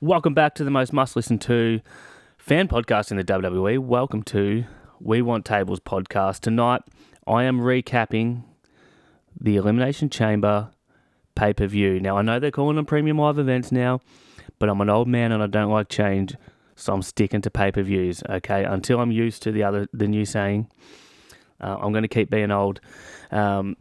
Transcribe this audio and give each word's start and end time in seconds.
Welcome 0.00 0.34
back 0.34 0.54
to 0.54 0.64
the 0.64 0.70
most 0.70 0.92
must 0.92 1.16
listen 1.16 1.40
to 1.40 1.80
fan 2.38 2.68
podcast 2.68 3.10
in 3.10 3.16
the 3.16 3.24
WWE. 3.24 3.80
Welcome 3.80 4.22
to 4.24 4.64
We 5.00 5.22
Want 5.22 5.44
Tables 5.44 5.80
podcast. 5.80 6.38
Tonight, 6.38 6.82
I 7.26 7.42
am 7.42 7.58
recapping 7.58 8.44
the 9.40 9.56
Elimination 9.56 10.10
Chamber 10.10 10.70
pay 11.34 11.52
per 11.52 11.66
view. 11.66 11.98
Now, 11.98 12.16
I 12.16 12.22
know 12.22 12.38
they're 12.38 12.52
calling 12.52 12.76
them 12.76 12.86
premium 12.86 13.18
live 13.18 13.40
events 13.40 13.72
now, 13.72 14.00
but 14.60 14.68
I'm 14.68 14.80
an 14.80 14.88
old 14.88 15.08
man 15.08 15.32
and 15.32 15.42
I 15.42 15.48
don't 15.48 15.72
like 15.72 15.88
change, 15.88 16.36
so 16.76 16.92
I'm 16.92 17.02
sticking 17.02 17.40
to 17.40 17.50
pay 17.50 17.72
per 17.72 17.82
views. 17.82 18.22
Okay, 18.30 18.62
until 18.62 19.00
I'm 19.00 19.10
used 19.10 19.42
to 19.42 19.50
the 19.50 19.64
other 19.64 19.88
the 19.92 20.06
new 20.06 20.24
saying, 20.24 20.68
uh, 21.60 21.76
I'm 21.80 21.92
going 21.92 22.02
to 22.02 22.08
keep 22.08 22.30
being 22.30 22.50
old. 22.50 22.80
Um, 23.30 23.76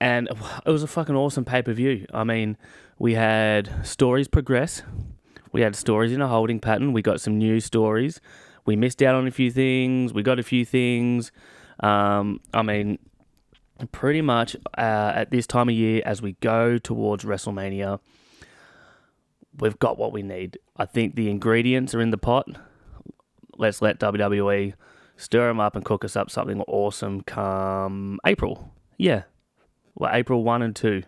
and 0.00 0.28
it 0.66 0.70
was 0.70 0.82
a 0.82 0.88
fucking 0.88 1.14
awesome 1.14 1.44
pay 1.44 1.62
per 1.62 1.72
view. 1.72 2.06
I 2.12 2.24
mean, 2.24 2.56
we 2.98 3.14
had 3.14 3.86
stories 3.86 4.28
progress. 4.28 4.82
We 5.52 5.62
had 5.62 5.74
stories 5.74 6.12
in 6.12 6.20
a 6.20 6.28
holding 6.28 6.60
pattern. 6.60 6.92
We 6.92 7.02
got 7.02 7.20
some 7.20 7.38
new 7.38 7.60
stories. 7.60 8.20
We 8.66 8.76
missed 8.76 9.02
out 9.02 9.14
on 9.14 9.26
a 9.26 9.30
few 9.30 9.50
things. 9.50 10.12
We 10.12 10.22
got 10.22 10.38
a 10.38 10.44
few 10.44 10.64
things. 10.64 11.32
Um, 11.80 12.40
I 12.54 12.62
mean, 12.62 12.98
pretty 13.90 14.22
much 14.22 14.54
uh, 14.76 15.12
at 15.14 15.30
this 15.30 15.46
time 15.46 15.68
of 15.68 15.74
year, 15.74 16.02
as 16.04 16.22
we 16.22 16.32
go 16.40 16.78
towards 16.78 17.24
WrestleMania, 17.24 17.98
we've 19.58 19.78
got 19.78 19.98
what 19.98 20.12
we 20.12 20.22
need. 20.22 20.58
I 20.76 20.84
think 20.84 21.14
the 21.14 21.30
ingredients 21.30 21.94
are 21.94 22.00
in 22.00 22.10
the 22.10 22.18
pot. 22.18 22.46
Let's 23.56 23.82
let 23.82 23.98
WWE 23.98 24.74
stir 25.20 25.48
them 25.48 25.60
up 25.60 25.76
and 25.76 25.84
cook 25.84 26.04
us 26.04 26.16
up 26.16 26.30
something 26.30 26.60
awesome 26.62 27.20
come 27.20 28.18
April. 28.26 28.72
Yeah. 28.96 29.24
Well, 29.94 30.10
April 30.12 30.42
1 30.42 30.62
and 30.62 30.74
2. 30.74 31.02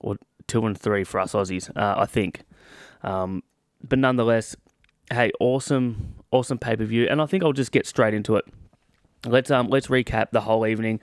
Or 0.00 0.16
2 0.46 0.66
and 0.66 0.78
3 0.78 1.04
for 1.04 1.20
us 1.20 1.32
Aussies, 1.32 1.70
uh, 1.76 1.94
I 1.98 2.06
think. 2.06 2.42
Um, 3.02 3.42
but 3.82 3.98
nonetheless, 3.98 4.56
hey, 5.10 5.32
awesome, 5.40 6.14
awesome 6.30 6.58
pay 6.58 6.76
per 6.76 6.84
view, 6.84 7.06
and 7.10 7.20
I 7.20 7.26
think 7.26 7.42
I'll 7.42 7.52
just 7.52 7.72
get 7.72 7.86
straight 7.86 8.14
into 8.14 8.36
it. 8.36 8.44
Let's 9.26 9.50
um 9.50 9.68
let's 9.68 9.88
recap 9.88 10.30
the 10.30 10.40
whole 10.40 10.66
evening, 10.66 10.98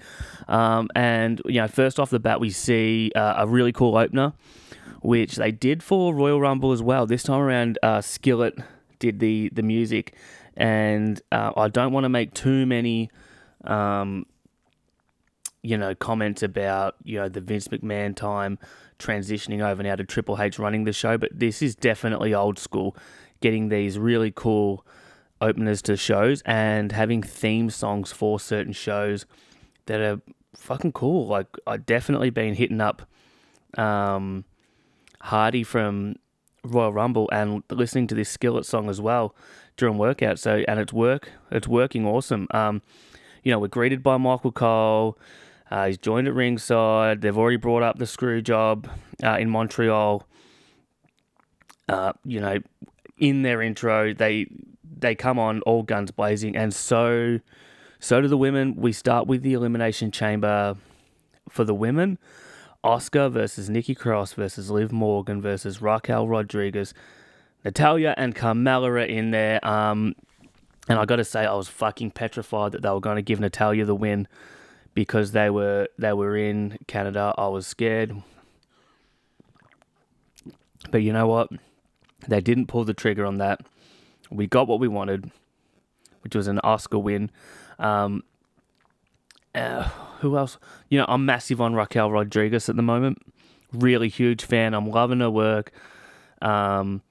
um, 0.48 0.90
and 0.96 1.40
you 1.46 1.62
know 1.62 1.68
first 1.68 2.00
off 2.00 2.10
the 2.10 2.20
bat 2.20 2.40
we 2.40 2.50
see 2.50 3.12
uh, 3.16 3.36
a 3.38 3.48
really 3.48 3.72
cool 3.72 3.96
opener, 3.96 4.34
which 5.02 5.36
they 5.36 5.52
did 5.52 5.84
for 5.84 6.16
Royal 6.16 6.42
Rumble 6.42 6.72
as 6.72 6.82
well. 6.82 7.06
This 7.06 7.22
time 7.22 7.42
around, 7.42 7.78
uh, 7.84 8.02
Skillet 8.02 8.58
did 8.98 9.20
the 9.20 9.50
the 9.54 9.62
music, 9.62 10.16
and 10.58 11.22
uh, 11.32 11.52
I 11.56 11.70
don't 11.70 11.94
want 11.94 12.04
to 12.04 12.10
make 12.10 12.34
too 12.34 12.66
many, 12.66 13.12
um, 13.64 14.26
you 15.62 15.78
know, 15.78 15.94
comments 15.94 16.42
about 16.44 16.96
you 17.04 17.20
know 17.20 17.30
the 17.30 17.42
Vince 17.42 17.68
McMahon 17.70 18.16
time 18.16 18.58
transitioning 18.98 19.62
over 19.62 19.84
now 19.84 19.96
to 19.96 20.04
Triple 20.04 20.42
H 20.42 20.58
running 20.58 20.84
the 20.84 20.92
show, 20.92 21.18
but 21.18 21.30
this 21.32 21.62
is 21.62 21.76
definitely 21.76 22.34
old 22.34 22.58
school, 22.58 22.98
getting 23.40 23.70
these 23.70 24.00
really 24.00 24.34
cool 24.36 24.84
openers 25.40 25.84
to 25.84 25.96
shows 25.96 26.42
and 26.42 26.92
having 26.92 27.22
theme 27.22 27.70
songs 27.70 28.12
for 28.12 28.40
certain 28.40 28.74
shows 28.74 29.28
that 29.86 30.02
are 30.02 30.20
fucking 30.56 30.92
cool. 30.92 31.28
Like 31.28 31.56
I 31.68 31.78
definitely 31.78 32.32
been 32.32 32.56
hitting 32.56 32.82
up 32.82 33.04
um, 33.78 34.44
Hardy 35.22 35.64
from 35.64 36.16
Royal 36.64 36.92
Rumble 36.92 37.30
and 37.32 37.62
listening 37.70 38.08
to 38.08 38.16
this 38.16 38.30
Skillet 38.30 38.66
song 38.66 38.90
as 38.90 39.00
well 39.00 39.36
during 39.78 39.98
workout. 39.98 40.40
So 40.40 40.64
and 40.68 40.80
it's 40.80 40.94
work, 40.94 41.30
it's 41.52 41.68
working 41.68 42.06
awesome. 42.06 42.48
Um, 42.52 42.82
you 43.44 43.52
know, 43.52 43.60
we're 43.60 43.68
greeted 43.68 44.04
by 44.04 44.18
Michael 44.18 44.52
Cole. 44.52 45.18
Uh, 45.70 45.88
he's 45.88 45.98
joined 45.98 46.28
at 46.28 46.34
ringside. 46.34 47.22
They've 47.22 47.38
already 47.38 47.58
brought 47.58 47.84
up 47.84 47.98
the 48.00 48.08
screw 48.08 48.42
job 48.42 48.90
uh, 49.24 49.38
in 49.40 49.50
Montreal. 49.50 50.24
Uh, 51.90 52.14
you 52.26 52.40
know, 52.40 52.58
in 53.18 53.44
their 53.44 53.62
intro, 53.62 54.14
they 54.14 54.48
they 55.00 55.16
come 55.16 55.40
on 55.40 55.62
all 55.62 55.84
guns 55.84 56.12
blazing, 56.12 56.56
and 56.56 56.74
so 56.74 57.40
so 58.00 58.22
do 58.22 58.28
the 58.28 58.38
women. 58.38 58.76
We 58.76 58.92
start 58.92 59.28
with 59.28 59.44
the 59.44 59.54
elimination 59.54 60.12
chamber 60.12 60.76
for 61.50 61.64
the 61.64 61.74
women. 61.74 62.18
Asuka 62.84 63.32
versus 63.32 63.70
Nikki 63.70 63.96
Cross 63.96 64.34
versus 64.34 64.70
Liv 64.70 64.92
Morgan 64.92 65.42
versus 65.42 65.82
Raquel 65.82 66.28
Rodriguez. 66.28 66.94
Natalya 67.68 68.14
and 68.16 68.34
Carmella 68.34 68.88
are 68.88 68.98
in 69.00 69.32
there. 69.32 69.66
Um, 69.68 70.16
and 70.88 70.98
I 70.98 71.04
got 71.04 71.18
to 71.18 71.26
say, 71.26 71.46
I 71.46 71.54
was 71.54 71.68
fucking 71.68 72.12
petrified 72.12 72.72
that 72.72 72.82
they 72.82 72.90
were 72.90 73.02
going 73.02 73.18
to 73.18 73.22
give 73.22 73.42
Natalya 73.42 73.84
the 73.84 73.94
win 73.94 74.26
because 74.94 75.34
they 75.34 75.50
were 75.50 75.90
they 75.98 76.14
were 76.14 76.38
in 76.38 76.78
Canada. 76.88 77.34
I 77.38 77.50
was 77.50 77.68
scared, 77.68 78.16
but 80.92 81.00
you 81.00 81.12
know 81.12 81.28
what? 81.28 81.50
They 82.26 82.40
didn't 82.40 82.68
pull 82.68 82.86
the 82.86 82.94
trigger 82.94 83.26
on 83.26 83.38
that. 83.40 83.60
We 84.32 84.48
got 84.48 84.70
what 84.70 84.80
we 84.80 84.88
wanted, 84.88 85.30
which 86.22 86.36
was 86.36 86.48
an 86.48 86.62
Asuka 86.64 87.02
win. 87.02 87.32
Um, 87.80 88.24
uh, 89.54 89.84
who 90.22 90.38
else? 90.38 90.58
You 90.88 91.00
know, 91.00 91.06
I'm 91.10 91.26
massive 91.26 91.60
on 91.60 91.76
Raquel 91.76 92.12
Rodriguez 92.12 92.70
at 92.70 92.78
the 92.78 92.82
moment. 92.82 93.22
Really 93.74 94.08
huge 94.08 94.46
fan. 94.46 94.74
I'm 94.74 94.90
loving 94.90 95.20
her 95.20 95.30
work. 95.30 95.74
Um, 96.42 97.02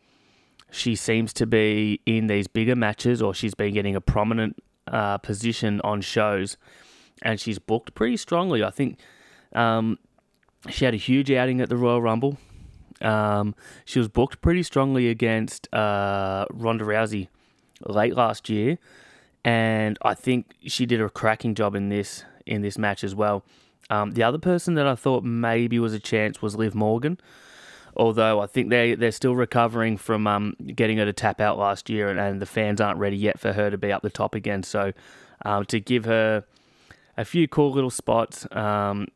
she 0.71 0.94
seems 0.94 1.32
to 1.34 1.47
be 1.47 2.00
in 2.06 2.27
these 2.27 2.49
bigger 2.49 2.77
matches, 2.77 3.22
or 3.22 3.34
she's 3.34 3.54
been 3.54 3.75
getting 3.75 3.97
a 3.97 4.00
prominent 4.00 4.62
uh, 4.88 5.19
position 5.19 5.81
on 5.82 6.00
shows, 6.00 6.56
and 7.22 7.41
she's 7.41 7.59
booked 7.59 7.94
pretty 7.94 8.16
strongly. 8.16 8.62
I 8.62 8.71
think 8.71 8.99
um, 9.54 9.99
she 10.69 10.84
had 10.84 10.94
a 10.94 10.99
huge 10.99 11.31
outing 11.31 11.60
at 11.60 11.69
the 11.69 11.77
Royal 11.77 12.03
Rumble. 12.03 12.38
Um, 13.00 13.54
she 13.84 13.99
was 13.99 14.09
booked 14.09 14.41
pretty 14.41 14.62
strongly 14.62 15.09
against 15.09 15.72
uh, 15.72 16.47
Ronda 16.50 16.84
Rousey 16.84 17.28
late 17.87 18.15
last 18.15 18.48
year, 18.48 18.78
and 19.44 19.98
I 20.03 20.15
think 20.15 20.54
she 20.66 20.87
did 20.87 21.00
a 21.00 21.09
cracking 21.10 21.54
job 21.54 21.75
in 21.75 21.88
this 21.88 22.25
in 22.47 22.62
this 22.62 22.78
match 22.78 23.04
as 23.04 23.15
well. 23.15 23.44
Um, 23.91 24.12
the 24.12 24.22
other 24.22 24.38
person 24.38 24.75
that 24.75 24.87
I 24.87 24.94
thought 24.94 25.25
maybe 25.25 25.78
was 25.78 25.93
a 25.94 26.00
chance 26.00 26.43
was 26.43 26.56
Liv 26.56 26.75
Morgan, 26.75 27.19
although 27.96 28.40
I 28.40 28.46
think 28.46 28.70
they 28.70 28.94
they're 28.94 29.12
still 29.12 29.34
recovering 29.34 29.96
from 29.96 30.26
um, 30.26 30.54
getting 30.74 30.98
her 30.98 31.04
to 31.04 31.12
tap 31.12 31.40
out 31.40 31.58
last 31.58 31.90
year, 31.90 32.08
and, 32.08 32.18
and, 32.18 32.40
the 32.40 32.46
fans 32.46 32.80
aren't 32.80 32.98
ready 32.98 33.16
yet 33.16 33.38
for 33.38 33.52
her 33.52 33.70
to 33.70 33.78
be 33.78 33.92
up 33.92 34.02
the 34.02 34.10
top 34.10 34.34
again. 34.34 34.62
So 34.62 34.92
um, 35.44 35.64
to 35.66 35.80
give 35.80 36.04
her 36.04 36.44
a 37.16 37.24
few 37.24 37.48
cool 37.48 37.72
little 37.72 37.90
spots 37.90 38.46
um, 38.52 39.08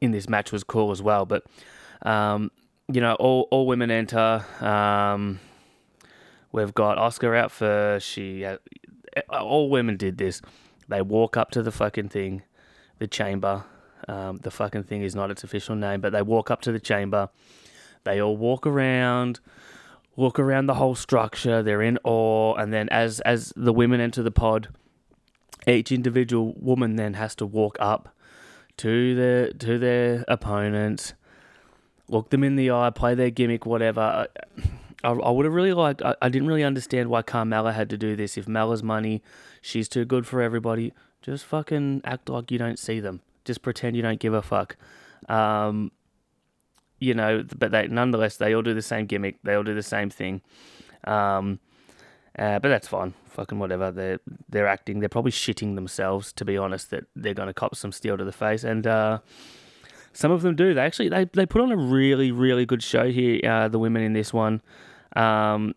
in 0.00 0.10
this 0.10 0.28
match 0.28 0.52
was 0.52 0.64
cool 0.64 0.90
as 0.90 1.02
well, 1.02 1.24
but. 1.24 1.44
Um, 2.04 2.50
you 2.92 3.00
know, 3.00 3.14
all, 3.14 3.48
all 3.50 3.66
women 3.66 3.90
enter. 3.90 4.44
Um, 4.60 5.40
we've 6.52 6.74
got 6.74 6.98
Asuka 6.98 7.36
out 7.36 7.50
first. 7.50 8.06
She, 8.06 8.44
uh, 8.44 8.58
all 9.30 9.70
women 9.70 9.96
did 9.96 10.18
this. 10.18 10.40
They 10.88 11.02
walk 11.02 11.36
up 11.36 11.50
to 11.52 11.62
the 11.62 11.72
fucking 11.72 12.08
thing, 12.08 12.42
the 12.98 13.06
chamber. 13.06 13.64
Um, 14.08 14.38
the 14.38 14.50
fucking 14.50 14.84
thing 14.84 15.02
is 15.02 15.14
not 15.14 15.30
its 15.30 15.44
official 15.44 15.74
name, 15.74 16.00
but 16.00 16.12
they 16.12 16.22
walk 16.22 16.50
up 16.50 16.60
to 16.62 16.72
the 16.72 16.80
chamber. 16.80 17.28
They 18.04 18.20
all 18.20 18.36
walk 18.36 18.66
around, 18.66 19.40
look 20.16 20.38
around 20.38 20.66
the 20.66 20.74
whole 20.74 20.94
structure. 20.94 21.62
They're 21.62 21.82
in 21.82 21.98
awe, 22.04 22.54
and 22.54 22.72
then 22.72 22.88
as 22.88 23.20
as 23.20 23.52
the 23.54 23.72
women 23.72 24.00
enter 24.00 24.22
the 24.22 24.30
pod, 24.30 24.68
each 25.66 25.92
individual 25.92 26.54
woman 26.58 26.96
then 26.96 27.14
has 27.14 27.34
to 27.36 27.46
walk 27.46 27.76
up 27.80 28.14
to 28.78 29.14
their 29.14 29.52
to 29.52 29.78
their 29.78 30.24
opponents 30.26 31.14
look 32.12 32.30
them 32.30 32.44
in 32.44 32.56
the 32.56 32.70
eye, 32.70 32.90
play 32.90 33.14
their 33.14 33.30
gimmick, 33.30 33.66
whatever. 33.66 34.28
I, 35.02 35.08
I 35.08 35.30
would 35.30 35.44
have 35.44 35.54
really 35.54 35.72
liked. 35.72 36.02
I, 36.02 36.14
I 36.22 36.28
didn't 36.28 36.46
really 36.46 36.62
understand 36.62 37.08
why 37.08 37.22
Carmella 37.22 37.74
had 37.74 37.90
to 37.90 37.98
do 37.98 38.14
this. 38.14 38.36
If 38.36 38.46
Mella's 38.46 38.82
money, 38.82 39.22
she's 39.60 39.88
too 39.88 40.04
good 40.04 40.26
for 40.26 40.40
everybody. 40.40 40.92
Just 41.22 41.44
fucking 41.44 42.02
act 42.04 42.28
like 42.28 42.50
you 42.50 42.58
don't 42.58 42.78
see 42.78 43.00
them. 43.00 43.20
Just 43.44 43.62
pretend 43.62 43.96
you 43.96 44.02
don't 44.02 44.20
give 44.20 44.34
a 44.34 44.42
fuck. 44.42 44.76
Um, 45.28 45.92
you 46.98 47.14
know, 47.14 47.44
but 47.56 47.72
they 47.72 47.88
nonetheless 47.88 48.36
they 48.36 48.54
all 48.54 48.62
do 48.62 48.74
the 48.74 48.82
same 48.82 49.06
gimmick. 49.06 49.38
They 49.42 49.54
all 49.54 49.64
do 49.64 49.74
the 49.74 49.82
same 49.82 50.10
thing. 50.10 50.42
Um, 51.04 51.58
uh, 52.38 52.58
but 52.60 52.68
that's 52.68 52.88
fine. 52.88 53.14
Fucking 53.30 53.58
whatever. 53.58 53.90
They're 53.90 54.20
they're 54.48 54.68
acting. 54.68 55.00
They're 55.00 55.08
probably 55.08 55.32
shitting 55.32 55.74
themselves 55.74 56.32
to 56.34 56.44
be 56.44 56.56
honest. 56.56 56.90
That 56.90 57.04
they're 57.16 57.34
gonna 57.34 57.54
cop 57.54 57.74
some 57.74 57.92
steel 57.92 58.16
to 58.16 58.24
the 58.24 58.32
face 58.32 58.64
and. 58.64 58.86
Uh, 58.86 59.18
some 60.12 60.30
of 60.30 60.42
them 60.42 60.54
do. 60.54 60.74
They 60.74 60.80
actually 60.80 61.08
they, 61.08 61.24
they 61.24 61.46
put 61.46 61.62
on 61.62 61.72
a 61.72 61.76
really 61.76 62.32
really 62.32 62.66
good 62.66 62.82
show 62.82 63.10
here. 63.10 63.40
Uh, 63.48 63.68
the 63.68 63.78
women 63.78 64.02
in 64.02 64.12
this 64.12 64.32
one, 64.32 64.60
um, 65.16 65.74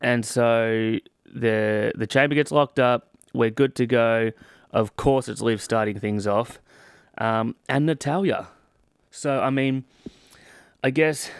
and 0.00 0.24
so 0.24 0.98
the 1.26 1.92
the 1.94 2.06
chamber 2.06 2.34
gets 2.34 2.52
locked 2.52 2.78
up. 2.78 3.10
We're 3.34 3.50
good 3.50 3.74
to 3.76 3.86
go. 3.86 4.30
Of 4.72 4.96
course, 4.96 5.28
it's 5.28 5.40
Liv 5.40 5.60
starting 5.60 5.98
things 5.98 6.26
off, 6.26 6.58
um, 7.18 7.56
and 7.68 7.86
Natalya. 7.86 8.48
So 9.10 9.40
I 9.40 9.50
mean, 9.50 9.84
I 10.82 10.90
guess 10.90 11.30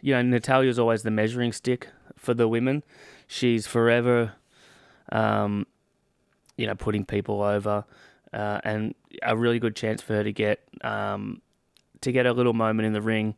you 0.00 0.14
know 0.14 0.22
Natalya 0.22 0.70
is 0.70 0.78
always 0.78 1.02
the 1.02 1.10
measuring 1.10 1.52
stick 1.52 1.88
for 2.16 2.34
the 2.34 2.48
women. 2.48 2.82
She's 3.26 3.66
forever 3.66 4.32
um, 5.10 5.66
you 6.56 6.66
know, 6.66 6.74
putting 6.74 7.04
people 7.04 7.42
over, 7.42 7.84
uh, 8.32 8.60
and 8.64 8.94
a 9.22 9.36
really 9.36 9.58
good 9.58 9.76
chance 9.76 10.02
for 10.02 10.14
her 10.14 10.24
to 10.24 10.32
get 10.32 10.60
um, 10.82 11.40
to 12.00 12.12
get 12.12 12.26
a 12.26 12.32
little 12.32 12.52
moment 12.52 12.86
in 12.86 12.92
the 12.92 13.02
ring, 13.02 13.34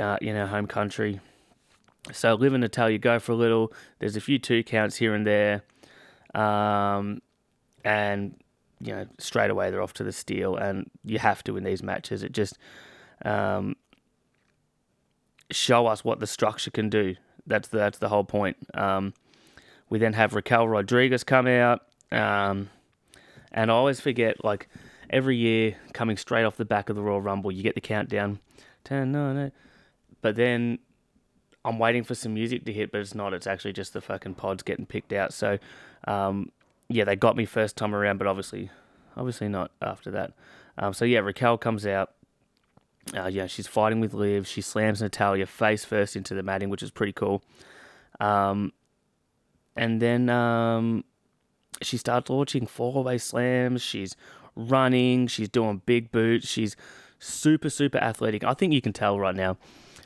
uh, 0.00 0.18
in 0.20 0.34
her 0.34 0.46
home 0.46 0.66
country. 0.66 1.20
So 2.12 2.34
Liv 2.34 2.54
and 2.54 2.62
Natalya 2.62 2.98
go 2.98 3.18
for 3.18 3.32
a 3.32 3.36
little. 3.36 3.72
There's 3.98 4.16
a 4.16 4.20
few 4.20 4.38
two 4.38 4.62
counts 4.64 4.96
here 4.96 5.14
and 5.14 5.26
there, 5.26 5.62
um, 6.34 7.20
and 7.84 8.34
you 8.80 8.92
know 8.92 9.06
straight 9.18 9.50
away 9.50 9.70
they're 9.70 9.82
off 9.82 9.92
to 9.94 10.04
the 10.04 10.12
steel, 10.12 10.56
and 10.56 10.90
you 11.04 11.18
have 11.18 11.44
to 11.44 11.56
in 11.56 11.64
these 11.64 11.82
matches. 11.82 12.22
It 12.22 12.32
just 12.32 12.58
um, 13.24 13.76
show 15.50 15.86
us 15.86 16.04
what 16.04 16.20
the 16.20 16.26
structure 16.26 16.70
can 16.70 16.88
do. 16.88 17.16
That's 17.46 17.68
the, 17.68 17.78
that's 17.78 17.98
the 17.98 18.08
whole 18.08 18.24
point. 18.24 18.56
Um, 18.74 19.14
we 19.88 19.98
then 19.98 20.12
have 20.12 20.34
Raquel 20.34 20.68
Rodriguez 20.68 21.24
come 21.24 21.46
out, 21.46 21.82
um, 22.12 22.70
and 23.52 23.70
I 23.70 23.74
always 23.74 24.00
forget 24.00 24.44
like 24.44 24.68
every 25.10 25.36
year 25.36 25.76
coming 25.92 26.16
straight 26.16 26.44
off 26.44 26.56
the 26.56 26.64
back 26.64 26.88
of 26.88 26.96
the 26.96 27.02
Royal 27.02 27.20
Rumble, 27.20 27.50
you 27.50 27.62
get 27.62 27.74
the 27.74 27.80
countdown, 27.80 28.38
ten, 28.84 29.12
nine, 29.12 29.36
eight, 29.36 29.52
but 30.22 30.36
then 30.36 30.78
I'm 31.64 31.78
waiting 31.78 32.04
for 32.04 32.14
some 32.14 32.34
music 32.34 32.64
to 32.64 32.72
hit, 32.72 32.92
but 32.92 33.00
it's 33.00 33.14
not. 33.14 33.34
It's 33.34 33.46
actually 33.46 33.72
just 33.72 33.92
the 33.92 34.00
fucking 34.00 34.34
pods 34.34 34.62
getting 34.62 34.86
picked 34.86 35.12
out. 35.12 35.32
So, 35.32 35.58
um, 36.06 36.52
yeah, 36.90 37.04
they 37.04 37.16
got 37.16 37.36
me 37.36 37.44
first 37.44 37.76
time 37.76 37.94
around, 37.94 38.18
but 38.18 38.26
obviously, 38.26 38.70
obviously 39.16 39.48
not 39.48 39.70
after 39.80 40.10
that. 40.10 40.32
Um, 40.76 40.92
so 40.92 41.04
yeah, 41.04 41.20
Raquel 41.20 41.56
comes 41.56 41.86
out. 41.86 42.12
Uh, 43.16 43.26
yeah, 43.26 43.46
she's 43.46 43.66
fighting 43.66 44.00
with 44.00 44.12
Liv. 44.12 44.46
She 44.46 44.60
slams 44.60 45.00
Natalya 45.00 45.46
face 45.46 45.84
first 45.84 46.16
into 46.16 46.34
the 46.34 46.42
matting, 46.42 46.68
which 46.68 46.82
is 46.82 46.90
pretty 46.90 47.12
cool. 47.12 47.42
Um, 48.18 48.72
and 49.76 50.02
then 50.02 50.28
um, 50.28 51.04
she 51.80 51.96
starts 51.96 52.28
launching 52.28 52.66
four 52.66 53.02
way 53.04 53.18
slams. 53.18 53.82
She's 53.82 54.16
running. 54.56 55.28
She's 55.28 55.48
doing 55.48 55.82
big 55.86 56.10
boots. 56.10 56.46
She's 56.48 56.76
super, 57.20 57.70
super 57.70 57.98
athletic. 57.98 58.42
I 58.42 58.54
think 58.54 58.72
you 58.72 58.82
can 58.82 58.92
tell 58.92 59.18
right 59.18 59.34
now 59.34 59.56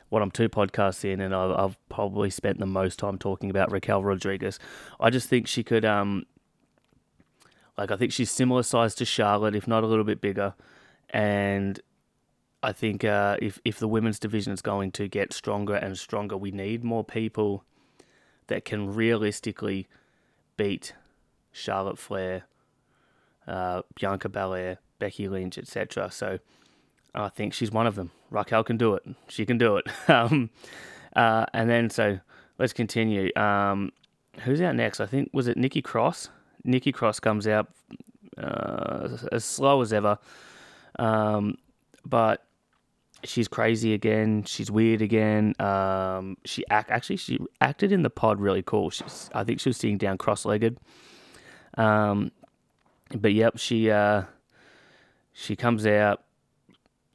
what 0.09 0.21
I'm 0.21 0.31
two 0.31 0.49
podcasts 0.49 1.03
in, 1.03 1.19
and 1.19 1.33
I've, 1.33 1.51
I've 1.51 1.89
probably 1.89 2.29
spent 2.29 2.59
the 2.59 2.67
most 2.67 2.99
time 2.99 3.17
talking 3.17 3.49
about 3.49 3.71
Raquel 3.71 4.03
Rodriguez. 4.03 4.59
I 4.99 5.09
just 5.09 5.27
think 5.27 5.47
she 5.47 5.63
could, 5.63 5.83
um, 5.83 6.25
like, 7.77 7.91
I 7.91 7.95
think 7.97 8.11
she's 8.11 8.31
similar 8.31 8.63
size 8.63 8.95
to 8.95 9.05
Charlotte, 9.05 9.55
if 9.55 9.67
not 9.67 9.83
a 9.83 9.87
little 9.87 10.05
bit 10.05 10.21
bigger. 10.21 10.53
And 11.09 11.79
I 12.63 12.71
think 12.71 13.03
uh, 13.03 13.37
if 13.41 13.59
if 13.63 13.79
the 13.79 13.87
women's 13.87 14.19
division 14.19 14.51
is 14.51 14.61
going 14.61 14.91
to 14.93 15.07
get 15.07 15.33
stronger 15.33 15.75
and 15.75 15.97
stronger, 15.97 16.35
we 16.35 16.51
need 16.51 16.83
more 16.83 17.03
people 17.03 17.63
that 18.47 18.65
can 18.65 18.93
realistically 18.93 19.87
beat 20.57 20.93
Charlotte 21.51 21.99
Flair, 21.99 22.45
uh, 23.47 23.83
Bianca 23.99 24.29
Belair, 24.29 24.79
Becky 24.99 25.27
Lynch, 25.27 25.57
etc. 25.57 26.09
So 26.11 26.39
I 27.13 27.29
think 27.29 27.53
she's 27.53 27.71
one 27.71 27.87
of 27.87 27.95
them. 27.95 28.11
Raquel 28.31 28.63
can 28.63 28.77
do 28.77 28.95
it. 28.95 29.03
She 29.27 29.45
can 29.45 29.57
do 29.57 29.77
it. 29.77 29.85
um, 30.09 30.49
uh, 31.15 31.45
and 31.53 31.69
then 31.69 31.89
so 31.89 32.19
let's 32.57 32.73
continue. 32.73 33.31
Um, 33.35 33.91
who's 34.41 34.61
out 34.61 34.75
next? 34.75 34.99
I 34.99 35.05
think 35.05 35.29
was 35.33 35.47
it 35.47 35.57
Nikki 35.57 35.81
Cross. 35.81 36.29
Nikki 36.65 36.91
Cross 36.91 37.19
comes 37.21 37.47
out 37.47 37.67
uh, 38.37 39.09
as 39.31 39.45
slow 39.45 39.81
as 39.81 39.93
ever, 39.93 40.17
um, 40.99 41.57
but 42.05 42.45
she's 43.23 43.47
crazy 43.47 43.93
again. 43.93 44.43
She's 44.43 44.69
weird 44.69 45.01
again. 45.01 45.53
Um, 45.59 46.37
she 46.45 46.63
act 46.69 46.91
actually 46.91 47.17
she 47.17 47.39
acted 47.61 47.91
in 47.91 48.01
the 48.03 48.09
pod 48.09 48.39
really 48.39 48.63
cool. 48.63 48.89
She's 48.89 49.29
I 49.33 49.43
think 49.43 49.59
she 49.59 49.69
was 49.69 49.77
sitting 49.77 49.97
down 49.97 50.17
cross 50.17 50.45
legged. 50.45 50.77
Um, 51.77 52.31
but 53.13 53.33
yep, 53.33 53.57
she 53.57 53.91
uh, 53.91 54.23
she 55.33 55.55
comes 55.55 55.85
out. 55.85 56.23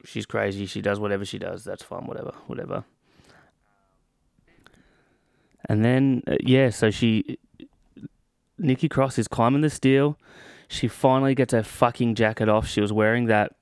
She's 0.05 0.26
crazy. 0.26 0.67
She 0.67 0.81
does 0.81 0.99
whatever 0.99 1.25
she 1.25 1.38
does. 1.38 1.64
That's 1.64 1.82
fine. 1.82 2.06
Whatever. 2.06 2.32
Whatever. 2.46 2.85
And 5.69 5.85
then 5.85 6.23
uh, 6.26 6.37
yeah, 6.41 6.70
so 6.70 6.91
she 6.91 7.38
Nikki 8.60 8.88
Cross 8.88 9.18
is 9.18 9.28
climbing 9.28 9.62
the 9.62 9.70
steel. 9.70 10.18
She 10.68 10.86
finally 10.86 11.34
gets 11.34 11.52
her 11.52 11.62
fucking 11.62 12.14
jacket 12.14 12.48
off. 12.48 12.68
She 12.68 12.80
was 12.80 12.92
wearing 12.92 13.26
that 13.26 13.54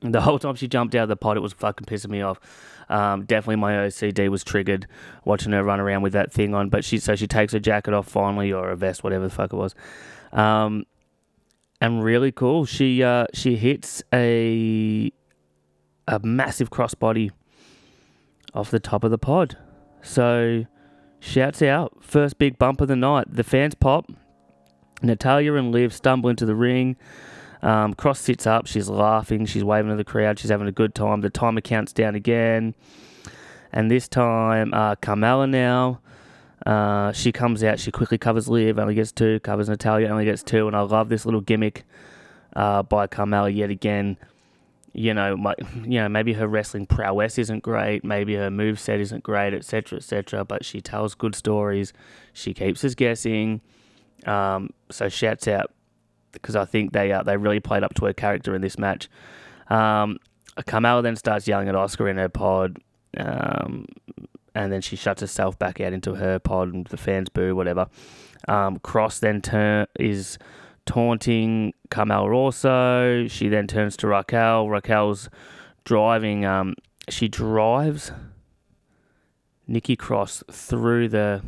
the 0.00 0.20
whole 0.20 0.38
time 0.38 0.54
she 0.54 0.68
jumped 0.68 0.94
out 0.94 1.04
of 1.04 1.08
the 1.08 1.16
pod, 1.16 1.36
it 1.36 1.40
was 1.40 1.52
fucking 1.52 1.86
pissing 1.86 2.10
me 2.10 2.22
off. 2.22 2.40
Um, 2.88 3.24
definitely 3.24 3.56
my 3.56 3.72
OCD 3.72 4.28
was 4.28 4.44
triggered 4.44 4.86
watching 5.24 5.52
her 5.52 5.64
run 5.64 5.80
around 5.80 6.02
with 6.02 6.12
that 6.12 6.32
thing 6.32 6.54
on. 6.54 6.68
But 6.68 6.84
she 6.84 6.98
so 6.98 7.16
she 7.16 7.26
takes 7.26 7.52
her 7.52 7.58
jacket 7.58 7.94
off 7.94 8.08
finally, 8.08 8.52
or 8.52 8.70
a 8.70 8.76
vest, 8.76 9.02
whatever 9.02 9.24
the 9.24 9.34
fuck 9.34 9.52
it 9.52 9.56
was. 9.56 9.74
Um, 10.32 10.84
and 11.80 12.04
really 12.04 12.32
cool. 12.32 12.64
She 12.66 13.02
uh, 13.02 13.26
she 13.32 13.56
hits 13.56 14.02
a 14.12 15.10
a 16.06 16.18
massive 16.20 16.70
crossbody 16.70 17.30
off 18.52 18.70
the 18.70 18.80
top 18.80 19.04
of 19.04 19.10
the 19.10 19.18
pod. 19.18 19.56
So 20.02 20.66
shouts 21.24 21.62
out, 21.62 21.96
first 22.00 22.38
big 22.38 22.58
bump 22.58 22.80
of 22.80 22.88
the 22.88 22.96
night. 22.96 23.26
The 23.30 23.44
fans 23.44 23.74
pop. 23.74 24.10
Natalya 25.02 25.54
and 25.54 25.72
Liv 25.72 25.92
stumble 25.92 26.30
into 26.30 26.46
the 26.46 26.54
ring. 26.54 26.96
Um, 27.62 27.94
Cross 27.94 28.20
sits 28.20 28.46
up. 28.46 28.66
She's 28.66 28.88
laughing. 28.88 29.46
She's 29.46 29.64
waving 29.64 29.90
to 29.90 29.96
the 29.96 30.04
crowd. 30.04 30.38
She's 30.38 30.50
having 30.50 30.68
a 30.68 30.72
good 30.72 30.94
time. 30.94 31.20
The 31.20 31.30
timer 31.30 31.60
counts 31.60 31.92
down 31.92 32.14
again. 32.14 32.74
And 33.72 33.90
this 33.90 34.06
time, 34.06 34.72
uh, 34.72 34.96
Carmella 34.96 35.48
now. 35.48 36.00
Uh, 36.64 37.12
she 37.12 37.32
comes 37.32 37.64
out. 37.64 37.80
She 37.80 37.90
quickly 37.90 38.18
covers 38.18 38.48
Liv. 38.48 38.78
Only 38.78 38.94
gets 38.94 39.12
two. 39.12 39.40
Covers 39.40 39.68
Natalya. 39.68 40.08
Only 40.08 40.24
gets 40.24 40.42
two. 40.42 40.66
And 40.66 40.76
I 40.76 40.80
love 40.80 41.08
this 41.08 41.24
little 41.24 41.40
gimmick 41.40 41.84
uh, 42.54 42.82
by 42.82 43.06
Carmella 43.06 43.54
yet 43.54 43.70
again. 43.70 44.16
You 44.94 45.12
know, 45.12 45.36
my, 45.36 45.54
you 45.82 46.00
know, 46.00 46.08
maybe 46.08 46.32
her 46.34 46.46
wrestling 46.46 46.86
prowess 46.86 47.38
isn't 47.38 47.62
great. 47.62 48.04
Maybe 48.04 48.34
her 48.36 48.50
move 48.50 48.78
set 48.80 49.00
isn't 49.00 49.22
great, 49.22 49.52
etc., 49.52 49.98
etc. 49.98 50.44
But 50.44 50.64
she 50.64 50.80
tells 50.80 51.14
good 51.14 51.34
stories. 51.34 51.92
She 52.32 52.54
keeps 52.54 52.84
us 52.84 52.94
guessing. 52.94 53.60
Um, 54.24 54.70
so 54.90 55.08
shouts 55.08 55.48
out 55.48 55.72
because 56.32 56.56
I 56.56 56.64
think 56.64 56.92
they 56.92 57.12
uh, 57.12 57.22
they 57.22 57.36
really 57.36 57.60
played 57.60 57.82
up 57.82 57.94
to 57.94 58.06
her 58.06 58.12
character 58.12 58.54
in 58.54 58.62
this 58.62 58.78
match. 58.78 59.08
Um, 59.68 60.18
then 60.56 61.16
starts 61.16 61.48
yelling 61.48 61.68
at 61.68 61.74
Asuka 61.74 62.10
in 62.10 62.16
her 62.16 62.28
pod, 62.28 62.78
um, 63.16 63.86
and 64.54 64.72
then 64.72 64.80
she 64.80 64.96
shuts 64.96 65.20
herself 65.20 65.58
back 65.58 65.80
out 65.80 65.92
into 65.92 66.14
her 66.14 66.38
pod, 66.38 66.72
and 66.72 66.86
the 66.86 66.96
fans 66.96 67.28
boo, 67.28 67.56
whatever. 67.56 67.88
Um, 68.46 68.78
Cross 68.78 69.20
then 69.20 69.40
turn 69.40 69.86
is 69.98 70.38
taunting 70.86 71.72
Carmella 71.90 72.34
also. 72.34 73.26
She 73.28 73.48
then 73.48 73.66
turns 73.66 73.96
to 73.98 74.06
Raquel. 74.06 74.68
Raquel's 74.68 75.28
driving. 75.84 76.44
Um, 76.44 76.74
she 77.08 77.28
drives 77.28 78.12
Nikki 79.66 79.96
Cross 79.96 80.44
through 80.50 81.08
the. 81.08 81.42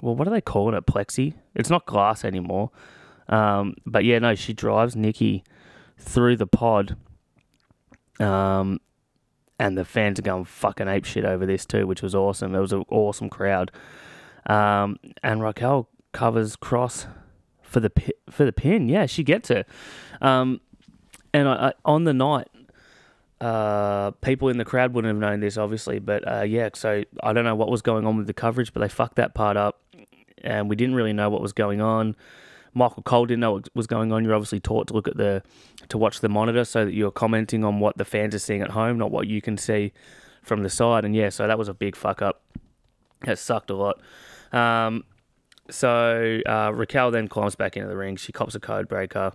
Well, 0.00 0.14
what 0.14 0.28
are 0.28 0.30
they 0.30 0.40
calling 0.40 0.76
it? 0.76 0.86
Plexi? 0.86 1.34
It's 1.54 1.70
not 1.70 1.86
glass 1.86 2.24
anymore. 2.24 2.70
Um, 3.28 3.74
but 3.84 4.04
yeah, 4.04 4.18
no, 4.20 4.34
she 4.34 4.52
drives 4.52 4.94
Nikki 4.94 5.44
through 5.98 6.36
the 6.36 6.46
pod. 6.46 6.96
Um, 8.20 8.80
and 9.58 9.76
the 9.76 9.84
fans 9.84 10.18
are 10.18 10.22
going 10.22 10.44
fucking 10.44 10.88
ape 10.88 11.04
shit 11.04 11.24
over 11.24 11.44
this 11.44 11.66
too, 11.66 11.86
which 11.86 12.02
was 12.02 12.14
awesome. 12.14 12.54
It 12.54 12.60
was 12.60 12.72
an 12.72 12.84
awesome 12.90 13.28
crowd. 13.28 13.72
Um, 14.46 14.96
and 15.22 15.42
Raquel 15.42 15.88
covers 16.12 16.56
Cross 16.56 17.06
for 17.68 17.80
the 17.80 17.92
for 18.30 18.44
the 18.44 18.52
pin. 18.52 18.88
Yeah, 18.88 19.06
she 19.06 19.22
gets 19.22 19.50
it. 19.50 19.68
Um, 20.20 20.60
and 21.32 21.48
I, 21.48 21.68
I, 21.68 21.72
on 21.84 22.04
the 22.04 22.14
night, 22.14 22.48
uh, 23.40 24.10
people 24.22 24.48
in 24.48 24.58
the 24.58 24.64
crowd 24.64 24.94
wouldn't 24.94 25.12
have 25.12 25.20
known 25.20 25.40
this, 25.40 25.56
obviously, 25.56 25.98
but 25.98 26.26
uh, 26.26 26.42
yeah. 26.42 26.70
So 26.74 27.04
I 27.22 27.32
don't 27.32 27.44
know 27.44 27.54
what 27.54 27.70
was 27.70 27.82
going 27.82 28.06
on 28.06 28.16
with 28.16 28.26
the 28.26 28.34
coverage, 28.34 28.72
but 28.72 28.80
they 28.80 28.88
fucked 28.88 29.16
that 29.16 29.34
part 29.34 29.56
up, 29.56 29.80
and 30.42 30.68
we 30.68 30.76
didn't 30.76 30.94
really 30.94 31.12
know 31.12 31.30
what 31.30 31.40
was 31.40 31.52
going 31.52 31.80
on. 31.80 32.16
Michael 32.74 33.02
Cole 33.02 33.26
didn't 33.26 33.40
know 33.40 33.52
what 33.52 33.68
was 33.74 33.86
going 33.86 34.12
on. 34.12 34.24
You're 34.24 34.34
obviously 34.34 34.60
taught 34.60 34.88
to 34.88 34.94
look 34.94 35.08
at 35.08 35.16
the 35.16 35.42
to 35.88 35.98
watch 35.98 36.20
the 36.20 36.28
monitor 36.28 36.64
so 36.64 36.84
that 36.84 36.94
you're 36.94 37.10
commenting 37.10 37.64
on 37.64 37.80
what 37.80 37.96
the 37.96 38.04
fans 38.04 38.34
are 38.34 38.38
seeing 38.38 38.62
at 38.62 38.70
home, 38.70 38.98
not 38.98 39.10
what 39.10 39.26
you 39.26 39.40
can 39.40 39.56
see 39.56 39.92
from 40.42 40.62
the 40.62 40.70
side. 40.70 41.04
And 41.04 41.14
yeah, 41.14 41.28
so 41.28 41.46
that 41.46 41.58
was 41.58 41.68
a 41.68 41.74
big 41.74 41.96
fuck 41.96 42.22
up. 42.22 42.42
That 43.24 43.38
sucked 43.38 43.70
a 43.70 43.74
lot. 43.74 44.00
Um, 44.52 45.04
so 45.70 46.40
uh, 46.46 46.72
Raquel 46.74 47.10
then 47.10 47.28
climbs 47.28 47.56
back 47.56 47.76
into 47.76 47.88
the 47.88 47.96
ring. 47.96 48.16
She 48.16 48.32
cops 48.32 48.54
a 48.54 48.60
code 48.60 48.88
breaker. 48.88 49.32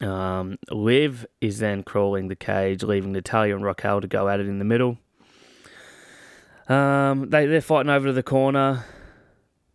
Um, 0.00 0.58
Liv 0.70 1.26
is 1.40 1.58
then 1.58 1.82
crawling 1.82 2.28
the 2.28 2.36
cage, 2.36 2.82
leaving 2.82 3.12
Natalya 3.12 3.54
and 3.54 3.64
Raquel 3.64 4.00
to 4.00 4.08
go 4.08 4.28
at 4.28 4.40
it 4.40 4.46
in 4.46 4.58
the 4.58 4.64
middle. 4.64 4.98
Um, 6.68 7.30
they 7.30 7.46
they're 7.46 7.60
fighting 7.60 7.90
over 7.90 8.08
to 8.08 8.12
the 8.12 8.22
corner. 8.22 8.84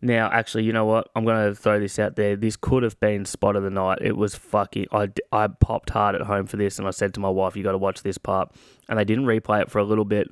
Now, 0.04 0.28
actually, 0.32 0.64
you 0.64 0.72
know 0.72 0.84
what? 0.84 1.08
I'm 1.14 1.24
going 1.24 1.48
to 1.48 1.54
throw 1.54 1.78
this 1.78 1.96
out 2.00 2.16
there. 2.16 2.34
This 2.34 2.56
could 2.56 2.82
have 2.82 2.98
been 2.98 3.24
spot 3.24 3.54
of 3.54 3.62
the 3.62 3.70
night. 3.70 3.98
It 4.00 4.16
was 4.16 4.34
fucking. 4.34 4.86
I, 4.90 5.10
I 5.30 5.46
popped 5.46 5.90
hard 5.90 6.16
at 6.16 6.22
home 6.22 6.46
for 6.46 6.56
this, 6.56 6.80
and 6.80 6.88
I 6.88 6.90
said 6.90 7.14
to 7.14 7.20
my 7.20 7.28
wife, 7.28 7.56
"You 7.56 7.62
got 7.62 7.72
to 7.72 7.78
watch 7.78 8.02
this 8.02 8.18
part." 8.18 8.52
And 8.88 8.98
they 8.98 9.04
didn't 9.04 9.26
replay 9.26 9.62
it 9.62 9.70
for 9.70 9.78
a 9.78 9.84
little 9.84 10.04
bit. 10.04 10.28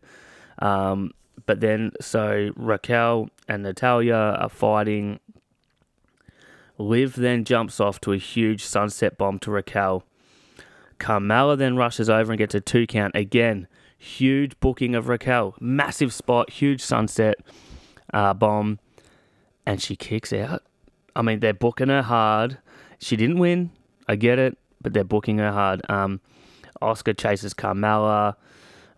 Um, 0.59 1.13
but 1.47 1.61
then, 1.61 1.93
so 2.01 2.51
Raquel 2.57 3.29
and 3.49 3.63
Natalya 3.63 4.15
are 4.15 4.49
fighting. 4.49 5.21
Liv 6.79 7.15
then 7.15 7.45
jumps 7.45 7.81
off 7.81 8.01
to 8.03 8.13
a 8.13 8.19
huge 8.19 8.65
sunset 8.65 9.19
bomb 9.19 9.39
to 9.41 9.51
Raquel. 9.51 10.05
Carmella 10.99 11.57
then 11.57 11.77
rushes 11.77 12.09
over 12.09 12.33
and 12.33 12.39
gets 12.39 12.55
a 12.55 12.61
two 12.61 12.87
count 12.87 13.15
again. 13.15 13.67
Huge 13.99 14.59
booking 14.61 14.95
of 14.95 15.09
Raquel. 15.09 15.55
Massive 15.61 16.13
spot, 16.13 16.51
huge 16.51 16.81
sunset 16.81 17.37
uh, 18.15 18.35
bomb. 18.35 18.79
And 19.67 19.81
she 19.81 19.97
kicks 19.97 20.33
out. 20.33 20.63
I 21.17 21.23
mean, 21.23 21.41
they're 21.41 21.53
booking 21.53 21.89
her 21.89 22.03
hard. 22.03 22.59
She 22.99 23.17
didn't 23.17 23.39
win. 23.39 23.71
I 24.09 24.17
get 24.17 24.39
it. 24.39 24.57
But 24.81 24.95
they're 24.95 25.05
booking 25.05 25.39
her 25.39 25.53
hard. 25.53 25.83
Um, 25.91 26.21
Asuka 26.81 27.17
chases 27.17 27.53
Carmella. 27.53 28.37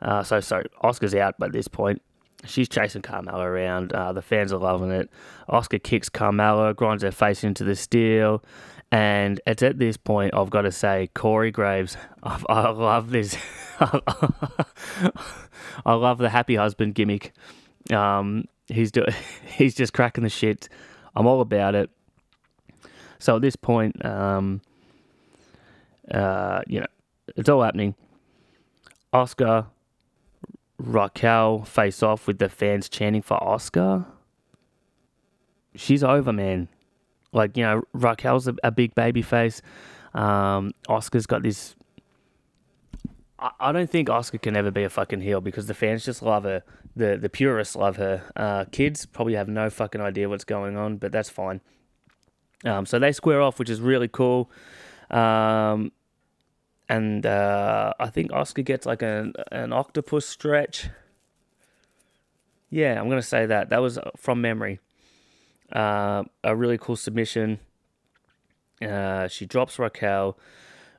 Uh, 0.01 0.23
so, 0.23 0.41
sorry, 0.41 0.67
Asuka's 0.85 1.15
out 1.15 1.39
by 1.39 1.49
this 1.49 1.67
point. 1.67 2.01
She's 2.45 2.69
chasing 2.69 3.03
Carmella 3.03 3.45
around. 3.45 3.93
Uh, 3.93 4.13
the 4.13 4.23
fans 4.23 4.53
are 4.53 4.59
loving 4.59 4.91
it. 4.91 5.11
Asuka 5.49 5.83
kicks 5.83 6.09
Carmella, 6.09 6.75
grinds 6.75 7.03
her 7.03 7.13
face 7.13 7.45
into 7.45 7.65
the 7.65 7.77
steel. 7.77 8.43
And 8.91 9.41
it's 9.47 9.63
at 9.63 9.79
this 9.79 9.97
point 9.97 10.35
I've 10.35 10.51
got 10.51 10.63
to 10.63 10.73
say, 10.73 11.09
Corey 11.15 11.51
Graves, 11.51 11.97
I, 12.23 12.43
I 12.49 12.71
love 12.71 13.11
this. 13.11 13.37
I 13.81 15.95
love 15.95 16.19
the 16.19 16.29
happy 16.29 16.57
husband 16.57 16.95
gimmick. 16.95 17.33
Um, 17.93 18.45
he's 18.69 18.93
do- 18.93 19.07
he's 19.47 19.75
just 19.75 19.93
cracking 19.93 20.25
the 20.25 20.31
shit. 20.31 20.69
I'm 21.15 21.27
all 21.27 21.41
about 21.41 21.75
it. 21.75 21.91
So 23.19 23.37
at 23.37 23.43
this 23.43 23.57
point, 23.57 24.05
um, 24.05 24.61
uh, 26.11 26.63
you 26.67 26.81
know, 26.81 26.87
it's 27.37 27.49
all 27.49 27.63
happening. 27.63 27.95
Asuka, 29.15 29.67
Raquel 30.83 31.65
face 31.65 32.03
off 32.03 32.27
with 32.27 32.39
the 32.39 32.49
fans 32.49 32.89
chanting 32.89 33.23
for 33.23 33.39
Asuka, 33.39 34.07
She's 35.75 36.05
over, 36.05 36.33
man. 36.33 36.69
Like, 37.33 37.57
you 37.57 37.63
know, 37.63 37.83
Raquel's 37.93 38.47
a, 38.47 38.55
a 38.63 38.71
big 38.71 38.95
baby 38.95 39.23
face. 39.23 39.63
Um, 40.15 40.73
Asuka's 40.89 41.27
got 41.27 41.43
this. 41.43 41.75
I, 43.39 43.51
I 43.59 43.73
don't 43.73 43.89
think 43.89 44.09
Asuka 44.09 44.43
can 44.43 44.57
ever 44.57 44.71
be 44.71 44.85
a 44.85 44.91
fucking 44.91 45.23
heel 45.23 45.41
because 45.41 45.67
the 45.67 45.75
fans 45.75 46.05
just 46.05 46.23
love 46.23 46.45
her. 46.45 46.63
The 46.95 47.17
the 47.17 47.31
purists 47.31 47.75
love 47.75 47.97
her. 47.97 48.23
Uh, 48.37 48.67
kids 48.67 49.07
probably 49.07 49.35
have 49.35 49.49
no 49.49 49.71
fucking 49.71 50.01
idea 50.01 50.29
what's 50.29 50.45
going 50.45 50.77
on, 50.77 50.99
but 50.99 51.11
that's 51.11 51.31
fine. 51.31 51.63
Um, 52.65 52.85
so 52.85 52.99
they 52.99 53.13
square 53.13 53.41
off, 53.41 53.59
which 53.59 53.71
is 53.71 53.81
really 53.81 54.09
cool. 54.09 54.51
Um, 55.11 55.91
and 56.93 57.25
uh, 57.25 57.95
I 57.99 58.11
think 58.11 58.31
Asuka 58.33 58.63
gets 58.67 58.85
like 58.85 59.01
an 59.01 59.33
an 59.51 59.73
octopus 59.73 60.27
stretch. 60.27 60.91
Yeah, 62.69 63.01
I'm 63.01 63.09
gonna 63.09 63.23
say 63.23 63.47
that. 63.47 63.71
That 63.71 63.81
was 63.81 63.99
from 64.17 64.43
memory. 64.43 64.79
Uh, 65.73 66.25
a 66.45 66.55
really 66.55 66.77
cool 66.77 66.97
submission. 66.97 67.61
Uh, 68.83 69.27
she 69.27 69.47
drops 69.47 69.79
Raquel. 69.79 70.37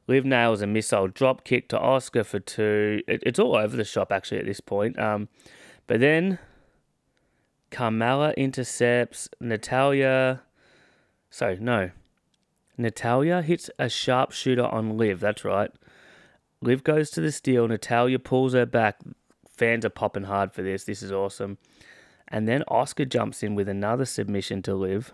Liv 0.07 0.25
nails 0.25 0.63
a 0.63 0.67
missile 0.67 1.07
drop 1.07 1.43
kick 1.43 1.69
to 1.69 1.77
Asuka 1.77 2.25
for 2.25 2.39
two. 2.39 3.01
It, 3.07 3.21
it's 3.23 3.37
all 3.37 3.55
over 3.55 3.77
the 3.77 3.83
shop 3.83 4.11
actually 4.11 4.39
at 4.39 4.45
this 4.47 4.61
point. 4.61 4.97
Um, 4.97 5.29
but 5.85 5.99
then 5.99 6.39
Carmella 7.69 8.35
intercepts 8.35 9.29
Natalya. 9.39 10.41
Sorry, 11.29 11.59
no. 11.59 11.91
Natalya 12.79 13.43
hits 13.43 13.69
a 13.77 13.89
sharpshooter 13.89 14.65
on 14.65 14.97
Liv. 14.97 15.19
That's 15.19 15.45
right. 15.45 15.69
Liv 16.63 16.83
goes 16.83 17.09
to 17.11 17.21
the 17.21 17.31
steel. 17.31 17.67
Natalya 17.67 18.19
pulls 18.19 18.53
her 18.53 18.65
back. 18.65 18.99
Fans 19.49 19.85
are 19.85 19.89
popping 19.89 20.23
hard 20.23 20.53
for 20.53 20.61
this. 20.61 20.85
This 20.85 21.03
is 21.03 21.11
awesome. 21.11 21.57
And 22.27 22.47
then 22.47 22.63
Asuka 22.69 23.07
jumps 23.07 23.43
in 23.43 23.53
with 23.53 23.67
another 23.67 24.05
submission 24.05 24.61
to 24.63 24.73
Liv. 24.73 25.13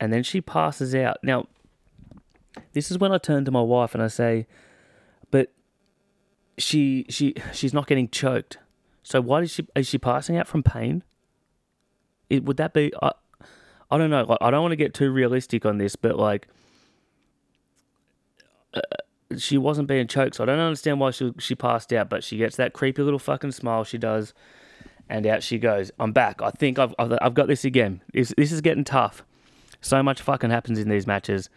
And 0.00 0.12
then 0.12 0.22
she 0.22 0.40
passes 0.40 0.94
out. 0.94 1.18
Now, 1.22 1.46
this 2.72 2.90
is 2.90 2.98
when 2.98 3.12
I 3.12 3.18
turn 3.18 3.44
to 3.44 3.50
my 3.50 3.62
wife 3.62 3.94
and 3.94 4.02
I 4.02 4.08
say, 4.08 4.46
"But 5.30 5.52
she 6.58 7.06
she 7.08 7.34
she's 7.52 7.72
not 7.72 7.86
getting 7.86 8.08
choked. 8.08 8.58
So 9.02 9.20
why 9.20 9.42
is 9.42 9.52
she 9.52 9.66
is 9.76 9.86
she 9.86 9.98
passing 9.98 10.36
out 10.36 10.48
from 10.48 10.62
pain? 10.62 11.02
It, 12.28 12.44
would 12.44 12.56
that 12.56 12.74
be? 12.74 12.92
I, 13.00 13.12
I 13.90 13.98
don't 13.98 14.10
know. 14.10 14.24
Like, 14.24 14.38
I 14.40 14.50
don't 14.50 14.62
want 14.62 14.72
to 14.72 14.76
get 14.76 14.94
too 14.94 15.10
realistic 15.10 15.64
on 15.64 15.78
this, 15.78 15.96
but 15.96 16.18
like, 16.18 16.48
uh, 18.74 18.80
she 19.38 19.58
wasn't 19.58 19.88
being 19.88 20.06
choked, 20.06 20.36
so 20.36 20.44
I 20.44 20.46
don't 20.46 20.58
understand 20.58 21.00
why 21.00 21.10
she 21.10 21.32
she 21.38 21.54
passed 21.54 21.92
out. 21.92 22.08
But 22.08 22.24
she 22.24 22.36
gets 22.36 22.56
that 22.56 22.72
creepy 22.72 23.02
little 23.02 23.18
fucking 23.18 23.52
smile. 23.52 23.84
She 23.84 23.98
does, 23.98 24.34
and 25.08 25.26
out 25.26 25.42
she 25.42 25.58
goes. 25.58 25.90
I'm 25.98 26.12
back. 26.12 26.42
I 26.42 26.50
think 26.50 26.78
I've 26.78 26.94
I've, 26.98 27.34
got 27.34 27.48
this 27.48 27.64
again. 27.64 28.02
This 28.12 28.34
this 28.36 28.52
is 28.52 28.60
getting 28.60 28.84
tough. 28.84 29.24
So 29.80 30.02
much 30.02 30.22
fucking 30.22 30.50
happens 30.50 30.78
in 30.78 30.88
these 30.88 31.06
matches. 31.06 31.50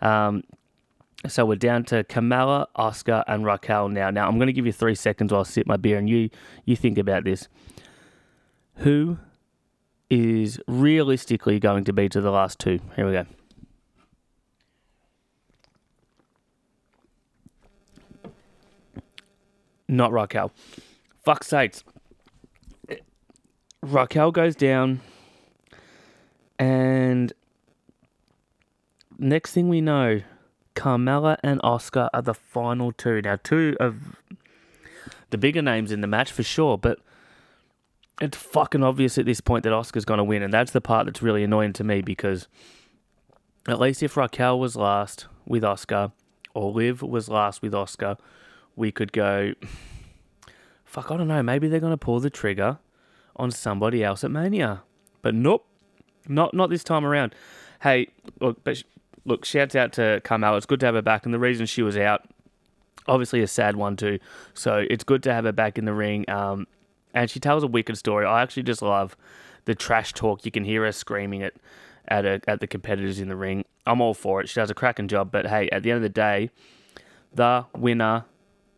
Um, 0.00 0.44
so 1.28 1.44
we're 1.44 1.56
down 1.56 1.84
to 1.84 2.04
Carmella, 2.04 2.66
Asuka, 2.76 3.24
and 3.26 3.44
Raquel 3.44 3.88
now. 3.88 4.10
Now 4.10 4.28
I'm 4.28 4.36
going 4.36 4.48
to 4.48 4.52
give 4.52 4.66
you 4.66 4.72
three 4.72 4.94
seconds 4.94 5.32
while 5.32 5.42
I 5.42 5.44
sip 5.44 5.66
my 5.66 5.76
beer, 5.76 5.98
and 5.98 6.08
you 6.08 6.30
you 6.64 6.76
think 6.76 6.98
about 6.98 7.24
this. 7.24 7.48
Who 8.76 9.18
is 10.10 10.60
realistically 10.66 11.58
going 11.58 11.84
to 11.84 11.92
be 11.92 12.08
to 12.08 12.20
the 12.20 12.30
last 12.30 12.58
two? 12.58 12.80
Here 12.96 13.06
we 13.06 13.12
go. 13.12 13.26
Not 19.92 20.10
Raquel. 20.10 20.50
Fuck 21.22 21.44
sakes. 21.44 21.84
Raquel 23.82 24.32
goes 24.32 24.56
down, 24.56 25.02
and 26.58 27.30
next 29.18 29.52
thing 29.52 29.68
we 29.68 29.82
know, 29.82 30.22
Carmella 30.74 31.36
and 31.42 31.60
Asuka 31.60 32.08
are 32.14 32.22
the 32.22 32.32
final 32.32 32.90
two. 32.92 33.20
Now, 33.20 33.38
two 33.42 33.76
of 33.80 34.16
the 35.28 35.36
bigger 35.36 35.60
names 35.60 35.92
in 35.92 36.00
the 36.00 36.06
match 36.06 36.32
for 36.32 36.42
sure, 36.42 36.78
but 36.78 36.98
it's 38.18 38.38
fucking 38.38 38.82
obvious 38.82 39.18
at 39.18 39.26
this 39.26 39.42
point 39.42 39.64
that 39.64 39.74
Asuka's 39.74 40.06
going 40.06 40.18
to 40.18 40.24
win, 40.24 40.42
and 40.42 40.54
that's 40.54 40.72
the 40.72 40.80
part 40.80 41.04
that's 41.04 41.20
really 41.20 41.44
annoying 41.44 41.74
to 41.74 41.84
me 41.84 42.00
because 42.00 42.48
at 43.68 43.78
least 43.78 44.02
if 44.02 44.16
Raquel 44.16 44.58
was 44.58 44.74
last 44.74 45.26
with 45.44 45.64
Asuka 45.64 46.12
or 46.54 46.72
Liv 46.72 47.02
was 47.02 47.28
last 47.28 47.60
with 47.60 47.72
Asuka, 47.72 48.16
we 48.76 48.92
could 48.92 49.12
go. 49.12 49.52
Fuck, 50.84 51.10
I 51.10 51.16
don't 51.16 51.28
know. 51.28 51.42
Maybe 51.42 51.68
they're 51.68 51.80
going 51.80 51.92
to 51.92 51.96
pull 51.96 52.20
the 52.20 52.30
trigger 52.30 52.78
on 53.36 53.50
somebody 53.50 54.04
else 54.04 54.24
at 54.24 54.30
Mania, 54.30 54.82
but 55.22 55.34
nope, 55.34 55.66
not 56.28 56.52
not 56.54 56.70
this 56.70 56.84
time 56.84 57.04
around. 57.04 57.34
Hey, 57.80 58.08
look, 58.40 58.62
but 58.62 58.82
look, 59.24 59.44
shouts 59.44 59.74
out 59.74 59.92
to 59.94 60.20
Carmella. 60.24 60.58
It's 60.58 60.66
good 60.66 60.80
to 60.80 60.86
have 60.86 60.94
her 60.94 61.02
back, 61.02 61.24
and 61.24 61.32
the 61.32 61.38
reason 61.38 61.66
she 61.66 61.82
was 61.82 61.96
out, 61.96 62.28
obviously 63.06 63.40
a 63.42 63.46
sad 63.46 63.76
one 63.76 63.96
too. 63.96 64.18
So 64.54 64.84
it's 64.88 65.04
good 65.04 65.22
to 65.24 65.32
have 65.32 65.44
her 65.44 65.52
back 65.52 65.78
in 65.78 65.84
the 65.84 65.94
ring. 65.94 66.28
Um, 66.28 66.66
and 67.14 67.30
she 67.30 67.40
tells 67.40 67.62
a 67.62 67.66
wicked 67.66 67.96
story. 67.98 68.24
I 68.26 68.42
actually 68.42 68.62
just 68.64 68.82
love 68.82 69.16
the 69.64 69.74
trash 69.74 70.12
talk. 70.12 70.44
You 70.44 70.50
can 70.50 70.64
hear 70.64 70.84
her 70.84 70.92
screaming 70.92 71.42
at 72.08 72.24
a, 72.26 72.40
at 72.48 72.60
the 72.60 72.66
competitors 72.66 73.20
in 73.20 73.28
the 73.28 73.36
ring. 73.36 73.64
I'm 73.86 74.00
all 74.00 74.14
for 74.14 74.40
it. 74.40 74.48
She 74.48 74.60
does 74.60 74.70
a 74.70 74.74
cracking 74.74 75.08
job. 75.08 75.30
But 75.30 75.46
hey, 75.46 75.68
at 75.70 75.82
the 75.82 75.90
end 75.90 75.98
of 75.98 76.02
the 76.02 76.08
day, 76.08 76.50
the 77.34 77.66
winner, 77.76 78.24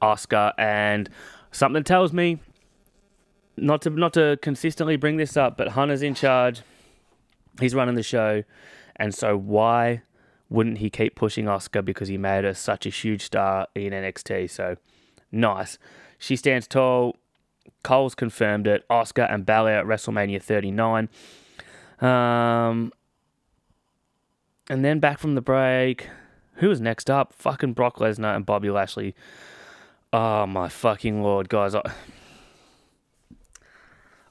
Asuka, 0.02 0.52
and 0.58 1.08
something 1.50 1.84
tells 1.84 2.12
me 2.12 2.38
not 3.56 3.82
to 3.82 3.90
not 3.90 4.12
to 4.14 4.38
consistently 4.42 4.96
bring 4.96 5.16
this 5.16 5.36
up, 5.36 5.56
but 5.56 5.68
Hunter's 5.68 6.02
in 6.02 6.14
charge. 6.14 6.62
He's 7.60 7.74
running 7.74 7.94
the 7.94 8.02
show, 8.02 8.42
and 8.96 9.14
so 9.14 9.36
why 9.36 10.02
wouldn't 10.48 10.78
he 10.78 10.90
keep 10.90 11.14
pushing 11.14 11.46
Asuka 11.46 11.84
because 11.84 12.08
he 12.08 12.18
made 12.18 12.44
her 12.44 12.54
such 12.54 12.86
a 12.86 12.90
huge 12.90 13.22
star 13.22 13.68
in 13.74 13.92
NXT? 13.92 14.50
So 14.50 14.76
nice. 15.30 15.78
She 16.18 16.36
stands 16.36 16.66
tall. 16.66 17.16
Cole's 17.82 18.14
confirmed 18.14 18.66
it. 18.66 18.86
Asuka 18.88 19.32
and 19.32 19.46
Balor 19.46 19.70
at 19.72 19.86
WrestleMania 19.86 20.42
39. 20.42 21.08
Um, 22.00 22.92
and 24.68 24.84
then 24.84 25.00
back 25.00 25.18
from 25.18 25.34
the 25.34 25.40
break, 25.40 26.08
who 26.56 26.68
was 26.68 26.80
next 26.80 27.10
up? 27.10 27.32
Fucking 27.34 27.72
Brock 27.72 27.96
Lesnar 27.96 28.34
and 28.34 28.46
Bobby 28.46 28.70
Lashley. 28.70 29.14
Oh 30.16 30.46
my 30.46 30.68
fucking 30.68 31.24
lord, 31.24 31.48
guys! 31.48 31.74
I, 31.74 31.82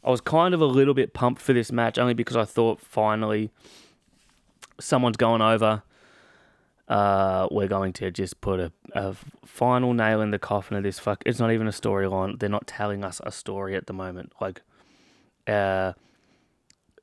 I 0.01 0.09
was 0.09 0.21
kind 0.21 0.53
of 0.53 0.61
a 0.61 0.65
little 0.65 0.93
bit 0.93 1.13
pumped 1.13 1.41
for 1.41 1.51
this 1.51 1.73
match 1.73 1.99
only 1.99 2.13
because 2.13 2.37
I 2.37 2.45
thought 2.45 2.79
finally 2.79 3.51
someone's 4.79 5.17
going 5.17 5.41
over. 5.41 5.83
Uh, 6.87 7.49
we're 7.51 7.67
going 7.67 7.91
to 7.93 8.11
just 8.11 8.39
put 8.39 8.61
a, 8.61 8.71
a 8.93 9.13
final 9.43 9.93
nail 9.93 10.21
in 10.21 10.31
the 10.31 10.39
coffin 10.39 10.77
of 10.77 10.83
this 10.83 10.99
fuck. 10.99 11.21
It's 11.25 11.39
not 11.39 11.51
even 11.51 11.67
a 11.67 11.71
storyline. 11.71 12.39
They're 12.39 12.47
not 12.47 12.65
telling 12.65 13.03
us 13.03 13.19
a 13.25 13.31
story 13.33 13.75
at 13.75 13.85
the 13.85 13.93
moment. 13.93 14.31
Like, 14.39 14.61
uh, 15.49 15.91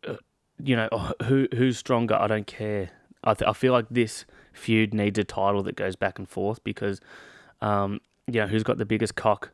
uh 0.08 0.16
you 0.58 0.74
know, 0.74 0.88
oh, 0.90 1.12
who 1.24 1.48
who's 1.54 1.76
stronger? 1.76 2.14
I 2.14 2.28
don't 2.28 2.46
care. 2.46 2.92
I 3.24 3.34
th- 3.34 3.46
I 3.46 3.52
feel 3.52 3.74
like 3.74 3.90
this 3.90 4.24
feud 4.54 4.94
needs 4.94 5.18
a 5.18 5.24
title 5.24 5.62
that 5.64 5.76
goes 5.76 5.96
back 5.96 6.18
and 6.18 6.26
forth 6.26 6.64
because, 6.64 7.02
um, 7.60 8.00
you 8.34 8.40
know, 8.40 8.46
who's 8.46 8.62
got 8.62 8.78
the 8.78 8.86
biggest 8.86 9.14
cock 9.14 9.50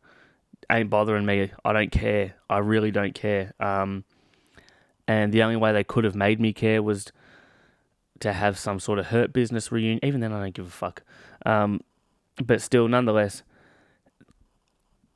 ain't 0.71 0.91
bothering 0.91 1.27
me. 1.27 1.51
I 1.65 1.73
don't 1.73 1.91
care. 1.91 2.35
I 2.49 2.59
really 2.59 2.91
don't 2.91 3.15
care. 3.15 3.53
Um, 3.61 4.05
and 5.09 5.33
the 5.33 5.43
only 5.43 5.57
way 5.57 5.73
they 5.73 5.85
could 5.85 6.05
have 6.05 6.15
made 6.15 6.41
me 6.41 6.53
care 6.53 6.83
was 6.83 7.13
to 8.21 8.33
have 8.33 8.59
some 8.59 8.81
sort 8.81 8.99
of 8.99 9.07
hurt 9.07 9.33
business 9.33 9.71
reunion. 9.71 10.01
Even 10.03 10.21
then, 10.21 10.33
I 10.33 10.41
don't 10.41 10.55
give 10.55 10.67
a 10.67 10.71
fuck. 10.71 11.03
Um, 11.45 11.81
but 12.45 12.61
still, 12.61 12.89
nonetheless, 12.89 13.43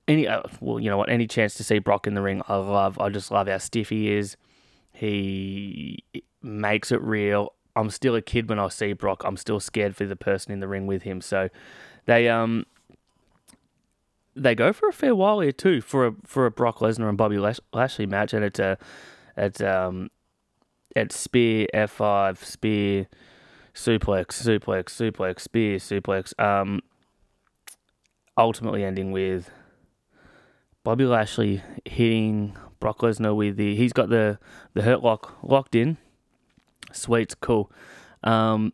any 0.06 0.26
uh, 0.26 0.42
well, 0.60 0.80
you 0.80 0.90
know 0.90 0.96
what? 0.96 1.10
Any 1.10 1.26
chance 1.26 1.54
to 1.54 1.64
see 1.64 1.78
Brock 1.78 2.06
in 2.06 2.14
the 2.14 2.22
ring, 2.22 2.42
I 2.48 2.56
love. 2.56 2.98
I 2.98 3.08
just 3.08 3.30
love 3.30 3.48
how 3.48 3.58
stiff 3.58 3.88
he 3.90 4.12
is. 4.12 4.36
He 4.92 6.04
makes 6.42 6.92
it 6.92 7.00
real. 7.02 7.54
I'm 7.76 7.90
still 7.90 8.14
a 8.16 8.22
kid 8.22 8.48
when 8.48 8.58
I 8.58 8.68
see 8.68 8.92
Brock. 8.92 9.22
I'm 9.24 9.36
still 9.36 9.60
scared 9.60 9.96
for 9.96 10.04
the 10.04 10.16
person 10.16 10.52
in 10.52 10.60
the 10.60 10.68
ring 10.68 10.86
with 10.86 11.02
him. 11.02 11.20
So 11.20 11.48
they 12.06 12.28
um 12.28 12.66
they 14.36 14.54
go 14.54 14.72
for 14.72 14.88
a 14.88 14.92
fair 14.92 15.14
while 15.14 15.40
here 15.40 15.52
too 15.52 15.80
for 15.80 16.06
a 16.06 16.14
for 16.24 16.46
a 16.46 16.50
Brock 16.50 16.78
Lesnar 16.78 17.08
and 17.08 17.18
Bobby 17.18 17.38
Lashley 17.38 18.06
match, 18.06 18.32
and 18.32 18.44
it's 18.44 18.58
a 18.58 18.78
it's 19.36 19.60
um 19.60 20.10
it's 20.94 21.18
spear 21.18 21.66
F 21.72 21.90
five 21.90 22.44
spear 22.44 23.06
suplex 23.74 24.26
suplex 24.32 24.86
suplex 24.86 25.40
spear 25.40 25.78
suplex 25.78 26.38
um 26.40 26.80
ultimately 28.36 28.84
ending 28.84 29.12
with 29.12 29.50
Bobby 30.82 31.04
Lashley 31.04 31.62
hitting 31.84 32.56
Brock 32.80 32.98
Lesnar 32.98 33.36
with 33.36 33.56
the 33.56 33.76
he's 33.76 33.92
got 33.92 34.08
the 34.08 34.38
the 34.74 34.82
hurt 34.82 35.02
lock 35.02 35.38
locked 35.42 35.74
in. 35.74 35.98
Sweet's 36.92 37.34
cool. 37.34 37.70
Um, 38.24 38.72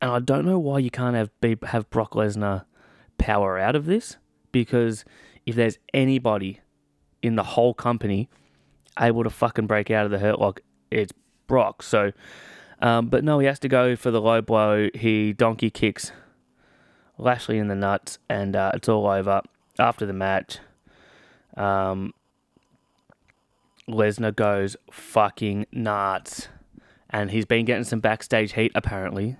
and 0.00 0.10
I 0.10 0.20
don't 0.20 0.46
know 0.46 0.58
why 0.58 0.78
you 0.78 0.90
can't 0.90 1.16
have 1.16 1.30
be, 1.40 1.56
have 1.64 1.90
Brock 1.90 2.12
Lesnar 2.12 2.64
power 3.18 3.58
out 3.58 3.76
of 3.76 3.86
this 3.86 4.16
because 4.52 5.04
if 5.44 5.54
there's 5.54 5.78
anybody 5.92 6.60
in 7.22 7.36
the 7.36 7.42
whole 7.42 7.74
company 7.74 8.28
able 8.98 9.24
to 9.24 9.30
fucking 9.30 9.66
break 9.66 9.90
out 9.90 10.04
of 10.04 10.10
the 10.10 10.18
hurt 10.18 10.38
lock, 10.38 10.60
it's 10.90 11.12
Brock. 11.46 11.82
So, 11.82 12.12
um, 12.80 13.08
but 13.08 13.24
no, 13.24 13.38
he 13.38 13.46
has 13.46 13.58
to 13.60 13.68
go 13.68 13.96
for 13.96 14.10
the 14.10 14.20
low 14.20 14.40
blow. 14.40 14.88
He 14.94 15.32
donkey 15.32 15.70
kicks 15.70 16.12
Lashley 17.16 17.58
in 17.58 17.68
the 17.68 17.74
nuts, 17.74 18.18
and 18.28 18.54
uh, 18.54 18.72
it's 18.74 18.88
all 18.88 19.06
over. 19.06 19.42
After 19.78 20.06
the 20.06 20.12
match, 20.12 20.58
um, 21.56 22.12
Lesnar 23.88 24.34
goes 24.34 24.76
fucking 24.90 25.66
nuts, 25.72 26.48
and 27.10 27.30
he's 27.30 27.46
been 27.46 27.64
getting 27.64 27.84
some 27.84 28.00
backstage 28.00 28.52
heat 28.52 28.72
apparently. 28.74 29.36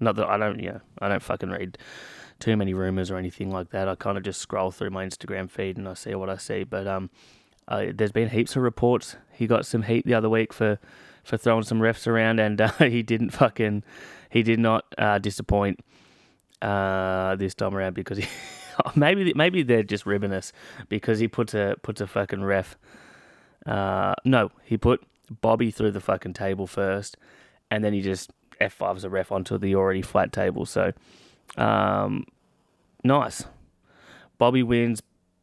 Not 0.00 0.16
that 0.16 0.28
I 0.28 0.36
don't, 0.36 0.60
yeah, 0.60 0.78
I 1.00 1.08
don't 1.08 1.22
fucking 1.22 1.50
read 1.50 1.76
too 2.38 2.56
many 2.56 2.74
rumors 2.74 3.10
or 3.10 3.16
anything 3.16 3.50
like 3.50 3.70
that. 3.70 3.88
I 3.88 3.94
kind 3.94 4.16
of 4.16 4.24
just 4.24 4.40
scroll 4.40 4.70
through 4.70 4.90
my 4.90 5.04
Instagram 5.04 5.50
feed 5.50 5.76
and 5.76 5.88
I 5.88 5.94
see 5.94 6.14
what 6.14 6.30
I 6.30 6.36
see. 6.36 6.64
But 6.64 6.86
um, 6.86 7.10
uh, 7.66 7.86
there's 7.94 8.12
been 8.12 8.28
heaps 8.28 8.56
of 8.56 8.62
reports. 8.62 9.16
He 9.32 9.46
got 9.46 9.66
some 9.66 9.82
heat 9.82 10.06
the 10.06 10.14
other 10.14 10.28
week 10.28 10.52
for 10.52 10.78
for 11.24 11.36
throwing 11.36 11.64
some 11.64 11.80
refs 11.80 12.06
around, 12.06 12.40
and 12.40 12.60
uh, 12.60 12.70
he 12.78 13.02
didn't 13.02 13.30
fucking 13.30 13.82
he 14.30 14.42
did 14.42 14.58
not 14.58 14.84
uh, 14.96 15.18
disappoint 15.18 15.80
uh, 16.62 17.36
this 17.36 17.54
time 17.54 17.74
around 17.74 17.94
because 17.94 18.18
he 18.18 18.26
maybe 18.94 19.32
maybe 19.34 19.62
they're 19.62 19.82
just 19.82 20.06
ribbing 20.06 20.32
us 20.32 20.52
because 20.88 21.18
he 21.18 21.28
puts 21.28 21.54
a 21.54 21.76
puts 21.82 22.00
a 22.00 22.06
fucking 22.06 22.44
ref 22.44 22.76
uh, 23.66 24.14
no, 24.24 24.50
he 24.64 24.78
put 24.78 25.02
Bobby 25.40 25.70
through 25.70 25.90
the 25.92 26.00
fucking 26.00 26.32
table 26.32 26.66
first, 26.66 27.16
and 27.70 27.84
then 27.84 27.92
he 27.92 28.00
just 28.00 28.30
F5s 28.60 29.04
a 29.04 29.10
ref 29.10 29.30
onto 29.30 29.58
the 29.58 29.74
already 29.74 30.02
flat 30.02 30.32
table. 30.32 30.64
So, 30.64 30.92
um, 31.56 32.26
nice. 33.02 33.44
Bobby 34.38 34.62
wins. 34.62 35.02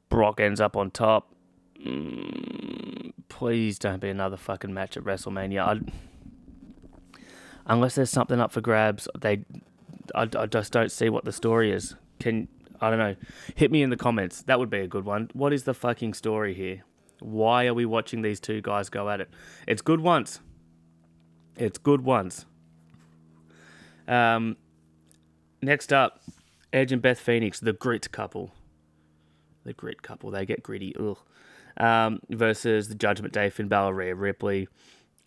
Brock 0.10 0.40
ends 0.40 0.62
up 0.62 0.78
on 0.78 0.92
top. 0.92 1.34
Mm, 1.86 3.12
please 3.28 3.80
don't 3.80 4.00
be 4.00 4.10
another 4.10 4.38
fucking 4.38 4.74
match 4.74 4.96
at 4.98 5.04
WrestleMania. 5.04 5.62
I, 5.62 7.20
unless 7.66 7.96
there's 7.96 8.10
something 8.10 8.40
up 8.40 8.52
for 8.52 8.62
grabs, 8.62 9.08
they, 9.20 9.46
I, 10.14 10.30
I 10.38 10.46
just 10.46 10.72
don't 10.72 10.92
see 10.92 11.10
what 11.10 11.26
the 11.26 11.32
story 11.32 11.72
is. 11.72 11.96
Can 12.20 12.48
I 12.82 12.90
don't 12.90 13.00
know. 13.00 13.16
Hit 13.56 13.72
me 13.72 13.82
in 13.82 13.90
the 13.90 13.98
comments. 13.98 14.42
That 14.44 14.60
would 14.60 14.70
be 14.70 14.80
a 14.80 14.88
good 14.88 15.06
one. 15.06 15.30
What 15.34 15.54
is 15.54 15.64
the 15.64 15.74
fucking 15.74 16.14
story 16.14 16.54
here? 16.54 16.84
Why 17.20 17.66
are 17.68 17.74
we 17.74 17.86
watching 17.86 18.22
these 18.22 18.40
two 18.40 18.62
guys 18.62 18.90
go 18.90 19.10
at 19.10 19.22
it? 19.22 19.30
It's 19.68 19.82
good 19.82 20.02
once. 20.02 20.40
It's 21.56 21.78
good 21.78 22.02
once. 22.02 22.46
Um, 24.08 24.58
next 25.62 25.94
up, 25.94 26.22
Edge 26.74 26.92
and 26.92 27.02
Beth 27.02 27.20
Phoenix, 27.20 27.60
the 27.60 27.74
grit 27.74 28.12
couple. 28.12 28.52
The 29.64 29.74
grit 29.74 30.02
couple. 30.02 30.32
They 30.32 30.46
get 30.46 30.62
gritty. 30.62 30.96
Ugh. 31.00 31.18
Um, 31.78 32.22
versus 32.30 32.88
the 32.88 32.96
Judgment 32.96 33.34
Day, 33.34 33.50
Finn 33.50 33.68
Balor, 33.68 33.94
Rhea 33.94 34.16
Ripley. 34.16 34.68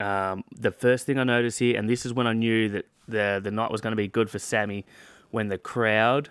Um, 0.01 0.45
the 0.53 0.71
first 0.71 1.07
thing 1.07 1.19
I 1.19 1.25
noticed 1.25 1.59
here, 1.59 1.77
and 1.77 1.88
this 1.88 2.07
is 2.07 2.14
when 2.14 2.27
I 2.27 2.33
knew 2.33 2.69
that 2.69 2.87
the 3.07 3.41
the 3.43 3.51
night 3.51 3.71
was 3.71 3.81
going 3.81 3.93
to 3.93 3.97
be 3.97 4.09
good 4.09 4.31
for 4.31 4.38
Sami, 4.38 4.87
when 5.31 5.49
the 5.49 5.59
crowd 5.59 6.31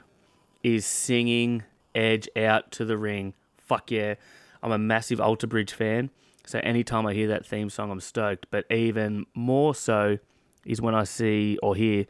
is 0.64 0.86
singing 0.86 1.64
Edge 1.94 2.30
out 2.36 2.72
to 2.72 2.86
the 2.86 2.98
ring. 2.98 3.34
Fuck 3.58 3.92
yeah. 3.92 4.16
I'm 4.64 4.72
a 4.72 4.78
massive 4.78 5.20
Alter 5.20 5.48
Bridge 5.48 5.74
fan, 5.74 6.10
so 6.46 6.60
anytime 6.60 7.06
I 7.06 7.14
hear 7.14 7.28
that 7.28 7.46
theme 7.46 7.70
song, 7.70 7.92
I'm 7.92 8.00
stoked. 8.00 8.48
But 8.50 8.66
even 8.72 9.26
more 9.36 9.76
so 9.76 10.18
is 10.66 10.82
when 10.82 10.96
I 10.96 11.04
see 11.04 11.58
or 11.62 11.76
hear 11.76 12.06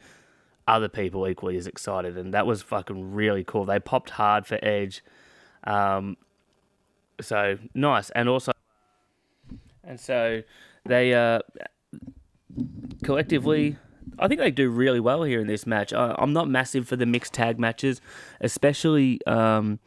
other 0.67 0.89
people 0.89 1.27
equally 1.27 1.57
as 1.57 1.67
excited, 1.67 2.17
and 2.17 2.33
that 2.33 2.45
was 2.45 2.61
fucking 2.61 3.13
really 3.13 3.43
cool. 3.43 3.65
They 3.65 3.79
popped 3.79 4.11
hard 4.11 4.45
for 4.45 4.59
Edge, 4.61 5.03
um, 5.63 6.17
so 7.21 7.57
nice, 7.73 8.09
and 8.11 8.27
also, 8.29 8.51
and 9.83 9.99
so 9.99 10.43
they 10.85 11.13
uh, 11.13 11.39
collectively. 13.03 13.77
I 14.19 14.27
think 14.27 14.39
they 14.39 14.51
do 14.51 14.69
really 14.69 15.01
well 15.01 15.23
here 15.23 15.41
in 15.41 15.47
this 15.47 15.67
match. 15.67 15.93
I, 15.93 16.15
am 16.17 16.33
not 16.33 16.49
massive 16.49 16.87
for 16.87 16.95
the 16.95 17.05
mixed 17.05 17.33
tag 17.33 17.59
matches, 17.59 18.01
especially. 18.41 19.19
Um, 19.27 19.79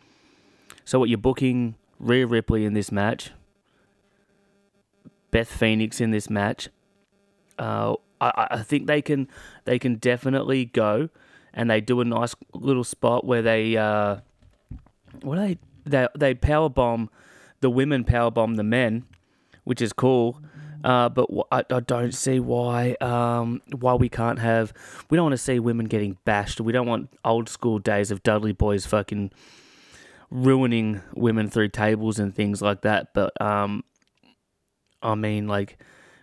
so 0.84 0.98
what 0.98 1.08
you're 1.08 1.18
booking 1.18 1.74
Rhea 1.98 2.26
Ripley 2.26 2.64
in 2.64 2.74
this 2.74 2.92
match, 2.92 3.30
Beth 5.30 5.50
Phoenix 5.50 6.00
in 6.00 6.10
this 6.10 6.28
match. 6.28 6.68
Uh, 7.58 7.94
I, 8.20 8.48
I 8.50 8.62
think 8.62 8.86
they 8.86 9.02
can 9.02 9.28
they 9.64 9.78
can 9.78 9.96
definitely 9.96 10.64
go, 10.66 11.08
and 11.54 11.70
they 11.70 11.80
do 11.80 12.00
a 12.00 12.04
nice 12.04 12.34
little 12.52 12.84
spot 12.84 13.24
where 13.24 13.42
they 13.42 13.76
uh, 13.76 14.18
what 15.22 15.36
they 15.36 15.58
they 15.84 16.08
they 16.16 16.34
power 16.34 16.68
bomb 16.68 17.10
the 17.60 17.70
women 17.70 18.04
power 18.04 18.30
bomb 18.30 18.56
the 18.56 18.62
men, 18.62 19.04
which 19.64 19.80
is 19.80 19.92
cool. 19.92 20.40
Uh, 20.82 21.10
but 21.10 21.28
I, 21.52 21.62
I 21.70 21.80
don't 21.80 22.14
see 22.14 22.40
why 22.40 22.96
um, 23.00 23.60
why 23.78 23.94
we 23.94 24.08
can't 24.08 24.38
have. 24.38 24.72
We 25.10 25.16
don't 25.16 25.24
want 25.24 25.34
to 25.34 25.38
see 25.38 25.58
women 25.58 25.86
getting 25.86 26.16
bashed. 26.24 26.60
We 26.60 26.72
don't 26.72 26.86
want 26.86 27.10
old 27.24 27.48
school 27.48 27.78
days 27.78 28.10
of 28.10 28.22
Dudley 28.22 28.52
boys 28.52 28.86
fucking 28.86 29.30
ruining 30.30 31.02
women 31.14 31.50
through 31.50 31.68
tables 31.68 32.18
and 32.18 32.34
things 32.34 32.62
like 32.62 32.80
that. 32.82 33.12
But 33.12 33.38
um, 33.42 33.84
I 35.02 35.14
mean, 35.14 35.48
like 35.48 35.78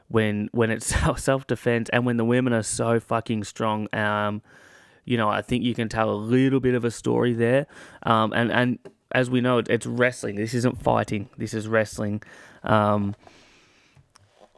when 0.07 0.49
when 0.51 0.71
it's 0.71 0.85
self 1.21 1.47
defense 1.47 1.89
and 1.91 2.05
when 2.05 2.17
the 2.17 2.25
women 2.25 2.53
are 2.53 2.63
so 2.63 2.99
fucking 2.99 3.43
strong, 3.43 3.93
um, 3.93 4.41
you 5.05 5.17
know, 5.17 5.29
I 5.29 5.41
think 5.41 5.63
you 5.63 5.73
can 5.73 5.89
tell 5.89 6.09
a 6.09 6.15
little 6.15 6.59
bit 6.59 6.75
of 6.75 6.83
a 6.85 6.91
story 6.91 7.33
there. 7.33 7.67
Um, 8.03 8.33
and 8.33 8.51
and 8.51 8.79
as 9.11 9.29
we 9.29 9.41
know, 9.41 9.59
it's 9.59 9.85
wrestling. 9.85 10.35
This 10.35 10.53
isn't 10.53 10.81
fighting. 10.81 11.29
This 11.37 11.53
is 11.53 11.67
wrestling. 11.67 12.21
Um, 12.63 13.15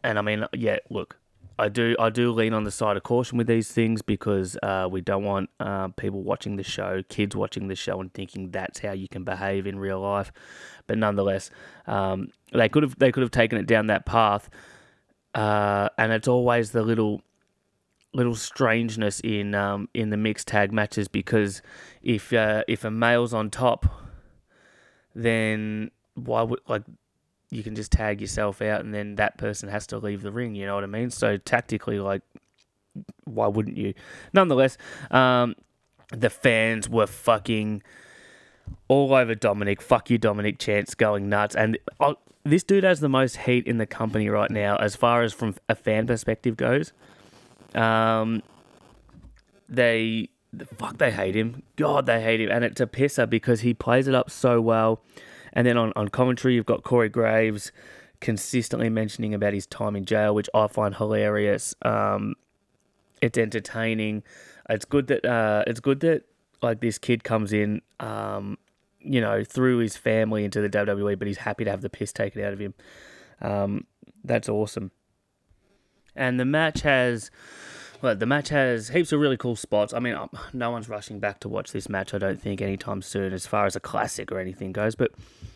and 0.03 0.17
I 0.17 0.21
mean, 0.21 0.45
yeah, 0.53 0.77
look, 0.89 1.17
I 1.59 1.67
do 1.67 1.95
I 1.99 2.09
do 2.09 2.31
lean 2.31 2.53
on 2.53 2.63
the 2.63 2.71
side 2.71 2.95
of 2.95 3.03
caution 3.03 3.38
with 3.38 3.47
these 3.47 3.69
things 3.69 4.01
because 4.01 4.57
uh, 4.63 4.88
we 4.89 5.01
don't 5.01 5.25
want 5.25 5.49
uh, 5.59 5.89
people 5.89 6.23
watching 6.23 6.55
the 6.55 6.63
show, 6.63 7.03
kids 7.09 7.35
watching 7.35 7.67
the 7.67 7.75
show, 7.75 7.99
and 7.99 8.13
thinking 8.13 8.51
that's 8.51 8.79
how 8.79 8.93
you 8.93 9.09
can 9.09 9.25
behave 9.25 9.67
in 9.67 9.77
real 9.77 9.99
life. 9.99 10.31
But 10.88 10.97
nonetheless, 10.97 11.51
um, 11.85 12.29
they 12.53 12.69
could 12.69 12.83
have 12.83 12.97
they 12.97 13.12
could 13.12 13.23
have 13.23 13.31
taken 13.31 13.59
it 13.59 13.67
down 13.67 13.88
that 13.88 14.05
path, 14.05 14.49
uh, 15.35 15.89
and 15.97 16.11
it's 16.11 16.27
always 16.27 16.71
the 16.71 16.81
little 16.81 17.21
little 18.13 18.35
strangeness 18.35 19.19
in 19.19 19.53
um, 19.53 19.87
in 19.93 20.09
the 20.09 20.17
mixed 20.17 20.47
tag 20.47 20.71
matches 20.71 21.07
because 21.07 21.61
if 22.01 22.33
uh, 22.33 22.63
if 22.67 22.83
a 22.83 22.91
male's 22.91 23.33
on 23.33 23.49
top, 23.49 23.85
then 25.13 25.91
why 26.15 26.41
would 26.41 26.59
like 26.67 26.83
you 27.51 27.63
can 27.63 27.75
just 27.75 27.91
tag 27.91 28.21
yourself 28.21 28.61
out 28.61 28.81
and 28.81 28.93
then 28.93 29.15
that 29.15 29.37
person 29.37 29.69
has 29.69 29.87
to 29.87 29.97
leave 29.97 30.21
the 30.21 30.31
ring. 30.31 30.55
You 30.55 30.65
know 30.65 30.75
what 30.75 30.83
I 30.83 30.87
mean? 30.87 31.09
So 31.09 31.37
tactically, 31.37 31.99
like, 31.99 32.21
why 33.25 33.47
wouldn't 33.47 33.77
you? 33.77 33.93
Nonetheless, 34.33 34.77
um, 35.09 35.55
the 36.11 36.29
fans 36.29 36.87
were 36.87 37.07
fucking 37.07 37.81
all 38.88 39.13
over 39.13 39.36
Dominic. 39.36 39.82
Fuck 39.82 40.10
you, 40.10 40.17
Dominic 40.17 40.60
Chance 40.60 40.95
going 40.95 41.29
nuts. 41.29 41.55
And 41.55 41.77
uh, 41.99 42.15
this 42.43 42.63
dude 42.63 42.84
has 42.84 42.99
the 42.99 43.10
most 43.10 43.38
heat 43.38 43.67
in 43.67 43.77
the 43.77 43.86
company 43.86 44.29
right 44.29 44.51
now, 44.51 44.75
as 44.77 44.95
far 44.95 45.21
as 45.23 45.34
from 45.34 45.55
a 45.67 45.75
fan 45.75 46.08
perspective 46.08 46.58
goes. 46.58 46.93
Um, 47.75 48.41
they 49.67 50.29
fuck 50.77 50.97
they 50.97 51.12
hate 51.12 51.36
him. 51.36 51.63
God, 51.75 52.05
they 52.05 52.21
hate 52.21 52.41
him, 52.41 52.49
and 52.49 52.63
it's 52.63 52.82
a 52.82 52.88
pisser 52.88 53.29
because 53.29 53.62
he 53.62 53.73
plays 53.73 54.08
it 54.08 54.15
up 54.15 54.29
so 54.29 54.60
well. 54.60 55.01
And 55.53 55.67
then 55.67 55.77
on, 55.77 55.93
on 55.95 56.10
commentary, 56.10 56.55
you've 56.55 56.65
got 56.65 56.84
Corey 56.84 57.10
Graves 57.10 57.71
consistently 58.19 58.89
mentioning 58.89 59.34
about 59.34 59.53
his 59.53 59.65
time 59.65 59.95
in 59.95 60.05
jail, 60.05 60.34
which 60.36 60.49
I 60.53 60.67
find 60.67 60.95
hilarious. 60.95 61.75
Um, 61.84 62.36
It's 63.21 63.38
entertaining. 63.38 64.23
It's 64.69 64.86
good 64.86 65.08
that 65.08 65.25
uh, 65.25 65.63
it's 65.67 65.79
good 65.82 65.99
that 66.01 66.23
like 66.61 66.81
this 66.81 66.97
kid 66.97 67.23
comes 67.23 67.53
in, 67.53 67.81
um, 67.99 68.57
you 68.99 69.21
know, 69.21 69.43
through 69.43 69.77
his 69.77 69.97
family 69.97 70.43
into 70.43 70.61
the 70.61 70.69
WWE, 70.69 71.17
but 71.17 71.27
he's 71.27 71.37
happy 71.37 71.63
to 71.63 71.71
have 71.71 71.81
the 71.81 71.89
piss 71.89 72.11
taken 72.11 72.43
out 72.43 72.53
of 72.53 72.59
him. 72.59 72.73
Um, 73.41 73.85
that's 74.23 74.49
awesome. 74.49 74.91
And 76.15 76.39
the 76.39 76.45
match 76.45 76.81
has, 76.81 77.31
well, 78.01 78.15
the 78.15 78.25
match 78.25 78.49
has 78.49 78.89
heaps 78.89 79.11
of 79.11 79.19
really 79.19 79.37
cool 79.37 79.55
spots. 79.55 79.93
I 79.93 79.99
mean, 79.99 80.15
um, 80.15 80.29
no 80.53 80.71
one's 80.71 80.89
rushing 80.89 81.19
back 81.19 81.39
to 81.41 81.49
watch 81.49 81.71
this 81.71 81.87
match. 81.87 82.13
I 82.13 82.17
don't 82.17 82.41
think 82.41 82.61
anytime 82.61 83.01
soon, 83.01 83.31
as 83.31 83.47
far 83.47 83.65
as 83.65 83.75
a 83.75 83.79
classic 83.79 84.31
or 84.31 84.39
anything 84.39 84.73
goes. 84.73 84.95
But 84.95 85.11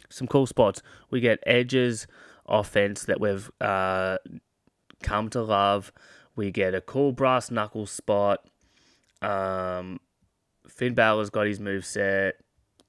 some 0.09 0.27
cool 0.27 0.45
spots. 0.45 0.81
We 1.09 1.19
get 1.19 1.39
Edge's 1.45 2.07
offense 2.47 3.03
that 3.05 3.19
we've 3.19 3.51
uh, 3.59 4.17
come 5.01 5.29
to 5.31 5.41
love. 5.41 5.91
We 6.35 6.51
get 6.51 6.73
a 6.73 6.81
cool 6.81 7.11
brass 7.11 7.51
knuckle 7.51 7.85
spot. 7.85 8.45
Um, 9.21 9.99
Finn 10.75 10.93
Balor's 10.93 11.29
got 11.29 11.47
his 11.47 11.59
move 11.59 11.86
set. 11.86 12.36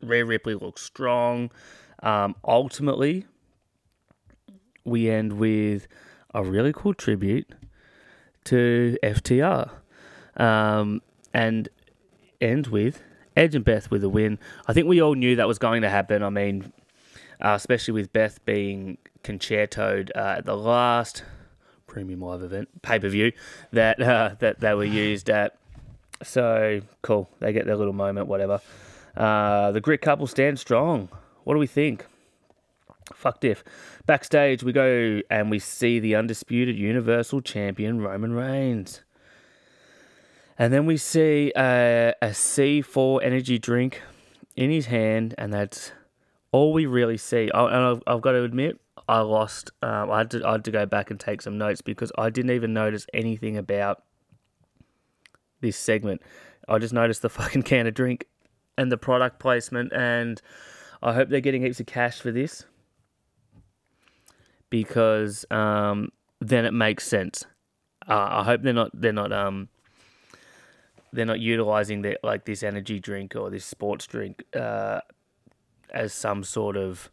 Rhea 0.00 0.24
Ripley 0.24 0.54
looks 0.54 0.82
strong. 0.82 1.50
Um, 2.02 2.34
ultimately, 2.44 3.26
we 4.84 5.10
end 5.10 5.34
with 5.34 5.86
a 6.34 6.42
really 6.42 6.72
cool 6.74 6.94
tribute 6.94 7.48
to 8.44 8.96
FTR. 9.02 9.70
Um, 10.36 11.02
and 11.32 11.68
end 12.40 12.68
with 12.68 13.02
Edge 13.36 13.54
and 13.54 13.64
Beth 13.64 13.90
with 13.90 14.04
a 14.04 14.08
win. 14.08 14.38
I 14.66 14.72
think 14.72 14.86
we 14.86 15.00
all 15.00 15.14
knew 15.14 15.36
that 15.36 15.48
was 15.48 15.58
going 15.58 15.82
to 15.82 15.90
happen. 15.90 16.22
I 16.22 16.30
mean, 16.30 16.72
uh, 17.40 17.54
especially 17.56 17.92
with 17.92 18.12
Beth 18.12 18.44
being 18.44 18.98
concertoed 19.22 20.10
uh, 20.14 20.36
at 20.38 20.46
the 20.46 20.56
last 20.56 21.24
premium 21.86 22.20
live 22.20 22.42
event 22.42 22.82
pay 22.82 22.98
per 22.98 23.08
view 23.08 23.32
that 23.72 24.00
uh, 24.02 24.34
that 24.40 24.60
they 24.60 24.74
were 24.74 24.84
used 24.84 25.30
at. 25.30 25.56
So 26.22 26.80
cool, 27.02 27.28
they 27.40 27.52
get 27.52 27.66
their 27.66 27.76
little 27.76 27.92
moment, 27.92 28.28
whatever. 28.28 28.60
Uh, 29.16 29.72
the 29.72 29.80
grit 29.80 30.00
couple 30.00 30.26
stand 30.26 30.58
strong. 30.58 31.08
What 31.44 31.54
do 31.54 31.58
we 31.58 31.66
think? 31.66 32.06
Fuck 33.12 33.40
diff. 33.40 33.62
Backstage, 34.06 34.62
we 34.62 34.72
go 34.72 35.20
and 35.30 35.50
we 35.50 35.58
see 35.58 35.98
the 35.98 36.14
undisputed 36.14 36.76
Universal 36.76 37.42
Champion 37.42 38.00
Roman 38.00 38.32
Reigns. 38.32 39.02
And 40.58 40.72
then 40.72 40.86
we 40.86 40.96
see 40.96 41.52
a, 41.56 42.14
a 42.22 42.28
C4 42.28 43.20
energy 43.22 43.58
drink 43.58 44.00
in 44.56 44.70
his 44.70 44.86
hand, 44.86 45.34
and 45.36 45.52
that's 45.52 45.92
all 46.52 46.72
we 46.72 46.86
really 46.86 47.16
see. 47.16 47.50
I, 47.52 47.64
and 47.66 47.76
I've, 47.76 48.02
I've 48.06 48.20
got 48.22 48.32
to 48.32 48.44
admit, 48.44 48.80
I 49.08 49.20
lost. 49.20 49.70
Um, 49.82 50.10
I 50.10 50.18
had 50.18 50.30
to 50.30 50.46
I 50.46 50.52
had 50.52 50.64
to 50.64 50.70
go 50.70 50.86
back 50.86 51.10
and 51.10 51.20
take 51.20 51.42
some 51.42 51.58
notes 51.58 51.82
because 51.82 52.10
I 52.16 52.30
didn't 52.30 52.52
even 52.52 52.72
notice 52.72 53.06
anything 53.12 53.56
about 53.56 54.02
this 55.64 55.76
segment. 55.76 56.22
I 56.68 56.78
just 56.78 56.94
noticed 56.94 57.22
the 57.22 57.28
fucking 57.40 57.62
can 57.62 57.86
of 57.86 57.94
drink 57.94 58.26
and 58.76 58.92
the 58.92 58.98
product 58.98 59.40
placement, 59.40 59.92
and 59.92 60.40
I 61.02 61.12
hope 61.14 61.28
they're 61.28 61.40
getting 61.40 61.62
heaps 61.62 61.80
of 61.80 61.86
cash 61.86 62.20
for 62.20 62.30
this 62.30 62.64
because 64.70 65.44
um, 65.50 66.10
then 66.40 66.64
it 66.64 66.72
makes 66.72 67.06
sense. 67.06 67.44
Uh, 68.08 68.28
I 68.30 68.44
hope 68.44 68.62
they're 68.62 68.72
not 68.72 68.90
they're 68.92 69.12
not 69.12 69.32
um, 69.32 69.68
they're 71.12 71.24
not 71.24 71.40
utilizing 71.40 72.02
that 72.02 72.18
like 72.22 72.44
this 72.44 72.62
energy 72.62 73.00
drink 73.00 73.34
or 73.34 73.50
this 73.50 73.64
sports 73.64 74.06
drink 74.06 74.44
uh, 74.54 75.00
as 75.90 76.12
some 76.12 76.44
sort 76.44 76.76
of 76.76 77.10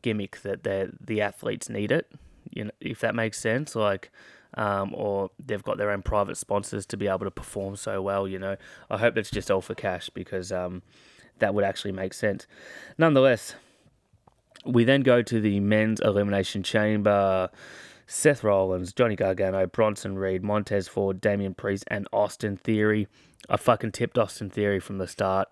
gimmick 0.00 0.40
that 0.42 0.62
the 0.62 0.92
the 1.00 1.20
athletes 1.20 1.68
need 1.68 1.92
it. 1.92 2.10
You 2.50 2.64
know, 2.64 2.70
if 2.80 3.00
that 3.00 3.14
makes 3.14 3.38
sense, 3.38 3.74
like, 3.74 4.10
um, 4.54 4.94
or 4.94 5.30
they've 5.44 5.62
got 5.62 5.78
their 5.78 5.90
own 5.90 6.02
private 6.02 6.36
sponsors 6.36 6.86
to 6.86 6.96
be 6.96 7.08
able 7.08 7.20
to 7.20 7.30
perform 7.30 7.76
so 7.76 8.02
well. 8.02 8.26
You 8.28 8.38
know, 8.38 8.56
I 8.90 8.98
hope 8.98 9.16
it's 9.16 9.30
just 9.30 9.50
all 9.50 9.60
for 9.60 9.74
cash 9.74 10.10
because 10.10 10.52
um, 10.52 10.82
that 11.38 11.54
would 11.54 11.64
actually 11.64 11.92
make 11.92 12.14
sense. 12.14 12.46
Nonetheless, 12.98 13.54
we 14.64 14.84
then 14.84 15.02
go 15.02 15.22
to 15.22 15.40
the 15.40 15.60
men's 15.60 16.00
elimination 16.00 16.62
chamber. 16.62 17.50
Seth 18.06 18.44
Rollins, 18.44 18.92
Johnny 18.92 19.16
Gargano, 19.16 19.66
Bronson 19.66 20.18
Reed, 20.18 20.42
Montez 20.42 20.86
Ford, 20.86 21.20
Damian 21.20 21.54
Priest, 21.54 21.84
and 21.86 22.06
Austin 22.12 22.56
Theory. 22.56 23.08
I 23.48 23.56
fucking 23.56 23.92
tipped 23.92 24.18
Austin 24.18 24.50
Theory 24.50 24.80
from 24.80 24.98
the 24.98 25.08
start. 25.08 25.48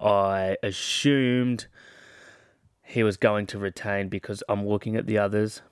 I 0.00 0.56
assumed 0.62 1.66
he 2.82 3.02
was 3.02 3.16
going 3.16 3.46
to 3.46 3.58
retain 3.58 4.08
because 4.08 4.42
I'm 4.48 4.66
looking 4.66 4.96
at 4.96 5.06
the 5.06 5.18
others. 5.18 5.62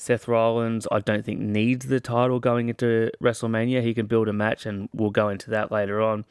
Seth 0.00 0.26
Rollins, 0.26 0.86
I 0.90 1.00
don't 1.00 1.26
think 1.26 1.40
needs 1.40 1.84
the 1.84 2.00
title 2.00 2.40
going 2.40 2.70
into 2.70 3.10
WrestleMania. 3.22 3.82
He 3.82 3.92
can 3.92 4.06
build 4.06 4.28
a 4.28 4.32
match, 4.32 4.64
and 4.64 4.88
we'll 4.94 5.10
go 5.10 5.28
into 5.28 5.50
that 5.50 5.70
later 5.70 6.00
on. 6.00 6.24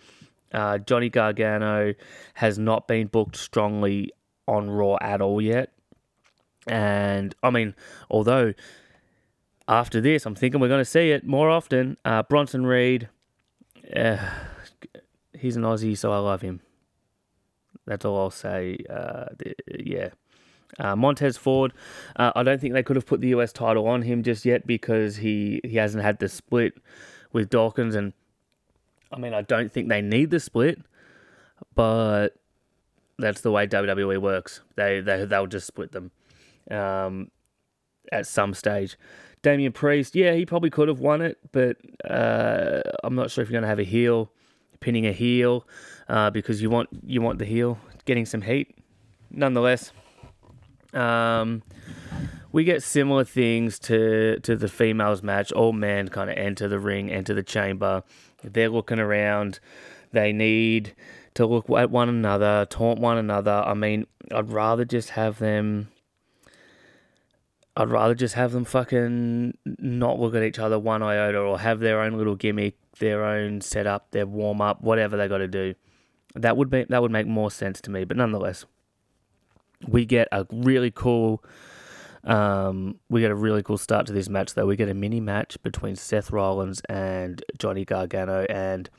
Uh, 0.51 0.79
Johnny 0.79 1.07
Gargano 1.07 1.93
has 2.33 2.57
not 2.57 2.87
been 2.87 3.05
booked 3.05 3.35
strongly 3.35 4.11
on 4.47 4.71
Raw 4.71 4.97
at 4.99 5.21
all 5.21 5.39
yet. 5.39 5.71
And 6.65 7.35
I 7.43 7.51
mean, 7.51 7.75
although 8.09 8.55
after 9.67 10.01
this, 10.01 10.25
I'm 10.25 10.33
thinking 10.33 10.59
we're 10.59 10.67
going 10.67 10.81
to 10.81 10.85
see 10.85 11.11
it 11.11 11.23
more 11.23 11.51
often. 11.51 11.95
Uh, 12.03 12.23
Bronson 12.23 12.65
Reed, 12.65 13.07
uh, 13.95 14.17
he's 15.37 15.55
an 15.55 15.61
Aussie, 15.61 15.95
so 15.95 16.11
I 16.11 16.17
love 16.17 16.41
him. 16.41 16.61
That's 17.85 18.03
all 18.03 18.17
I'll 18.17 18.31
say. 18.31 18.79
Uh, 18.89 19.25
yeah. 19.77 20.09
Uh, 20.77 20.95
Montez 20.95 21.37
Ford, 21.37 21.73
uh, 22.15 22.31
I 22.35 22.43
don't 22.43 22.61
think 22.61 22.73
they 22.73 22.83
could 22.83 22.95
have 22.95 23.05
put 23.05 23.21
the 23.21 23.29
US 23.29 23.51
title 23.51 23.87
on 23.87 24.03
him 24.03 24.23
just 24.23 24.45
yet 24.45 24.67
because 24.67 25.17
he, 25.17 25.61
he 25.63 25.77
hasn't 25.77 26.03
had 26.03 26.19
the 26.19 26.29
split 26.29 26.73
with 27.33 27.49
Dawkins. 27.49 27.95
And 27.95 28.13
I 29.11 29.17
mean, 29.17 29.33
I 29.33 29.41
don't 29.41 29.71
think 29.71 29.89
they 29.89 30.01
need 30.01 30.29
the 30.29 30.39
split, 30.39 30.79
but 31.75 32.29
that's 33.17 33.41
the 33.41 33.51
way 33.51 33.67
WWE 33.67 34.19
works. 34.21 34.61
They, 34.75 35.01
they, 35.01 35.25
they'll 35.25 35.47
just 35.47 35.67
split 35.67 35.91
them 35.91 36.11
um, 36.69 37.31
at 38.11 38.27
some 38.27 38.53
stage. 38.53 38.97
Damian 39.41 39.71
Priest, 39.71 40.15
yeah, 40.15 40.33
he 40.33 40.45
probably 40.45 40.69
could 40.69 40.89
have 40.89 40.99
won 40.99 41.21
it, 41.21 41.37
but 41.51 41.77
uh, 42.09 42.81
I'm 43.03 43.15
not 43.15 43.31
sure 43.31 43.41
if 43.41 43.49
you're 43.49 43.59
going 43.59 43.63
to 43.63 43.69
have 43.69 43.79
a 43.79 43.83
heel 43.83 44.31
pinning 44.79 45.07
a 45.07 45.11
heel 45.11 45.67
uh, 46.07 46.29
because 46.29 46.61
you 46.61 46.69
want 46.69 46.89
you 47.05 47.21
want 47.21 47.39
the 47.39 47.45
heel 47.45 47.77
getting 48.05 48.25
some 48.25 48.41
heat. 48.41 48.75
Nonetheless, 49.31 49.91
um, 50.93 51.63
we 52.51 52.63
get 52.63 52.83
similar 52.83 53.23
things 53.23 53.79
to 53.79 54.39
to 54.41 54.55
the 54.55 54.67
females 54.67 55.21
match. 55.21 55.51
All 55.51 55.73
men 55.73 56.09
kind 56.09 56.29
of 56.29 56.37
enter 56.37 56.67
the 56.67 56.79
ring, 56.79 57.11
enter 57.11 57.33
the 57.33 57.43
chamber. 57.43 58.03
They're 58.43 58.69
looking 58.69 58.99
around. 58.99 59.59
They 60.11 60.33
need 60.33 60.95
to 61.35 61.45
look 61.45 61.69
at 61.69 61.91
one 61.91 62.09
another, 62.09 62.65
taunt 62.69 62.99
one 62.99 63.17
another. 63.17 63.63
I 63.65 63.73
mean, 63.73 64.07
I'd 64.31 64.49
rather 64.49 64.85
just 64.85 65.11
have 65.11 65.39
them. 65.39 65.89
I'd 67.77 67.89
rather 67.89 68.15
just 68.15 68.33
have 68.33 68.51
them 68.51 68.65
fucking 68.65 69.57
not 69.65 70.19
look 70.19 70.35
at 70.35 70.43
each 70.43 70.59
other 70.59 70.77
one 70.77 71.01
iota 71.01 71.39
or 71.39 71.59
have 71.59 71.79
their 71.79 72.01
own 72.01 72.17
little 72.17 72.35
gimmick, 72.35 72.75
their 72.99 73.23
own 73.23 73.61
setup, 73.61 74.11
their 74.11 74.25
warm 74.25 74.59
up, 74.59 74.81
whatever 74.81 75.15
they 75.15 75.27
got 75.27 75.37
to 75.37 75.47
do. 75.47 75.75
That 76.35 76.57
would 76.57 76.69
be 76.69 76.85
that 76.89 77.01
would 77.01 77.11
make 77.11 77.27
more 77.27 77.51
sense 77.51 77.79
to 77.81 77.91
me. 77.91 78.03
But 78.03 78.17
nonetheless, 78.17 78.65
we 79.87 80.05
get 80.05 80.27
a 80.31 80.45
really 80.51 80.91
cool. 80.91 81.43
Um, 82.23 82.99
we 83.09 83.21
get 83.21 83.31
a 83.31 83.35
really 83.35 83.63
cool 83.63 83.77
start 83.77 84.05
to 84.07 84.13
this 84.13 84.29
match, 84.29 84.53
though. 84.53 84.65
We 84.65 84.75
get 84.75 84.89
a 84.89 84.93
mini 84.93 85.21
match 85.21 85.57
between 85.63 85.95
Seth 85.95 86.31
Rollins 86.31 86.81
and 86.89 87.43
Johnny 87.57 87.85
Gargano, 87.85 88.45
and 88.49 88.89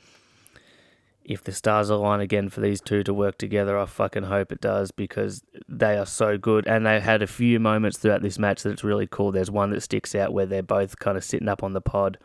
if 1.23 1.43
the 1.43 1.51
stars 1.51 1.89
align 1.89 2.19
again 2.19 2.49
for 2.49 2.61
these 2.61 2.81
two 2.81 3.03
to 3.03 3.13
work 3.13 3.37
together, 3.37 3.77
I 3.77 3.85
fucking 3.85 4.23
hope 4.23 4.51
it 4.51 4.59
does 4.59 4.91
because 4.91 5.43
they 5.69 5.97
are 5.97 6.05
so 6.05 6.37
good. 6.37 6.67
And 6.67 6.85
they 6.85 6.99
had 6.99 7.21
a 7.21 7.27
few 7.27 7.59
moments 7.59 7.97
throughout 7.97 8.21
this 8.21 8.39
match 8.39 8.63
that 8.63 8.71
it's 8.71 8.83
really 8.83 9.07
cool. 9.07 9.31
There's 9.31 9.51
one 9.51 9.69
that 9.69 9.81
sticks 9.81 10.15
out 10.15 10.33
where 10.33 10.45
they're 10.45 10.63
both 10.63 10.99
kind 10.99 11.17
of 11.17 11.23
sitting 11.23 11.47
up 11.47 11.63
on 11.63 11.73
the 11.73 11.81
pod 11.81 12.17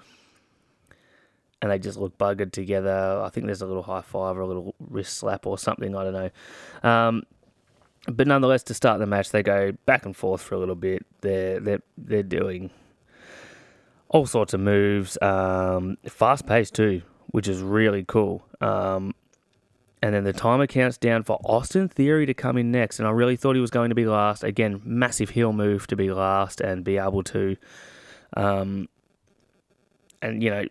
and 1.61 1.71
they 1.71 1.79
just 1.79 1.99
look 1.99 2.16
buggered 2.19 2.53
together. 2.53 3.21
I 3.23 3.29
think 3.31 3.47
there's 3.47 3.62
a 3.62 3.66
little 3.66 3.83
high 3.83 4.03
five 4.03 4.37
or 4.37 4.40
a 4.40 4.47
little 4.47 4.75
wrist 4.79 5.19
slap 5.19 5.47
or 5.47 5.59
something. 5.59 5.95
I 5.95 6.05
don't 6.05 6.12
know. 6.12 6.88
Um, 6.88 7.23
but 8.09 8.27
nonetheless, 8.27 8.62
to 8.64 8.75
start 8.75 8.99
the 9.01 9.07
match, 9.07 9.31
they 9.31 9.42
go 9.42 9.73
back 9.87 10.05
and 10.05 10.16
forth 10.16 10.40
for 10.40 10.55
a 10.55 10.59
little 10.59 10.75
bit. 10.75 11.05
They're 11.21 11.61
they're 11.61 11.83
they're 11.97 12.23
doing 12.23 12.71
all 14.09 14.27
sorts 14.27 14.55
of 14.55 14.61
moves, 14.61 15.19
um, 15.21 15.99
fast 16.07 16.47
paced 16.47 16.75
too, 16.75 17.03
which 17.29 17.49
is 17.49 17.61
really 17.61 18.05
cool. 18.07 18.47
Um, 18.61 19.14
and 20.03 20.14
then 20.14 20.25
the 20.25 20.33
timer 20.33 20.66
counts 20.66 20.99
down 20.99 21.25
for 21.25 21.40
Austin 21.45 21.88
Theory 21.88 22.27
to 22.27 22.35
come 22.35 22.59
in 22.59 22.71
next. 22.71 22.99
And 22.99 23.09
I 23.09 23.11
really 23.11 23.35
thought 23.35 23.57
he 23.57 23.61
was 23.61 23.71
going 23.71 23.88
to 23.88 23.95
be 23.95 24.07
last. 24.07 24.45
Again, 24.45 24.81
massive 24.85 25.31
heel 25.31 25.53
move 25.53 25.87
to 25.88 25.97
be 25.97 26.12
last 26.12 26.61
and 26.61 26.85
be 26.85 26.99
able 26.99 27.23
to, 27.25 27.57
um, 28.37 28.88
and 30.23 30.42
you 30.42 30.51
know, 30.51 30.66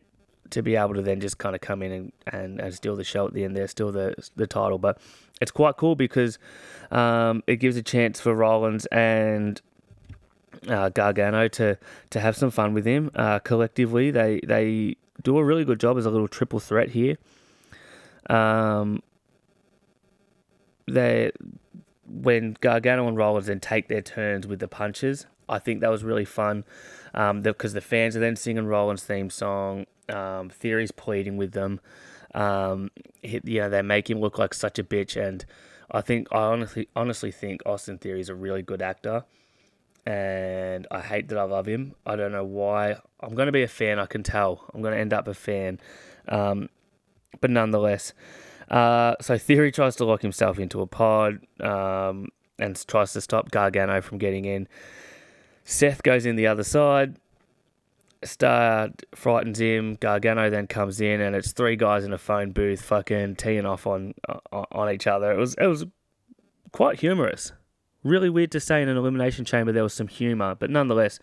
to 0.51 0.61
be 0.61 0.75
able 0.75 0.93
to 0.93 1.01
then 1.01 1.19
just 1.19 1.37
kind 1.37 1.55
of 1.55 1.61
come 1.61 1.81
in 1.81 1.91
and, 1.91 2.11
and, 2.27 2.61
and 2.61 2.73
steal 2.73 2.95
the 2.95 3.03
show 3.03 3.27
at 3.27 3.33
the 3.33 3.43
end 3.43 3.57
there, 3.57 3.67
steal 3.67 3.91
the 3.91 4.15
the 4.35 4.47
title. 4.47 4.77
But 4.77 4.99
it's 5.41 5.51
quite 5.51 5.77
cool 5.77 5.95
because 5.95 6.39
um, 6.91 7.43
it 7.47 7.57
gives 7.57 7.75
a 7.77 7.83
chance 7.83 8.19
for 8.19 8.33
Rollins 8.33 8.85
and 8.87 9.61
uh, 10.67 10.89
Gargano 10.89 11.47
to 11.49 11.77
to 12.09 12.19
have 12.19 12.35
some 12.35 12.51
fun 12.51 12.73
with 12.73 12.85
him. 12.85 13.11
Uh, 13.15 13.39
collectively, 13.39 14.11
they 14.11 14.39
they 14.45 14.95
do 15.21 15.37
a 15.37 15.43
really 15.43 15.65
good 15.65 15.79
job 15.79 15.97
as 15.97 16.05
a 16.05 16.09
little 16.09 16.27
triple 16.27 16.59
threat 16.59 16.89
here. 16.89 17.17
Um, 18.29 19.01
they 20.87 21.31
when 22.07 22.55
Gargano 22.61 23.07
and 23.07 23.17
Rollins 23.17 23.47
then 23.47 23.59
take 23.59 23.87
their 23.87 24.01
turns 24.01 24.47
with 24.47 24.59
the 24.59 24.67
punches, 24.67 25.25
I 25.49 25.59
think 25.59 25.81
that 25.81 25.89
was 25.89 26.03
really 26.03 26.25
fun 26.25 26.63
because 27.11 27.31
um, 27.31 27.41
the 27.73 27.81
fans 27.81 28.15
are 28.15 28.19
then 28.19 28.35
singing 28.35 28.67
Rollins' 28.67 29.03
theme 29.03 29.29
song. 29.29 29.85
Um, 30.09 30.49
Theory's 30.49 30.91
pleading 30.91 31.37
with 31.37 31.53
them. 31.53 31.79
Um, 32.35 32.91
he, 33.23 33.39
you 33.45 33.61
know, 33.61 33.69
they 33.69 33.81
make 33.81 34.09
him 34.09 34.19
look 34.19 34.37
like 34.37 34.53
such 34.53 34.77
a 34.77 34.83
bitch, 34.83 35.19
and 35.19 35.43
I 35.89 36.01
think 36.01 36.27
I 36.31 36.39
honestly 36.39 36.89
honestly 36.95 37.31
think 37.31 37.61
Austin 37.65 37.97
Theory 37.97 38.19
is 38.19 38.29
a 38.29 38.35
really 38.35 38.61
good 38.61 38.81
actor, 38.81 39.23
and 40.05 40.85
I 40.91 40.99
hate 40.99 41.29
that 41.29 41.37
I 41.39 41.43
love 41.43 41.65
him. 41.65 41.95
I 42.05 42.15
don't 42.15 42.33
know 42.33 42.43
why. 42.43 42.97
I'm 43.21 43.33
going 43.33 43.47
to 43.47 43.51
be 43.51 43.63
a 43.63 43.67
fan. 43.67 43.97
I 43.97 44.05
can 44.05 44.21
tell. 44.21 44.65
I'm 44.73 44.81
going 44.81 44.93
to 44.93 44.99
end 44.99 45.13
up 45.13 45.27
a 45.27 45.33
fan, 45.33 45.79
um, 46.27 46.69
but 47.41 47.49
nonetheless. 47.49 48.13
Uh, 48.69 49.15
so 49.21 49.37
Theory 49.37 49.71
tries 49.71 49.95
to 49.97 50.05
lock 50.05 50.21
himself 50.21 50.59
into 50.59 50.81
a 50.81 50.87
pod 50.87 51.39
um, 51.61 52.29
and 52.59 52.87
tries 52.87 53.13
to 53.13 53.21
stop 53.21 53.51
Gargano 53.51 54.01
from 54.01 54.17
getting 54.17 54.45
in. 54.45 54.67
Seth 55.63 56.03
goes 56.03 56.25
in 56.25 56.35
the 56.35 56.47
other 56.47 56.63
side. 56.63 57.17
Star 58.27 58.89
frightens 59.13 59.59
him. 59.59 59.95
Gargano 59.95 60.49
then 60.49 60.67
comes 60.67 61.01
in, 61.01 61.21
and 61.21 61.35
it's 61.35 61.51
three 61.51 61.75
guys 61.75 62.03
in 62.03 62.13
a 62.13 62.17
phone 62.17 62.51
booth, 62.51 62.81
fucking 62.81 63.35
teeing 63.35 63.65
off 63.65 63.87
on 63.87 64.13
on 64.51 64.91
each 64.91 65.07
other. 65.07 65.31
It 65.31 65.37
was 65.37 65.55
it 65.55 65.67
was 65.67 65.85
quite 66.71 66.99
humorous. 66.99 67.51
Really 68.03 68.29
weird 68.29 68.51
to 68.51 68.59
say 68.59 68.81
in 68.81 68.89
an 68.89 68.97
elimination 68.97 69.45
chamber 69.45 69.71
there 69.71 69.83
was 69.83 69.93
some 69.93 70.07
humor, 70.07 70.55
but 70.55 70.69
nonetheless, 70.69 71.19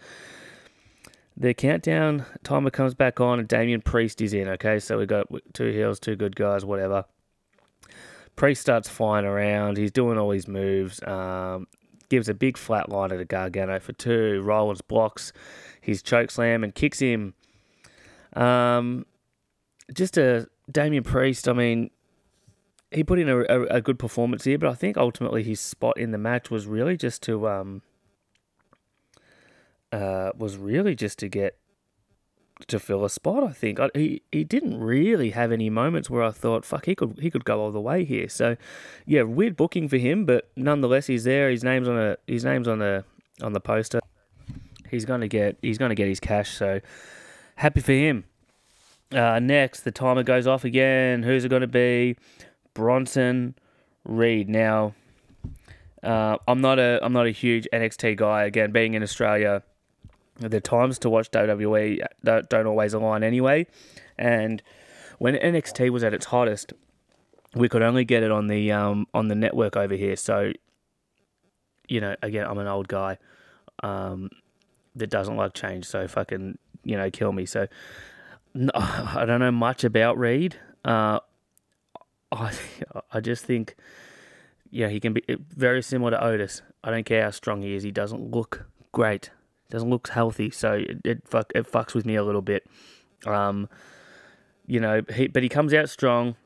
the 1.37 1.55
countdown 1.55 2.27
timer 2.43 2.71
comes 2.71 2.95
back 2.95 3.21
on, 3.21 3.39
and 3.39 3.49
Damian 3.49 3.83
Priest 3.83 4.21
is 4.21 4.35
in. 4.35 4.49
Okay, 4.49 4.79
so 4.79 4.99
we 4.99 5.07
got 5.07 5.27
two 5.53 5.71
heels, 5.71 6.01
two 6.01 6.17
good 6.17 6.37
guys, 6.37 6.65
whatever. 6.65 7.05
Priest 8.35 8.63
starts 8.63 8.89
flying 8.89 9.27
around. 9.27 9.77
He's 9.77 9.93
doing 9.93 10.19
all 10.19 10.31
his 10.31 10.49
moves. 10.49 11.03
Um, 11.03 11.67
gives 12.13 12.29
a 12.29 12.35
big 12.35 12.59
flat 12.59 12.91
liner 12.91 13.17
to 13.17 13.25
Gargano 13.25 13.81
for 13.81 13.95
two. 13.95 14.43
Rollins 14.43 14.83
blocks 14.83 15.33
his 15.81 16.03
choke 16.03 16.31
slam 16.31 16.63
and 16.63 16.75
kicks 16.75 16.99
him. 16.99 17.33
Um, 18.35 19.07
just 19.95 20.19
a 20.19 20.47
Damian 20.71 21.05
Priest. 21.05 21.49
I 21.49 21.55
mean, 21.55 21.89
he 22.91 23.03
put 23.03 23.19
in 23.19 23.31
a, 23.31 23.39
a, 23.39 23.63
a, 23.77 23.81
good 23.81 23.99
performance 23.99 24.45
here, 24.45 24.59
but 24.59 24.69
I 24.69 24.75
think 24.75 24.99
ultimately 24.99 25.43
his 25.43 25.59
spot 25.59 25.97
in 25.97 26.11
the 26.11 26.19
match 26.19 26.51
was 26.51 26.67
really 26.67 26.99
just 26.99 27.23
to 27.23 27.49
um 27.49 27.81
uh 29.91 30.33
was 30.37 30.59
really 30.59 30.95
just 30.95 31.19
to 31.21 31.31
get 31.31 31.57
to 32.69 32.79
fill 32.79 33.05
a 33.05 33.11
spot. 33.11 33.45
I 33.45 33.53
think 33.53 33.81
I, 33.81 33.91
he 33.95 34.23
he 34.33 34.45
didn't 34.45 34.79
really 34.81 35.31
have 35.31 35.53
any 35.53 35.71
moments 35.71 36.09
where 36.11 36.23
I 36.23 36.31
thought, 36.31 36.65
fuck, 36.65 36.87
he 36.87 36.95
could 36.95 37.19
he 37.21 37.31
could 37.31 37.45
go 37.45 37.61
all 37.61 37.71
the 37.71 37.81
way 37.81 38.05
here. 38.05 38.29
So, 38.29 38.57
yeah, 39.07 39.23
weird 39.23 39.57
booking 39.57 39.89
for 39.89 39.99
him, 39.99 40.25
but 40.27 40.51
nonetheless, 40.57 41.07
he's 41.07 41.25
there. 41.25 41.51
His 41.51 41.65
name's 41.65 41.89
on 41.89 41.99
a 41.99 42.17
his 42.27 42.45
name's 42.45 42.69
on 42.69 42.79
the 42.79 43.05
on 43.43 43.53
the 43.53 43.61
poster. 43.61 44.01
He's 44.91 45.05
gonna 45.05 45.29
get 45.29 45.57
he's 45.63 45.79
gonna 45.79 45.95
get 45.95 46.09
his 46.09 46.21
cash. 46.21 46.51
So, 46.57 46.81
happy 47.57 47.81
for 47.81 47.93
him. 47.93 48.25
Uh, 49.13 49.39
next, 49.41 49.81
the 49.81 49.91
timer 49.91 50.23
goes 50.23 50.47
off 50.47 50.65
again. 50.65 51.23
Who's 51.23 51.45
it 51.45 51.49
to 51.51 51.67
be? 51.67 52.17
Bronson 52.75 53.55
Reed. 54.05 54.49
Now, 54.49 54.95
uh, 56.03 56.39
I'm 56.49 56.61
not 56.61 56.79
a 56.79 56.99
I'm 57.03 57.13
not 57.13 57.27
a 57.27 57.31
huge 57.31 57.69
NXT 57.73 58.17
guy. 58.17 58.45
Again, 58.45 58.73
being 58.73 58.95
in 58.95 59.03
Australia, 59.03 59.63
the 60.51 60.61
times 60.61 60.99
to 61.01 61.11
watch 61.11 61.31
WWE 61.31 62.05
don't, 62.25 62.49
don't 62.49 62.67
always 62.67 62.95
align 62.95 63.23
anyway. 63.23 63.67
And 64.19 64.63
when 65.19 65.35
NXT 65.35 65.91
was 65.91 66.03
at 66.05 66.15
its 66.15 66.27
hottest, 66.27 66.73
we 67.55 67.69
could 67.69 67.83
only 67.83 68.05
get 68.05 68.23
it 68.23 68.31
on 68.31 68.47
the 68.47 68.73
um, 68.73 69.07
on 69.15 69.29
the 69.29 69.35
network 69.35 69.77
over 69.77 69.95
here. 69.95 70.17
So, 70.17 70.53
you 71.89 72.01
know, 72.01 72.17
again, 72.23 72.47
I'm 72.47 72.59
an 72.59 72.67
old 72.67 72.89
guy 72.89 73.19
um, 73.83 74.31
that 74.97 75.09
doesn't 75.09 75.37
like 75.37 75.55
change. 75.55 75.87
So 75.87 76.09
fucking, 76.09 76.59
you 76.85 76.97
know, 76.97 77.11
kill 77.11 77.33
me. 77.33 77.47
So, 77.47 77.69
no, 78.55 78.71
I 78.75 79.25
don't 79.27 79.41
know 79.41 79.53
much 79.53 79.85
about 79.85 80.19
Reed. 80.19 80.57
Uh, 80.85 81.21
I 82.31 82.53
I 83.13 83.21
just 83.21 83.45
think, 83.45 83.77
yeah, 84.71 84.89
he 84.89 84.99
can 85.01 85.13
be 85.13 85.23
very 85.29 85.83
similar 85.83 86.13
to 86.13 86.25
Otis. 86.25 86.63
I 86.83 86.91
don't 86.91 87.05
care 87.05 87.23
how 87.25 87.31
strong 87.31 87.63
he 87.63 87.75
is. 87.75 87.83
He 87.83 87.91
doesn't 87.93 88.31
look 88.31 88.67
great 88.93 89.31
doesn't 89.73 89.91
look 89.91 90.09
healthy, 90.09 90.51
so 90.51 90.75
it 90.75 90.99
it, 91.05 91.29
fuck, 91.29 91.51
it 91.55 91.71
fucks 91.71 91.95
with 91.95 92.05
me 92.07 92.15
a 92.15 92.23
little 92.23 92.43
bit. 92.43 92.67
Um, 93.27 93.69
you 94.67 94.79
know, 94.79 95.03
he, 95.13 95.27
but 95.27 95.43
he 95.43 95.49
comes 95.49 95.75
out 95.75 95.89
strong. 95.89 96.37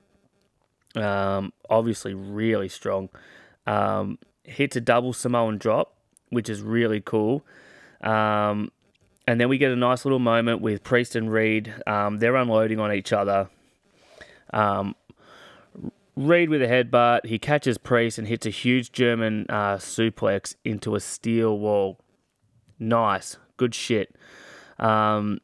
Um, 0.94 1.52
obviously 1.68 2.14
really 2.14 2.68
strong. 2.68 3.10
Um, 3.66 4.18
hits 4.44 4.76
a 4.76 4.80
double 4.80 5.12
Samoan 5.12 5.58
drop, 5.58 5.94
which 6.30 6.48
is 6.48 6.62
really 6.62 7.00
cool. 7.00 7.44
Um, 8.00 8.70
and 9.26 9.40
then 9.40 9.48
we 9.48 9.58
get 9.58 9.72
a 9.72 9.76
nice 9.76 10.04
little 10.04 10.20
moment 10.20 10.62
with 10.62 10.84
Priest 10.84 11.16
and 11.16 11.30
Reed. 11.30 11.74
Um, 11.86 12.18
they're 12.18 12.36
unloading 12.36 12.78
on 12.78 12.92
each 12.92 13.12
other. 13.12 13.50
Um, 14.52 14.94
Reed 16.14 16.48
with 16.48 16.62
a 16.62 16.66
headbutt. 16.66 17.26
He 17.26 17.38
catches 17.38 17.76
Priest 17.76 18.18
and 18.18 18.28
hits 18.28 18.46
a 18.46 18.50
huge 18.50 18.92
German 18.92 19.46
uh, 19.48 19.76
suplex 19.76 20.54
into 20.64 20.94
a 20.94 21.00
steel 21.00 21.58
wall. 21.58 21.98
Nice. 22.78 23.36
Good 23.56 23.74
shit. 23.74 24.14
Um, 24.78 25.40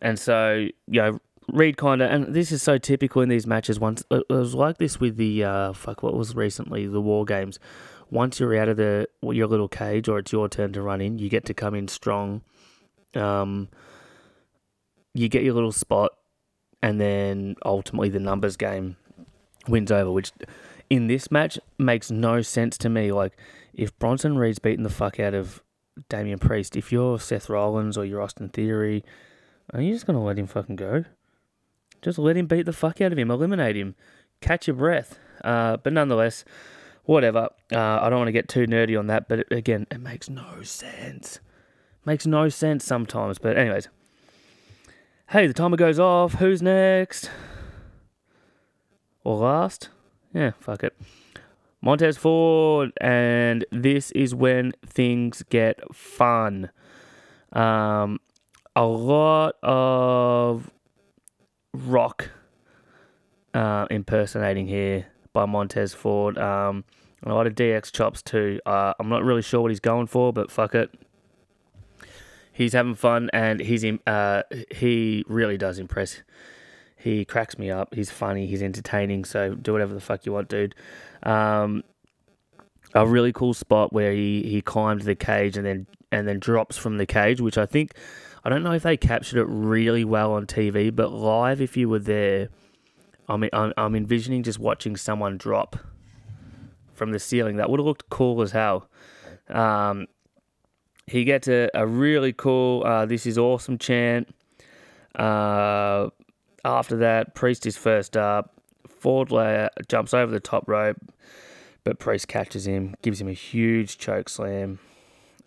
and 0.00 0.18
so, 0.18 0.68
you 0.86 1.00
know, 1.00 1.20
Reed 1.48 1.76
kind 1.76 2.02
of, 2.02 2.10
and 2.10 2.34
this 2.34 2.50
is 2.50 2.62
so 2.62 2.76
typical 2.78 3.22
in 3.22 3.28
these 3.28 3.46
matches. 3.46 3.78
Once 3.78 4.02
it 4.10 4.24
was 4.28 4.54
like 4.54 4.78
this 4.78 4.98
with 4.98 5.16
the 5.16 5.44
uh, 5.44 5.72
fuck, 5.72 6.02
what 6.02 6.14
was 6.14 6.34
recently 6.34 6.86
the 6.86 7.00
War 7.00 7.24
Games. 7.24 7.58
Once 8.10 8.40
you're 8.40 8.56
out 8.56 8.68
of 8.68 8.76
the 8.76 9.08
your 9.22 9.46
little 9.46 9.68
cage, 9.68 10.08
or 10.08 10.18
it's 10.18 10.32
your 10.32 10.48
turn 10.48 10.72
to 10.72 10.82
run 10.82 11.00
in, 11.00 11.18
you 11.18 11.28
get 11.28 11.44
to 11.44 11.54
come 11.54 11.74
in 11.74 11.88
strong. 11.88 12.42
Um, 13.14 13.68
you 15.14 15.28
get 15.28 15.42
your 15.42 15.54
little 15.54 15.72
spot, 15.72 16.12
and 16.82 17.00
then 17.00 17.56
ultimately 17.64 18.08
the 18.08 18.20
numbers 18.20 18.56
game 18.56 18.96
wins 19.68 19.90
over. 19.90 20.10
Which 20.10 20.32
in 20.90 21.06
this 21.06 21.30
match 21.30 21.58
makes 21.78 22.10
no 22.10 22.42
sense 22.42 22.78
to 22.78 22.88
me. 22.88 23.12
Like 23.12 23.36
if 23.74 23.96
Bronson 23.98 24.38
Reed's 24.38 24.58
beating 24.58 24.84
the 24.84 24.90
fuck 24.90 25.20
out 25.20 25.34
of 25.34 25.62
Damian 26.08 26.38
Priest, 26.38 26.76
if 26.76 26.92
you're 26.92 27.18
Seth 27.18 27.48
Rollins 27.48 27.96
or 27.96 28.04
you're 28.04 28.22
Austin 28.22 28.48
Theory, 28.48 29.04
are 29.72 29.80
you 29.80 29.92
just 29.92 30.06
gonna 30.06 30.22
let 30.22 30.38
him 30.38 30.46
fucking 30.46 30.76
go? 30.76 31.04
Just 32.02 32.18
let 32.18 32.36
him 32.36 32.46
beat 32.46 32.66
the 32.66 32.72
fuck 32.72 33.00
out 33.00 33.12
of 33.12 33.18
him, 33.18 33.30
eliminate 33.30 33.76
him, 33.76 33.94
catch 34.40 34.66
your 34.66 34.76
breath. 34.76 35.18
Uh, 35.42 35.76
but 35.76 35.92
nonetheless, 35.92 36.44
whatever. 37.04 37.48
Uh, 37.72 37.98
I 38.00 38.08
don't 38.10 38.18
want 38.18 38.28
to 38.28 38.32
get 38.32 38.48
too 38.48 38.66
nerdy 38.66 38.98
on 38.98 39.06
that, 39.08 39.28
but 39.28 39.50
again, 39.50 39.86
it 39.90 40.00
makes 40.00 40.28
no 40.28 40.62
sense. 40.62 41.40
Makes 42.04 42.26
no 42.26 42.48
sense 42.48 42.84
sometimes. 42.84 43.38
But 43.38 43.56
anyways, 43.56 43.88
hey, 45.30 45.46
the 45.46 45.54
timer 45.54 45.76
goes 45.76 45.98
off. 45.98 46.34
Who's 46.34 46.62
next? 46.62 47.30
Or 49.24 49.36
last? 49.38 49.88
Yeah, 50.36 50.50
fuck 50.60 50.84
it. 50.84 50.94
Montez 51.80 52.18
Ford, 52.18 52.92
and 53.00 53.64
this 53.72 54.10
is 54.10 54.34
when 54.34 54.72
things 54.84 55.42
get 55.48 55.80
fun. 55.94 56.68
Um, 57.54 58.20
a 58.74 58.84
lot 58.84 59.54
of 59.62 60.70
rock 61.72 62.28
uh, 63.54 63.86
impersonating 63.90 64.66
here 64.66 65.06
by 65.32 65.46
Montez 65.46 65.94
Ford. 65.94 66.36
Um, 66.36 66.84
a 67.22 67.32
lot 67.32 67.46
of 67.46 67.54
DX 67.54 67.90
chops 67.90 68.20
too. 68.20 68.60
Uh, 68.66 68.92
I'm 69.00 69.08
not 69.08 69.24
really 69.24 69.40
sure 69.40 69.62
what 69.62 69.70
he's 69.70 69.80
going 69.80 70.06
for, 70.06 70.34
but 70.34 70.50
fuck 70.50 70.74
it. 70.74 70.90
He's 72.52 72.74
having 72.74 72.94
fun, 72.94 73.30
and 73.32 73.58
he's 73.58 73.86
uh, 74.06 74.42
he 74.70 75.24
really 75.28 75.56
does 75.56 75.78
impress. 75.78 76.20
He 76.96 77.24
cracks 77.24 77.58
me 77.58 77.70
up. 77.70 77.94
He's 77.94 78.10
funny. 78.10 78.46
He's 78.46 78.62
entertaining. 78.62 79.24
So 79.24 79.54
do 79.54 79.72
whatever 79.72 79.94
the 79.94 80.00
fuck 80.00 80.26
you 80.26 80.32
want, 80.32 80.48
dude. 80.48 80.74
Um, 81.22 81.84
a 82.94 83.06
really 83.06 83.32
cool 83.32 83.54
spot 83.54 83.92
where 83.92 84.12
he, 84.12 84.42
he 84.42 84.62
climbed 84.62 85.02
the 85.02 85.14
cage 85.14 85.56
and 85.56 85.66
then 85.66 85.86
and 86.12 86.26
then 86.26 86.38
drops 86.38 86.76
from 86.76 86.98
the 86.98 87.06
cage, 87.06 87.40
which 87.40 87.58
I 87.58 87.66
think 87.66 87.92
I 88.44 88.48
don't 88.48 88.62
know 88.62 88.72
if 88.72 88.84
they 88.84 88.96
captured 88.96 89.40
it 89.40 89.46
really 89.48 90.04
well 90.04 90.32
on 90.32 90.46
TV, 90.46 90.94
but 90.94 91.12
live, 91.12 91.60
if 91.60 91.76
you 91.76 91.88
were 91.88 91.98
there, 91.98 92.48
I 93.28 93.36
mean, 93.36 93.50
I'm, 93.52 93.72
I'm 93.76 93.96
envisioning 93.96 94.44
just 94.44 94.60
watching 94.60 94.96
someone 94.96 95.36
drop 95.36 95.76
from 96.94 97.10
the 97.10 97.18
ceiling. 97.18 97.56
That 97.56 97.68
would 97.70 97.80
have 97.80 97.86
looked 97.86 98.08
cool 98.08 98.40
as 98.42 98.52
hell. 98.52 98.88
Um, 99.48 100.06
he 101.06 101.24
gets 101.24 101.48
a, 101.48 101.68
a 101.74 101.86
really 101.86 102.32
cool 102.32 102.84
uh, 102.84 103.06
"This 103.06 103.26
is 103.26 103.36
awesome" 103.36 103.78
chant. 103.78 104.28
Uh, 105.14 106.10
after 106.66 106.96
that, 106.98 107.34
Priest 107.34 107.66
is 107.66 107.76
first 107.76 108.16
up. 108.16 108.52
Ford 108.88 109.30
layer 109.30 109.70
jumps 109.88 110.12
over 110.14 110.32
the 110.32 110.40
top 110.40 110.68
rope, 110.68 110.96
but 111.84 111.98
Priest 111.98 112.28
catches 112.28 112.66
him, 112.66 112.94
gives 113.02 113.20
him 113.20 113.28
a 113.28 113.32
huge 113.32 113.98
choke 113.98 114.28
slam. 114.28 114.78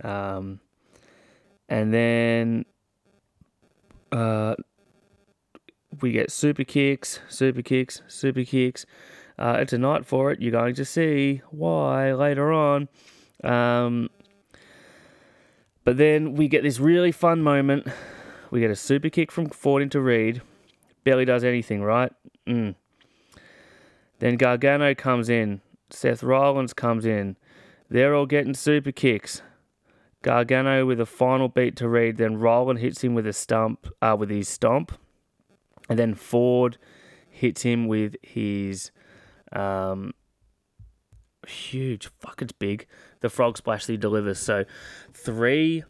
Um, 0.04 0.60
and 1.68 1.94
then 1.94 2.66
uh, 4.12 4.56
we 6.02 6.12
get 6.12 6.32
super 6.32 6.64
kicks, 6.64 7.20
super 7.28 7.62
kicks, 7.62 8.02
super 8.08 8.44
kicks. 8.44 8.86
Uh, 9.38 9.58
it's 9.60 9.74
a 9.74 9.78
night 9.78 10.06
for 10.06 10.32
it. 10.32 10.42
You're 10.42 10.52
going 10.52 10.76
to 10.76 10.86
see 10.86 11.42
why 11.50 12.14
later 12.14 12.52
on. 12.52 12.88
Um, 13.44 14.10
but 15.84 15.98
then 15.98 16.36
we 16.36 16.48
get 16.48 16.64
this 16.64 16.80
really 16.80 17.12
fun 17.12 17.42
moment. 17.42 17.88
We 18.52 18.60
get 18.60 18.72
a 18.72 18.76
super 18.76 19.10
kick 19.10 19.32
from 19.32 19.50
Ford 19.50 19.82
into 19.82 20.02
Reed. 20.02 20.42
Barely 21.10 21.26
does 21.26 21.44
anything, 21.44 21.82
right? 21.82 22.12
Mm. 22.46 22.76
Then 24.20 24.38
Gargano 24.38 24.94
comes 24.94 25.28
in. 25.28 25.62
Seth 25.90 26.22
Rollins 26.22 26.72
comes 26.72 27.04
in. 27.04 27.36
They're 27.90 28.14
all 28.14 28.28
getting 28.28 28.54
super 28.54 28.92
kicks. 28.92 29.42
Gargano 30.22 30.86
with 30.86 31.00
a 31.00 31.08
final 31.08 31.48
beat 31.48 31.76
to 31.78 31.90
Reed. 31.90 32.18
Then 32.18 32.38
Rollins 32.38 32.82
hits 32.82 33.04
him 33.04 33.16
with 33.16 33.26
a 33.26 33.34
stump, 33.34 33.88
uh, 34.04 34.16
with 34.20 34.30
his 34.30 34.48
stomp, 34.48 34.92
and 35.90 35.98
then 35.98 36.14
Ford 36.14 36.78
hits 37.28 37.64
him 37.64 37.88
with 37.88 38.16
his 38.22 38.92
um, 39.52 40.14
huge. 41.48 42.08
Fuck, 42.20 42.44
it's 42.44 42.52
big. 42.52 42.86
The 43.22 43.30
frog 43.30 43.58
splash 43.58 43.88
that 43.88 43.94
he 43.94 43.98
delivers. 43.98 44.38
So 44.38 44.64
three 45.12 45.86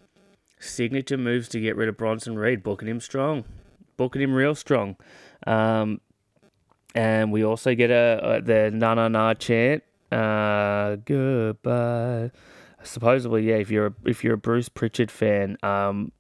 signature 0.62 1.18
moves 1.18 1.50
to 1.50 1.60
get 1.60 1.76
rid 1.76 1.90
of 1.90 1.98
Bronson 1.98 2.40
Reed, 2.40 2.64
booking 2.64 2.88
him 2.88 3.02
strong, 3.02 3.44
booking 4.00 4.22
him 4.22 4.34
real 4.34 4.56
strong. 4.56 4.96
Um, 5.46 6.00
and 6.96 7.34
we 7.34 7.44
also 7.44 7.76
get 7.76 7.92
a, 7.92 8.20
a 8.24 8.42
the 8.42 8.72
na 8.74 8.94
na 8.94 9.10
na 9.10 9.34
chant. 9.34 9.84
Uh, 10.10 10.96
goodbye. 11.04 12.32
Supposedly, 12.82 13.50
yeah. 13.50 13.58
If 13.58 13.70
you're 13.70 13.88
a, 13.88 13.94
if 14.06 14.24
you're 14.24 14.36
a 14.36 14.38
Bruce 14.38 14.70
Prichard 14.70 15.12
fan, 15.12 15.58
um, 15.64 16.14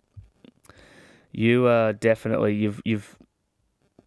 you 1.31 1.67
are 1.67 1.93
definitely 1.93 2.53
you've 2.53 2.81
you've 2.83 3.15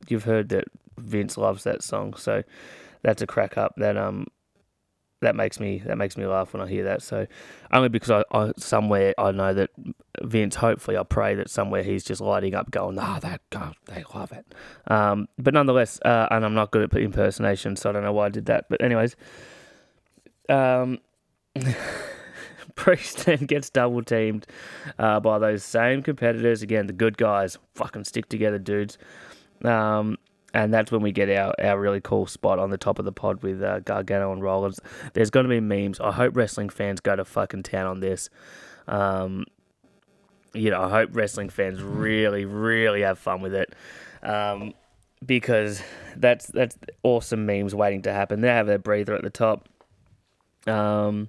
you've 0.06 0.24
heard 0.24 0.50
that 0.50 0.64
Vince 0.98 1.38
loves 1.38 1.64
that 1.64 1.82
song. 1.82 2.12
So 2.14 2.42
that's 3.00 3.22
a 3.22 3.26
crack 3.26 3.56
up 3.56 3.72
that 3.78 3.96
um 3.96 4.26
that 5.22 5.34
makes 5.34 5.58
me 5.58 5.82
that 5.86 5.96
makes 5.96 6.16
me 6.16 6.26
laugh 6.26 6.52
when 6.52 6.62
I 6.62 6.68
hear 6.68 6.84
that. 6.84 7.02
So 7.02 7.26
only 7.72 7.88
because 7.88 8.10
I, 8.10 8.24
I 8.32 8.52
somewhere 8.56 9.14
I 9.16 9.30
know 9.30 9.54
that 9.54 9.70
Vince. 10.22 10.56
Hopefully, 10.56 10.96
I 10.96 11.02
pray 11.04 11.34
that 11.34 11.48
somewhere 11.48 11.82
he's 11.82 12.04
just 12.04 12.20
lighting 12.20 12.54
up, 12.54 12.70
going, 12.70 12.98
"Ah, 12.98 13.16
oh, 13.16 13.20
that 13.20 13.40
God, 13.50 13.74
they 13.86 14.04
love 14.14 14.32
it." 14.32 14.54
Um, 14.88 15.28
but 15.38 15.54
nonetheless, 15.54 15.98
uh, 16.04 16.28
and 16.30 16.44
I'm 16.44 16.54
not 16.54 16.70
good 16.70 16.82
at 16.82 17.00
impersonation, 17.00 17.76
so 17.76 17.90
I 17.90 17.92
don't 17.92 18.04
know 18.04 18.12
why 18.12 18.26
I 18.26 18.28
did 18.28 18.46
that. 18.46 18.66
But 18.68 18.82
anyways, 18.82 19.16
um, 20.48 20.98
Priest 22.74 23.26
then 23.26 23.46
gets 23.46 23.70
double 23.70 24.02
teamed 24.02 24.46
uh, 24.98 25.20
by 25.20 25.38
those 25.38 25.64
same 25.64 26.02
competitors 26.02 26.62
again. 26.62 26.86
The 26.86 26.92
good 26.92 27.16
guys, 27.16 27.58
fucking 27.74 28.04
stick 28.04 28.28
together, 28.28 28.58
dudes. 28.58 28.98
Um, 29.64 30.18
and 30.54 30.72
that's 30.72 30.92
when 30.92 31.02
we 31.02 31.12
get 31.12 31.30
our, 31.30 31.54
our 31.62 31.80
really 31.80 32.00
cool 32.00 32.26
spot 32.26 32.58
on 32.58 32.70
the 32.70 32.78
top 32.78 32.98
of 32.98 33.04
the 33.04 33.12
pod 33.12 33.42
with 33.42 33.62
uh, 33.62 33.80
Gargano 33.80 34.32
and 34.32 34.42
Rollins. 34.42 34.80
There's 35.14 35.30
going 35.30 35.44
to 35.44 35.50
be 35.50 35.60
memes. 35.60 35.98
I 36.00 36.12
hope 36.12 36.36
wrestling 36.36 36.68
fans 36.68 37.00
go 37.00 37.16
to 37.16 37.24
fucking 37.24 37.62
town 37.62 37.86
on 37.86 38.00
this. 38.00 38.28
Um, 38.86 39.44
you 40.52 40.70
know, 40.70 40.82
I 40.82 40.90
hope 40.90 41.10
wrestling 41.12 41.48
fans 41.48 41.82
really, 41.82 42.44
really 42.44 43.00
have 43.00 43.18
fun 43.18 43.40
with 43.40 43.54
it. 43.54 43.74
Um, 44.22 44.74
because 45.24 45.82
that's 46.16 46.46
that's 46.48 46.76
awesome 47.02 47.46
memes 47.46 47.74
waiting 47.74 48.02
to 48.02 48.12
happen. 48.12 48.40
They 48.40 48.48
have 48.48 48.66
their 48.66 48.78
breather 48.78 49.14
at 49.14 49.22
the 49.22 49.30
top. 49.30 49.68
Um, 50.66 51.28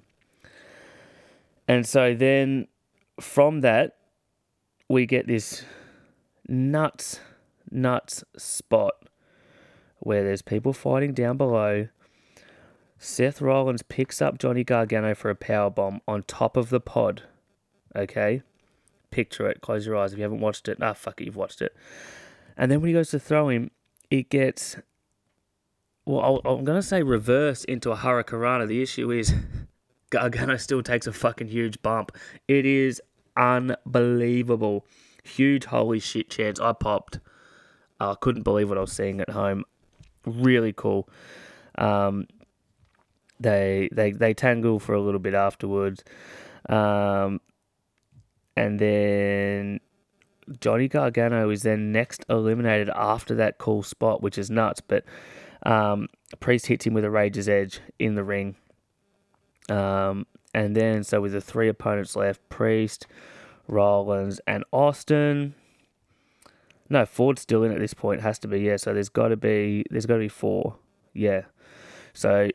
and 1.66 1.86
so 1.86 2.14
then 2.14 2.66
from 3.20 3.62
that, 3.62 3.96
we 4.88 5.06
get 5.06 5.26
this 5.26 5.64
nuts, 6.48 7.20
nuts 7.70 8.24
spot 8.36 8.94
where 10.04 10.22
there's 10.22 10.42
people 10.42 10.72
fighting 10.72 11.12
down 11.12 11.36
below. 11.36 11.88
Seth 12.98 13.40
Rollins 13.40 13.82
picks 13.82 14.22
up 14.22 14.38
Johnny 14.38 14.64
Gargano 14.64 15.14
for 15.14 15.30
a 15.30 15.34
power 15.34 15.70
bomb 15.70 16.00
on 16.06 16.22
top 16.22 16.56
of 16.56 16.70
the 16.70 16.80
pod. 16.80 17.22
Okay? 17.94 18.42
Picture 19.10 19.48
it. 19.48 19.60
Close 19.60 19.86
your 19.86 19.96
eyes 19.96 20.12
if 20.12 20.18
you 20.18 20.22
haven't 20.22 20.40
watched 20.40 20.68
it. 20.68 20.78
Ah, 20.80 20.92
fuck 20.92 21.20
it, 21.20 21.24
you've 21.24 21.36
watched 21.36 21.60
it. 21.60 21.74
And 22.56 22.70
then 22.70 22.80
when 22.80 22.88
he 22.88 22.94
goes 22.94 23.10
to 23.10 23.18
throw 23.18 23.48
him, 23.48 23.70
it 24.10 24.30
gets. 24.30 24.76
Well, 26.06 26.40
I'm 26.44 26.64
going 26.64 26.80
to 26.80 26.86
say 26.86 27.02
reverse 27.02 27.64
into 27.64 27.90
a 27.90 27.96
Hurricanrana. 27.96 28.68
The 28.68 28.82
issue 28.82 29.10
is 29.10 29.34
Gargano 30.10 30.56
still 30.56 30.82
takes 30.82 31.06
a 31.06 31.12
fucking 31.12 31.48
huge 31.48 31.80
bump. 31.82 32.12
It 32.46 32.66
is 32.66 33.00
unbelievable. 33.36 34.86
Huge 35.24 35.64
holy 35.66 36.00
shit 36.00 36.30
chance. 36.30 36.60
I 36.60 36.72
popped. 36.72 37.20
I 37.98 38.14
couldn't 38.20 38.42
believe 38.42 38.68
what 38.68 38.78
I 38.78 38.82
was 38.82 38.92
seeing 38.92 39.20
at 39.20 39.30
home 39.30 39.64
really 40.24 40.72
cool. 40.72 41.08
Um, 41.76 42.26
they 43.40 43.88
they 43.92 44.12
they 44.12 44.34
tangle 44.34 44.78
for 44.78 44.94
a 44.94 45.00
little 45.00 45.20
bit 45.20 45.34
afterwards, 45.34 46.04
um, 46.68 47.40
and 48.56 48.78
then 48.78 49.80
Johnny 50.60 50.88
Gargano 50.88 51.50
is 51.50 51.62
then 51.62 51.92
next 51.92 52.24
eliminated 52.28 52.90
after 52.90 53.34
that 53.36 53.58
cool 53.58 53.82
spot, 53.82 54.22
which 54.22 54.38
is 54.38 54.50
nuts. 54.50 54.80
But 54.80 55.04
um, 55.64 56.08
Priest 56.40 56.66
hits 56.66 56.86
him 56.86 56.94
with 56.94 57.04
a 57.04 57.10
Rage's 57.10 57.48
Edge 57.48 57.80
in 57.98 58.14
the 58.14 58.24
ring. 58.24 58.56
Um, 59.68 60.26
and 60.52 60.76
then, 60.76 61.02
so 61.02 61.20
with 61.20 61.32
the 61.32 61.40
three 61.40 61.68
opponents 61.68 62.14
left, 62.14 62.48
Priest, 62.48 63.06
Rollins, 63.66 64.40
and 64.46 64.64
Austin, 64.72 65.54
no, 66.94 67.04
Ford's 67.04 67.42
still 67.42 67.64
in 67.64 67.72
at 67.72 67.80
this 67.80 67.92
point. 67.92 68.20
Has 68.22 68.38
to 68.38 68.48
be 68.48 68.60
yeah. 68.60 68.76
So 68.76 68.94
there's 68.94 69.08
got 69.08 69.28
to 69.28 69.36
be 69.36 69.84
there's 69.90 70.06
got 70.06 70.14
to 70.14 70.20
be 70.20 70.28
four. 70.28 70.76
Yeah. 71.12 71.42
So 72.12 72.50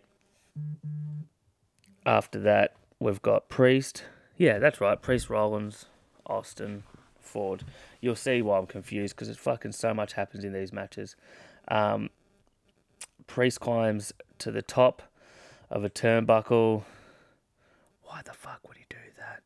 after 2.06 2.39
that 2.39 2.73
we've 2.99 3.21
got 3.21 3.49
Priest. 3.49 4.06
Yeah, 4.38 4.58
that's 4.58 4.80
right. 4.80 4.99
Priest, 5.02 5.30
Rollins, 5.30 5.88
Austin, 6.25 6.84
Ford. 7.19 7.65
You'll 7.99 8.15
see 8.15 8.41
why 8.41 8.58
I'm 8.58 8.65
confused 8.65 9.13
because 9.13 9.28
it's 9.28 9.38
fucking 9.38 9.73
so 9.73 9.93
much 9.93 10.13
happens 10.13 10.45
in 10.45 10.54
these 10.54 10.71
matches. 10.71 11.17
Um, 11.67 12.10
Priest 13.28 13.60
climbs 13.60 14.13
to 14.38 14.52
the 14.52 14.62
top 14.62 15.02
of 15.69 15.84
a 15.84 15.89
turnbuckle. 15.89 16.84
Why 18.04 18.21
the 18.23 18.34
fuck 18.34 18.62
would 18.69 18.78
he 18.78 18.86
do 18.89 18.95
that? 19.17 19.41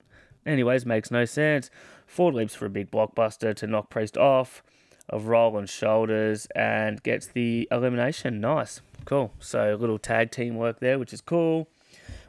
Anyways, 0.46 0.86
makes 0.86 1.10
no 1.10 1.26
sense. 1.26 1.72
Ford 2.06 2.36
leaps 2.36 2.54
for 2.54 2.68
a 2.68 2.70
big 2.70 2.92
blockbuster 2.92 3.56
to 3.56 3.66
knock 3.66 3.90
Priest 3.90 4.18
off 4.18 4.62
of 5.10 5.28
Rollins' 5.28 5.70
shoulders 5.70 6.48
and 6.56 7.02
gets 7.04 7.28
the 7.28 7.68
elimination. 7.72 8.40
Nice. 8.40 8.82
Cool. 9.06 9.34
So 9.40 9.76
a 9.76 9.78
little 9.78 10.00
tag 10.00 10.32
team 10.32 10.56
work 10.56 10.80
there, 10.80 10.98
which 10.98 11.14
is 11.14 11.22
cool. 11.22 11.68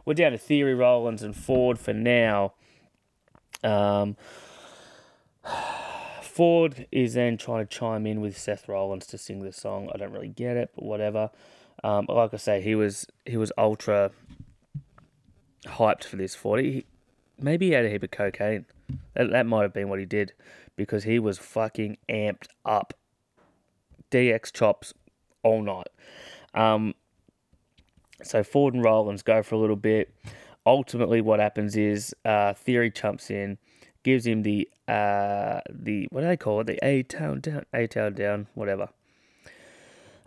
We're 0.05 0.15
down 0.15 0.33
to 0.33 0.39
Theory, 0.39 0.75
Rollins, 0.75 1.23
and 1.23 1.35
Ford 1.35 1.79
for 1.79 1.93
now. 1.93 2.55
Um, 3.63 4.17
Ford 6.23 6.87
is 6.91 7.15
then 7.15 7.39
trying 7.39 7.67
to 7.67 7.79
chime 7.79 8.07
in 8.07 8.21
with 8.21 8.37
Seth 8.37 8.69
Rollins 8.69 9.07
to 9.07 9.19
sing 9.19 9.41
the 9.41 9.53
song. 9.53 9.89
I 9.95 9.99
don't 9.99 10.13
really 10.13 10.29
get 10.29 10.57
it, 10.57 10.73
but 10.75 10.85
whatever. 10.85 11.31
Um, 11.85 12.07
like 12.09 12.35
I 12.35 12.39
say, 12.39 12.61
he 12.61 12.75
was 12.75 13.07
he 13.25 13.37
was 13.37 13.53
ultra 13.57 14.11
hyped 15.65 16.05
for 16.05 16.17
this. 16.17 16.35
Ford. 16.35 16.61
He, 16.61 16.87
maybe 17.39 17.67
he 17.67 17.73
had 17.73 17.85
a 17.85 17.91
heap 17.91 18.03
of 18.03 18.11
cocaine. 18.11 18.67
That, 19.15 19.31
that 19.31 19.47
might 19.47 19.63
have 19.63 19.73
been 19.73 19.89
what 19.89 19.99
he 19.99 20.05
did 20.05 20.33
because 20.77 21.05
he 21.05 21.19
was 21.19 21.39
fucking 21.39 21.99
amped 22.09 22.47
up. 22.65 22.95
DX 24.11 24.53
chops 24.53 24.95
all 25.43 25.63
night. 25.63 25.89
Um, 26.55 26.95
so 28.23 28.43
Ford 28.43 28.75
and 28.75 28.85
Rollins 28.85 29.23
go 29.23 29.43
for 29.43 29.55
a 29.55 29.59
little 29.59 29.77
bit. 29.77 30.15
Ultimately, 30.67 31.21
what 31.21 31.41
happens 31.41 31.77
is 31.77 32.15
uh, 32.25 32.55
Theory 32.55 32.91
jumps 32.91 33.31
in, 33.31 33.59
gives 34.03 34.27
him 34.27 34.43
the 34.43 34.69
uh, 34.89 35.61
the 35.69 36.07
what 36.11 36.23
do 36.23 36.27
they 36.27 36.37
call 36.37 36.61
it? 36.61 36.67
The 36.67 36.79
A 36.83 37.03
town 37.03 37.41
down, 37.41 37.67
A 37.75 37.87
town 37.87 38.15
down, 38.15 38.47
whatever. 38.55 38.89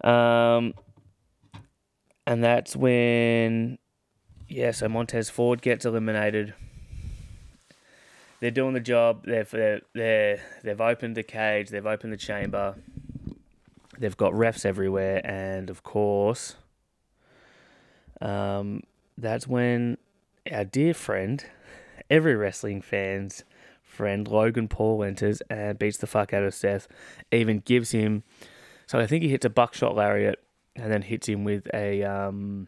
Um, 0.04 0.74
and 2.28 2.44
that's 2.44 2.76
when, 2.76 3.80
yeah. 4.48 4.72
So 4.72 4.90
Montez 4.90 5.30
Ford 5.30 5.62
gets 5.62 5.86
eliminated 5.86 6.54
they're 8.40 8.52
doing 8.52 8.74
the 8.74 8.80
job. 8.80 9.26
They've 9.26 9.50
they're, 9.50 9.82
they're 9.94 10.40
they've 10.64 10.82
opened 10.82 11.16
the 11.16 11.24
cage. 11.24 11.70
They've 11.70 11.86
opened 11.86 12.14
the 12.14 12.18
chamber. 12.18 12.76
They've 13.98 14.18
got 14.18 14.34
refs 14.34 14.66
everywhere, 14.66 15.22
and 15.26 15.70
of 15.70 15.84
course, 15.84 16.56
um, 18.22 18.84
that's 19.18 19.48
when 19.48 19.98
our 20.52 20.64
dear 20.64 20.94
friend, 20.94 21.44
every 22.10 22.36
wrestling 22.36 22.82
fan's 22.82 23.44
friend, 23.82 24.28
Logan 24.28 24.68
Paul 24.68 25.04
enters 25.04 25.42
and 25.50 25.80
beats 25.80 25.98
the 25.98 26.06
fuck 26.06 26.32
out 26.32 26.44
of 26.44 26.54
Seth. 26.54 26.88
Even 27.32 27.60
gives 27.60 27.90
him, 27.92 28.22
so 28.86 29.00
I 29.00 29.08
think 29.08 29.24
he 29.24 29.30
hits 29.30 29.46
a 29.46 29.50
buckshot 29.50 29.96
lariat 29.96 30.44
and 30.76 30.92
then 30.92 31.02
hits 31.02 31.28
him 31.28 31.44
with 31.44 31.68
a 31.74 32.04
um, 32.04 32.68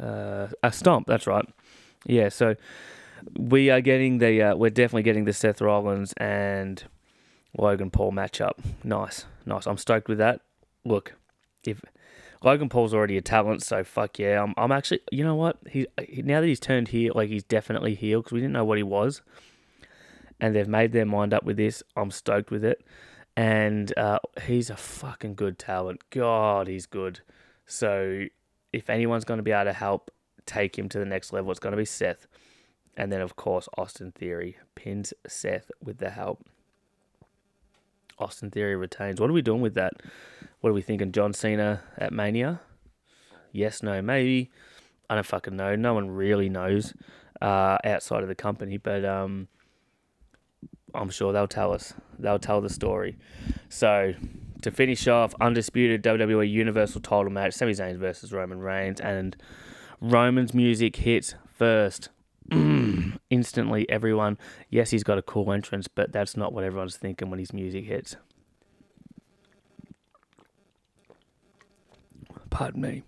uh, 0.00 0.48
a 0.62 0.72
stomp. 0.72 1.06
That's 1.06 1.26
right. 1.26 1.46
Yeah. 2.06 2.30
So 2.30 2.56
we 3.38 3.70
are 3.70 3.80
getting 3.80 4.18
the 4.18 4.42
uh, 4.42 4.56
we're 4.56 4.70
definitely 4.70 5.02
getting 5.02 5.24
the 5.24 5.32
Seth 5.32 5.60
Rollins 5.60 6.12
and 6.16 6.84
Logan 7.56 7.90
Paul 7.90 8.12
matchup. 8.12 8.52
Nice, 8.84 9.26
nice. 9.46 9.66
I'm 9.66 9.78
stoked 9.78 10.08
with 10.08 10.18
that. 10.18 10.40
Look, 10.84 11.14
if 11.64 11.80
Logan 12.42 12.68
Paul's 12.68 12.94
already 12.94 13.16
a 13.16 13.22
talent, 13.22 13.62
so 13.62 13.82
fuck 13.82 14.18
yeah. 14.18 14.42
I'm, 14.42 14.54
I'm 14.56 14.72
actually, 14.72 15.00
you 15.10 15.24
know 15.24 15.34
what? 15.34 15.58
He, 15.68 15.86
now 16.22 16.40
that 16.40 16.46
he's 16.46 16.60
turned 16.60 16.88
heel, 16.88 17.12
like 17.14 17.28
he's 17.28 17.42
definitely 17.42 17.94
heel 17.94 18.20
because 18.20 18.32
we 18.32 18.40
didn't 18.40 18.52
know 18.52 18.64
what 18.64 18.78
he 18.78 18.84
was, 18.84 19.22
and 20.40 20.54
they've 20.54 20.68
made 20.68 20.92
their 20.92 21.06
mind 21.06 21.34
up 21.34 21.44
with 21.44 21.56
this. 21.56 21.82
I'm 21.96 22.10
stoked 22.10 22.50
with 22.50 22.64
it, 22.64 22.84
and 23.36 23.96
uh, 23.98 24.20
he's 24.46 24.70
a 24.70 24.76
fucking 24.76 25.34
good 25.34 25.58
talent. 25.58 26.02
God, 26.10 26.68
he's 26.68 26.86
good. 26.86 27.20
So 27.66 28.26
if 28.72 28.88
anyone's 28.88 29.24
going 29.24 29.38
to 29.38 29.44
be 29.44 29.52
able 29.52 29.64
to 29.64 29.72
help 29.72 30.10
take 30.46 30.78
him 30.78 30.88
to 30.90 30.98
the 30.98 31.04
next 31.04 31.32
level, 31.32 31.50
it's 31.50 31.60
going 31.60 31.72
to 31.72 31.76
be 31.76 31.84
Seth. 31.84 32.26
And 32.98 33.12
then, 33.12 33.20
of 33.20 33.36
course, 33.36 33.68
Austin 33.78 34.10
Theory 34.10 34.56
pins 34.74 35.14
Seth 35.24 35.70
with 35.80 35.98
the 35.98 36.10
help. 36.10 36.44
Austin 38.18 38.50
Theory 38.50 38.74
retains. 38.74 39.20
What 39.20 39.30
are 39.30 39.32
we 39.32 39.40
doing 39.40 39.60
with 39.60 39.74
that? 39.74 39.92
What 40.60 40.70
are 40.70 40.72
we 40.72 40.82
thinking? 40.82 41.12
John 41.12 41.32
Cena 41.32 41.80
at 41.96 42.12
Mania? 42.12 42.60
Yes, 43.52 43.84
no, 43.84 44.02
maybe. 44.02 44.50
I 45.08 45.14
don't 45.14 45.24
fucking 45.24 45.54
know. 45.54 45.76
No 45.76 45.94
one 45.94 46.10
really 46.10 46.48
knows 46.48 46.92
uh, 47.40 47.78
outside 47.84 48.22
of 48.22 48.28
the 48.28 48.34
company, 48.34 48.78
but 48.78 49.04
um, 49.04 49.46
I'm 50.92 51.08
sure 51.08 51.32
they'll 51.32 51.46
tell 51.46 51.72
us. 51.72 51.94
They'll 52.18 52.40
tell 52.40 52.60
the 52.60 52.68
story. 52.68 53.16
So 53.68 54.14
to 54.62 54.70
finish 54.72 55.06
off, 55.06 55.36
undisputed 55.40 56.02
WWE 56.02 56.50
Universal 56.50 57.02
Title 57.02 57.30
match: 57.30 57.54
Sami 57.54 57.74
Zayn 57.74 57.96
versus 57.96 58.32
Roman 58.32 58.58
Reigns, 58.58 59.00
and 59.00 59.36
Roman's 60.00 60.52
music 60.52 60.96
hits 60.96 61.36
first. 61.54 62.08
Instantly, 63.30 63.88
everyone. 63.90 64.38
Yes, 64.70 64.90
he's 64.90 65.04
got 65.04 65.18
a 65.18 65.22
cool 65.22 65.52
entrance, 65.52 65.88
but 65.88 66.12
that's 66.12 66.36
not 66.36 66.52
what 66.52 66.64
everyone's 66.64 66.96
thinking 66.96 67.30
when 67.30 67.38
his 67.38 67.52
music 67.52 67.84
hits. 67.84 68.16
Pardon 72.50 72.80
me. 72.80 73.02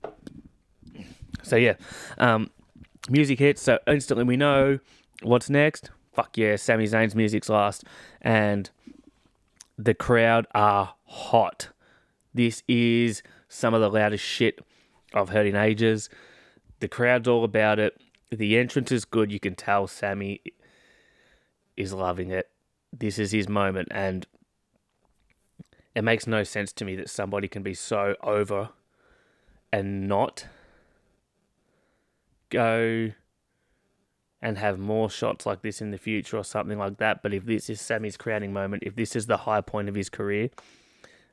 So 1.43 1.57
yeah, 1.57 1.75
um, 2.19 2.51
music 3.09 3.39
hits. 3.39 3.63
So 3.63 3.79
instantly 3.87 4.25
we 4.25 4.37
know 4.37 4.79
what's 5.23 5.49
next. 5.49 5.91
Fuck 6.13 6.37
yeah, 6.37 6.57
Sami 6.57 6.85
Zayn's 6.85 7.15
music's 7.15 7.49
last, 7.49 7.85
and 8.21 8.69
the 9.79 9.95
crowd 9.95 10.47
are 10.55 10.95
hot. 11.05 11.71
This 12.35 12.63
is 12.69 13.23
some 13.49 13.75
of 13.75 13.81
the 13.81 13.89
loudest 13.91 14.25
shit 14.25 14.61
I've 15.15 15.31
heard 15.31 15.47
in 15.47 15.57
ages. 15.57 16.11
The 16.81 16.89
crowd's 16.89 17.29
all 17.29 17.45
about 17.45 17.79
it. 17.79 18.01
The 18.31 18.59
entrance 18.59 18.93
is 18.93 19.05
good. 19.05 19.33
You 19.33 19.41
can 19.41 19.55
tell 19.55 19.87
Sami 19.87 20.41
is 21.77 21.93
loving 21.93 22.31
it. 22.31 22.49
This 22.93 23.19
is 23.19 23.33
his 23.33 23.49
moment, 23.49 23.89
and 23.91 24.27
it 25.95 26.03
makes 26.03 26.27
no 26.27 26.45
sense 26.45 26.73
to 26.75 26.85
me 26.85 26.97
that 26.97 27.11
somebody 27.11 27.49
can 27.49 27.63
be 27.63 27.75
so 27.75 28.17
over 28.23 28.71
and 29.73 30.09
not 30.09 30.47
go 32.51 33.13
and 34.43 34.59
have 34.59 34.79
more 34.79 35.11
shots 35.11 35.45
like 35.47 35.63
this 35.63 35.81
in 35.81 35.91
the 35.91 35.99
future 35.99 36.37
or 36.37 36.45
something 36.45 36.79
like 36.79 36.99
that. 36.99 37.23
But 37.23 37.35
if 37.35 37.45
this 37.45 37.69
is 37.69 37.81
Sami's 37.81 38.17
crowning 38.17 38.53
moment, 38.53 38.83
if 38.87 38.97
this 38.97 39.15
is 39.15 39.27
the 39.27 39.39
high 39.39 39.61
point 39.61 39.89
of 39.89 39.95
his 39.95 40.09
career, 40.09 40.51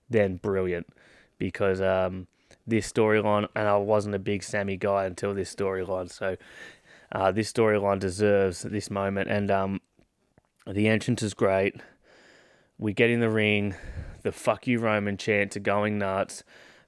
then 0.09 0.37
brilliant. 0.37 0.87
Because 1.37 1.79
um, 1.79 2.27
this 2.65 2.91
storyline, 2.91 3.47
and 3.55 3.67
I 3.67 3.77
wasn't 3.77 4.15
a 4.15 4.19
big 4.19 4.43
Sami 4.43 4.75
guy 4.75 5.05
until 5.05 5.33
this 5.33 5.53
storyline, 5.53 6.11
so 6.11 6.35
uh, 7.11 7.31
this 7.31 7.51
storyline 7.51 7.99
deserves 7.99 8.61
this 8.63 8.89
moment. 8.89 9.29
And 9.29 9.49
um, 9.51 9.81
the 10.65 10.87
entrance 10.87 11.23
is 11.23 11.33
great. 11.33 11.75
We 12.77 12.93
get 12.93 13.09
in 13.09 13.19
the 13.19 13.29
ring. 13.29 13.75
The 14.23 14.31
fuck 14.31 14.67
you 14.67 14.79
Roman 14.79 15.17
chants 15.17 15.55
are 15.57 15.61
going 15.61 15.97
nuts. 15.97 16.43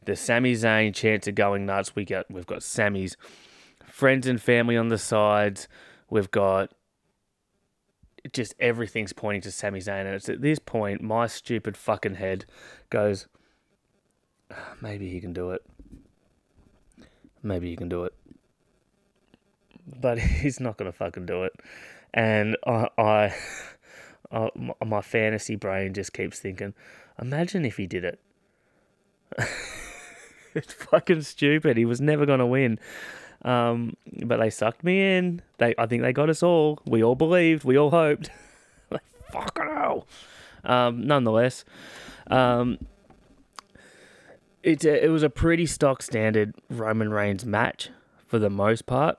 The 0.06 0.16
Sami 0.16 0.54
Zayn 0.54 0.94
chants 0.94 1.28
are 1.28 1.34
going 1.34 1.66
nuts. 1.66 1.96
We 1.96 2.06
got 2.06 2.30
we've 2.30 2.46
got 2.46 2.64
Sami's 2.64 3.16
friends 3.86 4.28
and 4.28 4.42
family 4.42 4.78
on 4.78 4.90
the 4.90 4.98
sides. 4.98 5.68
We've 6.10 6.32
got 6.32 6.72
just 8.34 8.54
everything's 8.60 9.14
pointing 9.14 9.42
to 9.42 9.52
Sami 9.52 9.80
Zayn, 9.80 10.06
and 10.06 10.16
it's 10.16 10.30
at 10.30 10.42
this 10.42 10.60
point 10.60 11.02
my 11.02 11.28
stupid 11.28 11.78
fucking 11.78 12.16
head 12.16 12.46
goes, 12.90 13.28
maybe 14.82 15.10
he 15.10 15.20
can 15.20 15.34
do 15.34 15.52
it. 15.52 15.62
Maybe 17.42 17.70
he 17.70 17.76
can 17.76 17.88
do 17.88 18.04
it, 18.04 18.14
but 20.00 20.20
he's 20.20 20.60
not 20.60 20.78
gonna 20.78 20.92
fucking 20.92 21.26
do 21.26 21.44
it. 21.44 21.54
And 22.14 22.58
I, 22.66 22.88
I, 22.98 23.36
I 24.32 24.50
my 24.86 25.02
fantasy 25.02 25.56
brain 25.56 25.94
just 25.94 26.14
keeps 26.14 26.40
thinking, 26.40 26.74
imagine 27.22 27.66
if 27.66 27.78
he 27.78 27.88
did 27.88 28.04
it. 28.04 28.20
it's 30.56 30.74
fucking 30.74 31.22
stupid. 31.22 31.78
He 31.78 31.86
was 31.86 32.02
never 32.02 32.26
gonna 32.26 32.48
win. 32.48 32.80
Um, 33.44 33.96
but 34.26 34.38
they 34.40 34.50
sucked 34.50 34.84
me 34.84 35.18
in. 35.18 35.42
They, 35.60 35.74
I 35.78 35.86
think 35.86 36.02
they 36.02 36.12
got 36.12 36.30
us 36.30 36.44
all. 36.44 36.80
We 36.86 37.04
all 37.04 37.16
believed. 37.16 37.64
We 37.64 37.78
all 37.78 37.92
hoped. 37.92 38.30
like, 38.92 39.04
fucking 39.32 39.64
hell. 39.64 40.08
Um, 40.64 41.08
nonetheless, 41.08 41.64
um, 42.28 42.80
it 44.62 44.84
it 44.84 45.10
was 45.10 45.24
a 45.24 45.30
pretty 45.30 45.66
stock 45.66 46.02
standard 46.02 46.54
Roman 46.70 47.12
Reigns 47.12 47.46
match 47.46 47.90
for 48.28 48.40
the 48.40 48.50
most 48.50 48.86
part. 48.86 49.18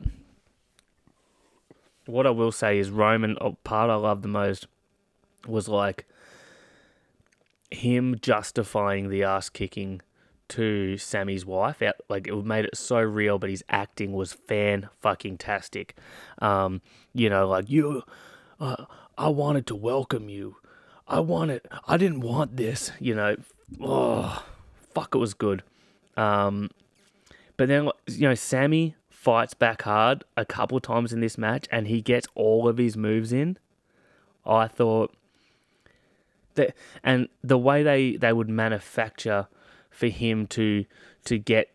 What 2.11 2.27
I 2.27 2.31
will 2.31 2.53
say 2.53 2.79
is 2.79 2.91
Roman. 2.91 3.37
Oh, 3.41 3.57
part 3.65 3.91
I 3.91 3.95
love 3.95 4.23
the 4.23 4.29
most 4.29 4.67
was 5.47 5.69
like 5.69 6.07
him 7.71 8.17
justifying 8.21 9.09
the 9.09 9.23
ass 9.23 9.49
kicking 9.49 10.01
to 10.49 10.97
Sami's 10.99 11.47
wife. 11.47 11.81
Out 11.83 11.97
like 12.09 12.27
it 12.27 12.45
made 12.45 12.65
it 12.65 12.77
so 12.77 13.01
real, 13.01 13.39
but 13.39 13.51
his 13.51 13.65
acting 13.69 14.13
was 14.13 14.33
fan 14.33 14.89
fucking 15.01 15.39
tastic. 15.39 15.97
Um, 16.41 16.83
you 17.15 17.31
know, 17.31 17.49
like 17.49 17.71
you, 17.71 18.03
uh, 18.59 18.85
I 19.17 19.29
wanted 19.29 19.67
to 19.69 19.75
welcome 19.75 20.29
you. 20.29 20.57
I 21.09 21.21
wanted. 21.21 21.63
I 21.87 21.97
didn't 21.97 22.21
want 22.21 22.57
this. 22.57 22.93
You 23.01 23.15
know, 23.15 23.37
oh, 23.81 24.45
fuck, 24.95 25.15
it 25.15 25.19
was 25.19 25.35
good. 25.35 25.63
Um, 26.17 26.71
but 27.57 27.69
then 27.69 27.91
you 28.07 28.29
know, 28.29 28.35
Sami 28.35 28.97
fights 29.21 29.53
back 29.53 29.83
hard 29.83 30.25
a 30.35 30.47
couple 30.47 30.81
times 30.81 31.13
in 31.13 31.21
this 31.21 31.37
match, 31.37 31.69
and 31.71 31.89
he 31.89 32.01
gets 32.01 32.27
all 32.35 32.67
of 32.67 32.79
his 32.79 32.97
moves 32.97 33.35
in. 33.35 33.59
I 34.47 34.67
thought 34.67 35.15
that, 36.55 36.75
and 37.05 37.29
the 37.45 37.59
way 37.59 37.83
they 37.83 38.17
they 38.17 38.33
would 38.33 38.49
manufacture 38.49 39.47
for 39.91 40.07
him 40.07 40.47
to 40.47 40.87
to 41.27 41.37
get 41.37 41.71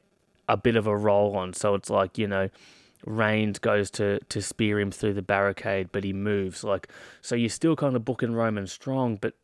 a 0.50 0.58
bit 0.58 0.76
of 0.76 0.88
a 0.88 0.98
roll 0.98 1.38
on. 1.38 1.54
So 1.54 1.76
it's 1.76 1.92
like 1.92 2.18
you 2.18 2.28
know, 2.28 2.50
Reigns 3.06 3.60
goes 3.60 3.92
to 3.92 4.20
to 4.22 4.42
spear 4.42 4.80
him 4.80 4.90
through 4.90 5.14
the 5.14 5.22
barricade, 5.22 5.90
but 5.92 6.04
he 6.04 6.14
moves 6.14 6.64
like 6.64 6.88
so. 7.22 7.36
You're 7.36 7.50
still 7.50 7.76
kind 7.76 7.96
of 7.96 8.04
booking 8.04 8.34
Roman 8.34 8.66
strong, 8.66 9.18
but 9.18 9.36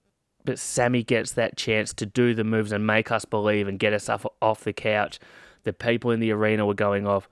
but 0.44 0.58
Sami 0.58 1.04
gets 1.04 1.34
that 1.34 1.56
chance 1.56 1.94
to 1.94 2.08
do 2.08 2.34
the 2.34 2.44
moves 2.44 2.72
and 2.72 2.88
make 2.88 3.12
us 3.12 3.26
believe 3.26 3.68
and 3.68 3.78
get 3.78 3.94
us 3.94 4.10
off 4.10 4.26
off 4.42 4.64
the 4.64 4.74
couch. 4.74 5.20
The 5.66 5.74
people 5.74 6.10
in 6.10 6.20
the 6.20 6.32
arena 6.32 6.66
were 6.66 6.74
going 6.74 7.06
off, 7.06 7.30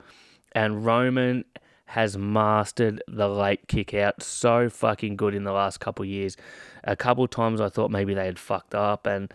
and 0.52 0.86
Roman 0.86 1.46
has 1.86 2.18
mastered 2.18 3.02
the 3.08 3.28
late 3.28 3.68
kick 3.68 3.94
out 3.96 4.22
so 4.22 4.70
fucking 4.70 5.16
good 5.16 5.34
in 5.34 5.44
the 5.44 5.52
last 5.52 5.80
couple 5.80 6.06
years. 6.06 6.38
A 6.84 6.96
couple 6.96 7.28
times 7.28 7.60
I 7.60 7.70
thought 7.70 7.90
maybe 7.90 8.14
they 8.14 8.26
had 8.26 8.38
fucked 8.38 8.76
up 8.76 9.08
and 9.08 9.34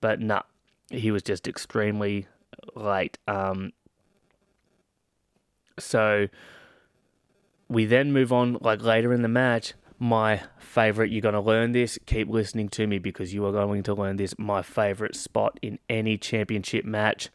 but 0.00 0.20
nah, 0.20 0.42
he 0.90 1.10
was 1.10 1.22
just 1.22 1.48
extremely 1.48 2.26
late. 2.74 3.18
Um, 3.26 3.72
so 5.78 6.28
we 7.68 7.84
then 7.86 8.12
move 8.12 8.32
on, 8.32 8.58
like 8.60 8.82
later 8.82 9.12
in 9.12 9.22
the 9.22 9.28
match. 9.28 9.74
My 9.98 10.42
favorite, 10.58 11.10
you're 11.10 11.22
going 11.22 11.34
to 11.34 11.40
learn 11.40 11.72
this. 11.72 11.98
Keep 12.04 12.28
listening 12.28 12.68
to 12.70 12.86
me 12.86 12.98
because 12.98 13.32
you 13.32 13.46
are 13.46 13.52
going 13.52 13.82
to 13.84 13.94
learn 13.94 14.16
this. 14.16 14.34
My 14.38 14.60
favorite 14.60 15.16
spot 15.16 15.58
in 15.62 15.78
any 15.88 16.18
championship 16.18 16.84
match 16.84 17.30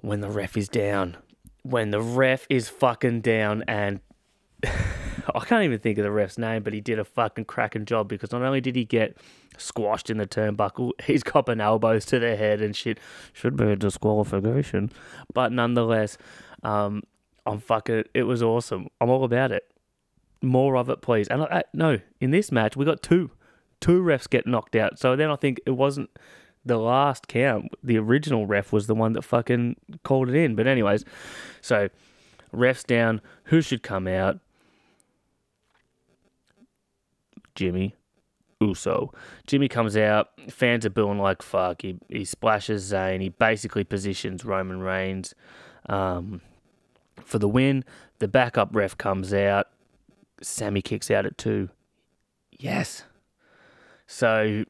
when 0.00 0.20
the 0.20 0.30
ref 0.30 0.56
is 0.56 0.68
down. 0.68 1.16
When 1.64 1.90
the 1.90 2.00
ref 2.00 2.46
is 2.48 2.68
fucking 2.68 3.22
down 3.22 3.64
and 3.66 4.00
I 5.34 5.40
can't 5.40 5.64
even 5.64 5.78
think 5.78 5.98
of 5.98 6.04
the 6.04 6.10
ref's 6.10 6.38
name, 6.38 6.62
but 6.62 6.72
he 6.72 6.80
did 6.80 6.98
a 6.98 7.04
fucking 7.04 7.46
cracking 7.46 7.86
job 7.86 8.08
because 8.08 8.32
not 8.32 8.42
only 8.42 8.60
did 8.60 8.76
he 8.76 8.84
get 8.84 9.16
squashed 9.56 10.10
in 10.10 10.18
the 10.18 10.26
turnbuckle, 10.26 10.92
he's 11.04 11.22
copping 11.22 11.60
elbows 11.60 12.04
to 12.06 12.18
the 12.18 12.36
head 12.36 12.60
and 12.60 12.76
shit. 12.76 12.98
Should 13.32 13.56
be 13.56 13.64
a 13.64 13.76
disqualification, 13.76 14.90
but 15.32 15.52
nonetheless, 15.52 16.18
um, 16.62 17.02
I'm 17.46 17.58
fucking. 17.60 18.04
It 18.14 18.24
was 18.24 18.42
awesome. 18.42 18.88
I'm 19.00 19.10
all 19.10 19.24
about 19.24 19.52
it. 19.52 19.64
More 20.42 20.76
of 20.76 20.88
it, 20.90 21.00
please. 21.00 21.28
And 21.28 21.42
I, 21.42 21.46
I, 21.46 21.62
no, 21.72 21.98
in 22.20 22.30
this 22.30 22.52
match 22.52 22.76
we 22.76 22.84
got 22.84 23.02
two, 23.02 23.30
two 23.80 24.02
refs 24.02 24.28
get 24.28 24.46
knocked 24.46 24.76
out. 24.76 24.98
So 24.98 25.16
then 25.16 25.30
I 25.30 25.36
think 25.36 25.60
it 25.66 25.72
wasn't 25.72 26.10
the 26.64 26.78
last 26.78 27.28
count. 27.28 27.72
The 27.82 27.98
original 27.98 28.46
ref 28.46 28.72
was 28.72 28.86
the 28.86 28.94
one 28.94 29.12
that 29.12 29.22
fucking 29.22 29.76
called 30.02 30.28
it 30.28 30.34
in. 30.34 30.54
But 30.54 30.66
anyways, 30.66 31.04
so 31.60 31.88
refs 32.54 32.84
down. 32.84 33.20
Who 33.44 33.60
should 33.60 33.82
come 33.82 34.06
out? 34.06 34.40
Jimmy 37.54 37.94
Uso. 38.60 39.12
Jimmy 39.46 39.68
comes 39.68 39.96
out, 39.96 40.30
fans 40.50 40.84
are 40.86 40.90
booing 40.90 41.18
like 41.18 41.42
fuck. 41.42 41.82
He, 41.82 41.98
he 42.08 42.24
splashes 42.24 42.90
Zayn. 42.90 43.20
He 43.20 43.28
basically 43.28 43.84
positions 43.84 44.44
Roman 44.44 44.80
Reigns 44.80 45.34
um, 45.88 46.40
for 47.22 47.38
the 47.38 47.48
win. 47.48 47.84
The 48.18 48.28
backup 48.28 48.74
ref 48.74 48.96
comes 48.96 49.32
out. 49.32 49.68
Sami 50.42 50.82
kicks 50.82 51.10
out 51.10 51.26
at 51.26 51.38
two. 51.38 51.68
Yes. 52.58 53.04
So 54.06 54.64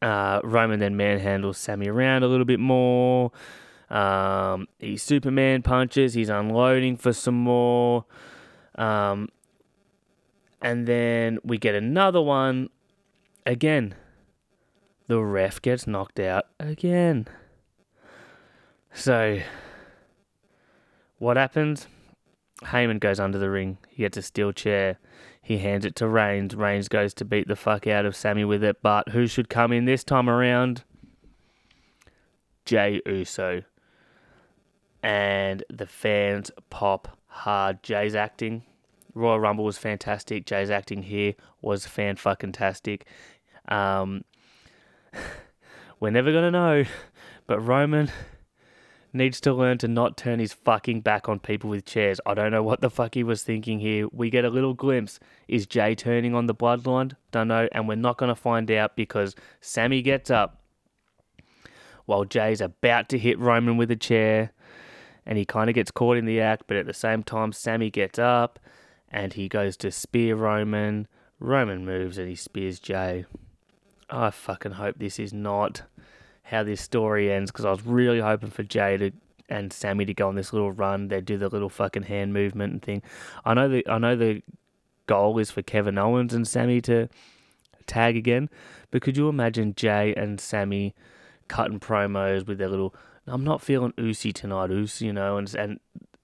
uh, 0.00 0.40
Roman 0.44 0.80
then 0.80 0.96
manhandles 0.96 1.56
Sami 1.56 1.88
around 1.88 2.22
a 2.22 2.28
little 2.28 2.44
bit 2.44 2.60
more. 2.60 3.32
Um, 3.90 4.68
he 4.78 4.96
Superman 4.96 5.62
punches. 5.62 6.14
He's 6.14 6.28
unloading 6.28 6.96
for 6.96 7.12
some 7.12 7.34
more. 7.34 8.04
Um, 8.76 9.28
and 10.60 10.86
then 10.86 11.38
we 11.44 11.58
get 11.58 11.74
another 11.74 12.22
one. 12.22 12.70
Again, 13.44 13.94
the 15.08 15.20
ref 15.20 15.60
gets 15.60 15.86
knocked 15.86 16.20
out 16.20 16.46
again. 16.60 17.26
So, 18.94 19.40
what 21.18 21.36
happens? 21.36 21.86
Heyman 22.64 23.00
goes 23.00 23.20
under 23.20 23.38
the 23.38 23.50
ring. 23.50 23.78
He 23.88 24.02
gets 24.02 24.16
a 24.16 24.22
steel 24.22 24.52
chair. 24.52 24.98
He 25.40 25.58
hands 25.58 25.84
it 25.84 25.96
to 25.96 26.06
Reigns. 26.06 26.54
Reigns 26.54 26.88
goes 26.88 27.14
to 27.14 27.24
beat 27.24 27.48
the 27.48 27.56
fuck 27.56 27.86
out 27.86 28.06
of 28.06 28.14
Sami 28.14 28.44
with 28.44 28.62
it. 28.62 28.82
But 28.82 29.10
who 29.10 29.26
should 29.26 29.48
come 29.48 29.72
in 29.72 29.84
this 29.84 30.04
time 30.04 30.28
around? 30.28 30.84
Jay 32.64 33.00
Uso. 33.06 33.62
And 35.02 35.64
the 35.68 35.86
fans 35.86 36.50
pop 36.70 37.18
hard. 37.26 37.82
Jay's 37.82 38.14
acting. 38.14 38.62
Royal 39.14 39.40
Rumble 39.40 39.64
was 39.64 39.78
fantastic. 39.78 40.46
Jay's 40.46 40.70
acting 40.70 41.02
here 41.02 41.34
was 41.60 41.86
fan 41.86 42.16
fucking 42.16 42.52
tastic. 42.52 43.06
Um, 43.68 44.24
we're 46.00 46.10
never 46.10 46.32
gonna 46.32 46.50
know, 46.50 46.84
but 47.46 47.60
Roman 47.60 48.10
needs 49.12 49.40
to 49.42 49.52
learn 49.52 49.78
to 49.78 49.88
not 49.88 50.16
turn 50.16 50.38
his 50.38 50.52
fucking 50.52 51.00
back 51.00 51.28
on 51.28 51.38
people 51.38 51.70
with 51.70 51.84
chairs. 51.84 52.20
I 52.24 52.34
don't 52.34 52.50
know 52.50 52.62
what 52.62 52.80
the 52.80 52.90
fuck 52.90 53.14
he 53.14 53.22
was 53.22 53.42
thinking 53.42 53.80
here. 53.80 54.08
We 54.12 54.30
get 54.30 54.44
a 54.44 54.50
little 54.50 54.74
glimpse. 54.74 55.20
Is 55.48 55.66
Jay 55.66 55.94
turning 55.94 56.34
on 56.34 56.46
the 56.46 56.54
bloodline? 56.54 57.14
Don't 57.30 57.48
know. 57.48 57.68
And 57.72 57.88
we're 57.88 57.94
not 57.94 58.18
going 58.18 58.28
to 58.28 58.34
find 58.34 58.70
out 58.70 58.96
because 58.96 59.34
Sami 59.60 60.02
gets 60.02 60.30
up 60.30 60.62
while 62.06 62.24
Jay's 62.24 62.60
about 62.60 63.08
to 63.10 63.18
hit 63.18 63.38
Roman 63.38 63.76
with 63.76 63.90
a 63.90 63.96
chair. 63.96 64.52
And 65.24 65.38
he 65.38 65.44
kind 65.44 65.70
of 65.70 65.74
gets 65.74 65.90
caught 65.90 66.16
in 66.16 66.24
the 66.24 66.40
act, 66.40 66.64
but 66.66 66.76
at 66.76 66.86
the 66.86 66.94
same 66.94 67.22
time, 67.22 67.52
Sami 67.52 67.90
gets 67.90 68.18
up 68.18 68.58
and 69.10 69.34
he 69.34 69.48
goes 69.48 69.76
to 69.78 69.90
spear 69.92 70.34
Roman. 70.34 71.06
Roman 71.38 71.84
moves 71.84 72.18
and 72.18 72.28
he 72.28 72.34
spears 72.34 72.80
Jay. 72.80 73.26
I 74.10 74.30
fucking 74.30 74.72
hope 74.72 74.96
this 74.98 75.18
is 75.18 75.32
not 75.32 75.82
how 76.42 76.62
this 76.62 76.80
story 76.80 77.32
ends 77.32 77.50
because 77.50 77.64
I 77.64 77.70
was 77.70 77.84
really 77.84 78.20
hoping 78.20 78.50
for 78.50 78.62
Jay 78.62 78.96
to 78.96 79.12
and 79.48 79.72
Sami 79.72 80.04
to 80.06 80.14
go 80.14 80.28
on 80.28 80.34
this 80.34 80.52
little 80.52 80.72
run. 80.72 81.08
They 81.08 81.20
do 81.20 81.36
the 81.36 81.48
little 81.48 81.68
fucking 81.68 82.04
hand 82.04 82.32
movement 82.32 82.72
and 82.72 82.82
thing. 82.82 83.02
I 83.44 83.54
know 83.54 83.68
the 83.68 83.86
I 83.88 83.98
know 83.98 84.16
the 84.16 84.42
goal 85.06 85.38
is 85.38 85.50
for 85.50 85.62
Kevin 85.62 85.98
Owens 85.98 86.32
and 86.32 86.46
Sami 86.46 86.80
to 86.82 87.08
tag 87.86 88.16
again, 88.16 88.48
but 88.90 89.02
could 89.02 89.16
you 89.16 89.28
imagine 89.28 89.74
Jay 89.74 90.14
and 90.16 90.40
Sami 90.40 90.94
cutting 91.48 91.80
promos 91.80 92.46
with 92.46 92.58
their 92.58 92.68
little 92.68 92.94
I'm 93.26 93.44
not 93.44 93.62
feeling 93.62 93.92
oozy 94.00 94.32
tonight, 94.32 94.70
oozy, 94.70 95.06
you 95.06 95.12
know, 95.12 95.36
and 95.36 95.54
and 95.54 95.80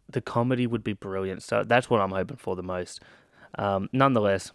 the 0.08 0.20
comedy 0.20 0.66
would 0.66 0.82
be 0.82 0.94
brilliant. 0.94 1.42
So 1.42 1.64
that's 1.64 1.90
what 1.90 2.00
I'm 2.00 2.10
hoping 2.10 2.38
for 2.38 2.56
the 2.56 2.62
most. 2.62 3.00
Um, 3.58 3.88
nonetheless, 3.92 4.52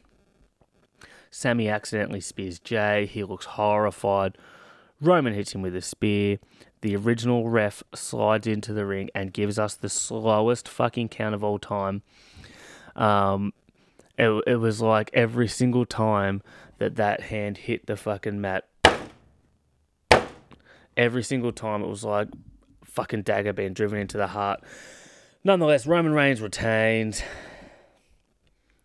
Sami 1.30 1.70
accidentally 1.70 2.22
spears 2.22 2.60
Jay. 2.60 3.06
He 3.06 3.24
looks 3.24 3.46
horrified. 3.46 4.38
Roman 5.04 5.34
hits 5.34 5.54
him 5.54 5.62
with 5.62 5.76
a 5.76 5.82
spear. 5.82 6.40
The 6.82 6.96
original 6.96 7.50
ref 7.50 7.84
slides 7.94 8.48
into 8.48 8.74
the 8.74 8.86
ring 8.86 9.10
and 9.14 9.34
gives 9.34 9.60
us 9.60 9.76
the 9.76 9.90
slowest 9.90 10.68
fucking 10.68 11.10
count 11.10 11.36
of 11.36 11.44
all 11.44 11.60
time. 11.60 12.02
Um, 12.96 13.54
it, 14.18 14.30
it 14.48 14.56
was 14.58 14.82
like 14.82 15.10
every 15.14 15.48
single 15.48 15.86
time 15.86 16.42
that 16.78 16.96
that 16.96 17.22
hand 17.22 17.58
hit 17.58 17.86
the 17.86 17.98
fucking 17.98 18.40
mat. 18.40 18.68
Every 20.96 21.24
single 21.24 21.52
time 21.52 21.82
it 21.82 21.88
was 21.88 22.04
like 22.04 22.28
fucking 22.84 23.24
dagger 23.24 23.54
being 23.54 23.74
driven 23.74 24.00
into 24.00 24.18
the 24.18 24.28
heart. 24.28 24.62
Nonetheless, 25.44 25.88
Roman 25.88 26.14
Reigns 26.14 26.40
retains. 26.42 27.24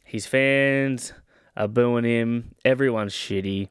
His 0.04 0.26
fans 0.26 1.12
are 1.56 1.68
booing 1.68 2.04
him. 2.04 2.54
Everyone's 2.64 3.12
shitty. 3.12 3.68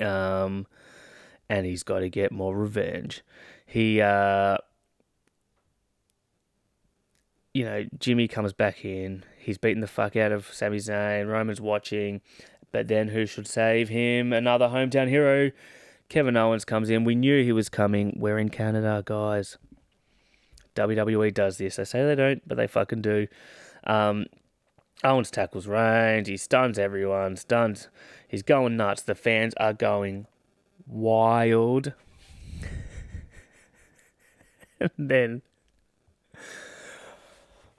Um, 0.00 0.66
and 1.52 1.66
he's 1.66 1.82
got 1.82 1.98
to 1.98 2.08
get 2.08 2.32
more 2.32 2.56
revenge. 2.56 3.20
He, 3.66 4.00
uh, 4.00 4.56
you 7.52 7.64
know, 7.66 7.84
Jimmy 7.98 8.26
comes 8.26 8.54
back 8.54 8.86
in. 8.86 9.22
He's 9.38 9.58
beating 9.58 9.82
the 9.82 9.86
fuck 9.86 10.16
out 10.16 10.32
of 10.32 10.50
Sami 10.50 10.78
Zayn. 10.78 11.28
Roman's 11.28 11.60
watching, 11.60 12.22
but 12.70 12.88
then 12.88 13.08
who 13.08 13.26
should 13.26 13.46
save 13.46 13.90
him? 13.90 14.32
Another 14.32 14.68
hometown 14.68 15.10
hero. 15.10 15.50
Kevin 16.08 16.38
Owens 16.38 16.64
comes 16.64 16.88
in. 16.88 17.04
We 17.04 17.14
knew 17.14 17.44
he 17.44 17.52
was 17.52 17.68
coming. 17.68 18.16
We're 18.18 18.38
in 18.38 18.48
Canada, 18.48 19.02
guys. 19.04 19.58
WWE 20.74 21.34
does 21.34 21.58
this. 21.58 21.76
They 21.76 21.84
say 21.84 22.02
they 22.06 22.14
don't, 22.14 22.40
but 22.48 22.56
they 22.56 22.66
fucking 22.66 23.02
do. 23.02 23.26
Um, 23.84 24.24
Owens 25.04 25.30
tackles 25.30 25.66
Reigns. 25.66 26.28
He 26.28 26.38
stuns 26.38 26.78
everyone. 26.78 27.36
Stuns. 27.36 27.88
He's 28.26 28.42
going 28.42 28.78
nuts. 28.78 29.02
The 29.02 29.14
fans 29.14 29.52
are 29.58 29.74
going 29.74 30.28
wild. 30.86 31.92
and 34.80 34.90
then 34.96 35.42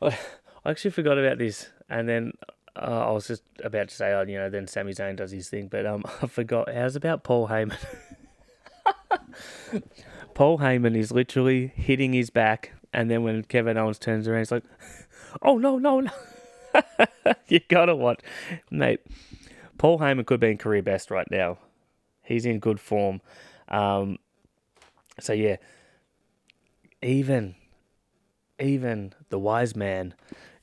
I 0.01 0.17
actually 0.65 0.91
forgot 0.91 1.17
about 1.17 1.37
this, 1.37 1.69
and 1.89 2.07
then 2.07 2.33
uh, 2.75 3.07
I 3.07 3.11
was 3.11 3.27
just 3.27 3.43
about 3.63 3.89
to 3.89 3.95
say, 3.95 4.11
oh, 4.13 4.23
you 4.23 4.37
know, 4.37 4.49
then 4.49 4.67
Sami 4.67 4.93
Zayn 4.93 5.15
does 5.15 5.31
his 5.31 5.49
thing, 5.49 5.67
but 5.67 5.85
um, 5.85 6.03
I 6.21 6.27
forgot. 6.27 6.73
How's 6.73 6.95
about 6.95 7.23
Paul 7.23 7.47
Heyman? 7.47 7.77
Paul 10.33 10.59
Heyman 10.59 10.97
is 10.97 11.11
literally 11.11 11.67
hitting 11.75 12.13
his 12.13 12.29
back, 12.29 12.73
and 12.91 13.09
then 13.09 13.23
when 13.23 13.43
Kevin 13.43 13.77
Owens 13.77 13.99
turns 13.99 14.27
around, 14.27 14.39
he's 14.39 14.51
like, 14.51 14.63
"Oh 15.41 15.57
no, 15.57 15.77
no, 15.77 16.01
no!" 16.01 16.11
you 17.47 17.59
gotta 17.69 17.95
watch, 17.95 18.21
mate. 18.71 19.01
Paul 19.77 19.99
Heyman 19.99 20.25
could 20.25 20.39
be 20.39 20.51
in 20.51 20.57
career 20.57 20.81
best 20.81 21.11
right 21.11 21.29
now. 21.29 21.57
He's 22.23 22.45
in 22.45 22.59
good 22.59 22.79
form. 22.79 23.21
Um, 23.67 24.17
so 25.19 25.33
yeah, 25.33 25.57
even 27.01 27.55
even 28.59 29.13
the 29.29 29.39
wise 29.39 29.75
man 29.75 30.13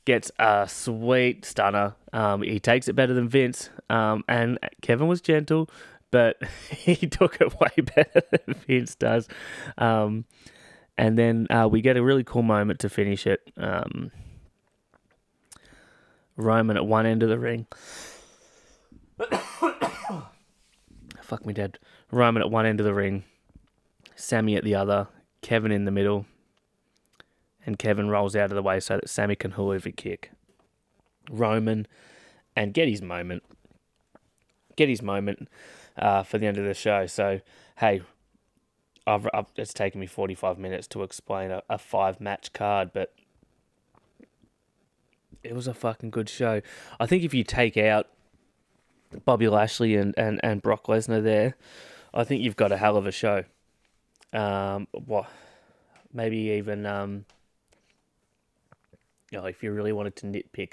gets 0.04 0.30
a 0.38 0.66
sweet 0.68 1.44
stunner. 1.44 1.94
Um, 2.12 2.42
he 2.42 2.58
takes 2.58 2.88
it 2.88 2.94
better 2.94 3.14
than 3.14 3.28
Vince. 3.28 3.70
Um, 3.88 4.24
and 4.26 4.58
Kevin 4.80 5.06
was 5.06 5.20
gentle, 5.20 5.68
but 6.10 6.42
he 6.70 6.96
took 6.96 7.40
it 7.40 7.58
way 7.60 7.70
better 7.94 8.22
than 8.30 8.54
Vince 8.54 8.94
does. 8.94 9.28
Um, 9.78 10.24
and 10.96 11.18
then 11.18 11.46
uh, 11.50 11.68
we 11.70 11.80
get 11.80 11.96
a 11.96 12.02
really 12.02 12.24
cool 12.24 12.42
moment 12.42 12.80
to 12.80 12.88
finish 12.88 13.26
it. 13.26 13.40
Um, 13.56 14.10
Roman 16.36 16.76
at 16.76 16.86
one 16.86 17.06
end 17.06 17.22
of 17.22 17.28
the 17.28 17.38
ring. 17.38 17.66
Fuck 21.30 21.46
me 21.46 21.52
dead. 21.52 21.78
Roman 22.10 22.42
at 22.42 22.50
one 22.50 22.66
end 22.66 22.80
of 22.80 22.84
the 22.84 22.92
ring, 22.92 23.22
Sami 24.16 24.56
at 24.56 24.64
the 24.64 24.74
other, 24.74 25.06
Kevin 25.42 25.70
in 25.70 25.84
the 25.84 25.92
middle, 25.92 26.26
and 27.64 27.78
Kevin 27.78 28.08
rolls 28.08 28.34
out 28.34 28.50
of 28.50 28.56
the 28.56 28.62
way 28.62 28.80
so 28.80 28.96
that 28.96 29.08
Sami 29.08 29.36
can 29.36 29.52
Helluva 29.52 29.94
kick 29.94 30.32
Roman 31.30 31.86
and 32.56 32.74
get 32.74 32.88
his 32.88 33.00
moment. 33.00 33.44
Get 34.74 34.88
his 34.88 35.02
moment 35.02 35.48
uh, 35.96 36.24
for 36.24 36.38
the 36.38 36.48
end 36.48 36.58
of 36.58 36.64
the 36.64 36.74
show. 36.74 37.06
So, 37.06 37.38
hey, 37.78 38.02
I've, 39.06 39.28
I've, 39.32 39.46
it's 39.54 39.72
taken 39.72 40.00
me 40.00 40.08
45 40.08 40.58
minutes 40.58 40.88
to 40.88 41.04
explain 41.04 41.52
a, 41.52 41.62
a 41.70 41.78
five 41.78 42.20
match 42.20 42.52
card, 42.52 42.90
but 42.92 43.14
it 45.44 45.54
was 45.54 45.68
a 45.68 45.74
fucking 45.74 46.10
good 46.10 46.28
show. 46.28 46.60
I 46.98 47.06
think 47.06 47.22
if 47.22 47.32
you 47.32 47.44
take 47.44 47.76
out 47.76 48.08
Bobby 49.24 49.48
Lashley 49.48 49.96
and, 49.96 50.14
and, 50.16 50.40
and 50.42 50.62
Brock 50.62 50.86
Lesnar 50.86 51.22
there, 51.22 51.56
I 52.14 52.24
think 52.24 52.42
you've 52.42 52.56
got 52.56 52.72
a 52.72 52.76
hell 52.76 52.96
of 52.96 53.06
a 53.06 53.12
show. 53.12 53.44
Um? 54.32 54.86
Maybe 56.12 56.36
even 56.36 56.86
um, 56.86 57.24
you 59.30 59.38
know, 59.38 59.46
if 59.46 59.62
you 59.62 59.72
really 59.72 59.92
wanted 59.92 60.16
to 60.16 60.26
nitpick, 60.26 60.72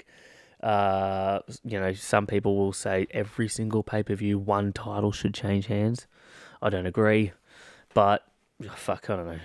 uh, 0.62 1.40
you 1.64 1.78
know, 1.78 1.92
some 1.92 2.26
people 2.26 2.56
will 2.56 2.72
say 2.72 3.06
every 3.12 3.48
single 3.48 3.82
pay 3.82 4.02
per 4.02 4.14
view, 4.14 4.38
one 4.38 4.72
title 4.72 5.12
should 5.12 5.34
change 5.34 5.66
hands. 5.66 6.06
I 6.60 6.70
don't 6.70 6.86
agree, 6.86 7.32
but 7.94 8.26
fuck, 8.74 9.08
I 9.08 9.16
don't 9.16 9.26
know. 9.26 9.40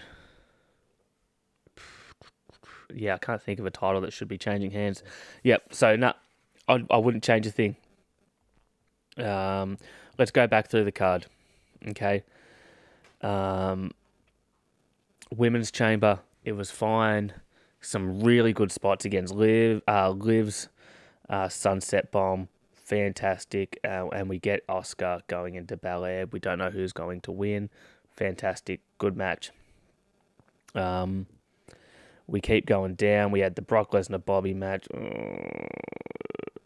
Yeah, 2.93 3.15
I 3.15 3.17
can't 3.17 3.41
think 3.41 3.59
of 3.59 3.65
a 3.65 3.71
title 3.71 4.01
that 4.01 4.13
should 4.13 4.27
be 4.27 4.37
changing 4.37 4.71
hands. 4.71 5.03
Yep. 5.43 5.73
So 5.73 5.95
no, 5.95 6.07
nah, 6.07 6.13
I 6.67 6.95
I 6.95 6.97
wouldn't 6.97 7.23
change 7.23 7.45
a 7.45 7.51
thing. 7.51 7.75
Um, 9.17 9.77
let's 10.17 10.31
go 10.31 10.47
back 10.47 10.69
through 10.69 10.85
the 10.85 10.91
card. 10.91 11.25
Okay. 11.89 12.23
Um, 13.21 13.91
women's 15.35 15.71
chamber, 15.71 16.19
it 16.43 16.53
was 16.53 16.71
fine. 16.71 17.33
Some 17.81 18.21
really 18.21 18.53
good 18.53 18.71
spots 18.71 19.05
against 19.05 19.33
Liv, 19.33 19.81
uh, 19.87 20.09
Liv's 20.11 20.69
uh, 21.29 21.49
Sunset 21.49 22.11
Bomb, 22.11 22.47
fantastic. 22.73 23.79
Uh, 23.83 24.07
and 24.09 24.29
we 24.29 24.39
get 24.39 24.65
Asuka 24.67 25.21
going 25.27 25.55
into 25.55 25.75
Belair. 25.75 26.25
We 26.27 26.39
don't 26.39 26.59
know 26.59 26.69
who's 26.69 26.93
going 26.93 27.21
to 27.21 27.31
win. 27.31 27.69
Fantastic, 28.15 28.81
good 28.97 29.17
match. 29.17 29.51
Um, 30.75 31.27
we 32.27 32.39
keep 32.39 32.65
going 32.65 32.95
down. 32.95 33.31
We 33.31 33.41
had 33.41 33.55
the 33.55 33.61
Brock 33.61 33.91
Lesnar 33.91 34.23
Bobby 34.23 34.53
match. 34.53 34.87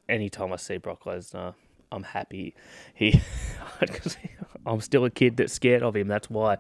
Anytime 0.08 0.54
I 0.54 0.58
see 0.58 0.78
Brock 0.78 1.04
Lesnar, 1.06 1.56
I'm 1.92 2.04
happy. 2.04 2.56
He, 2.96 3.22
I'm 4.66 4.82
still 4.82 5.06
a 5.06 5.12
kid 5.12 5.38
that's 5.38 5.54
scared 5.54 5.84
of 5.84 5.96
him. 5.96 6.08
That's 6.08 6.30
why. 6.30 6.58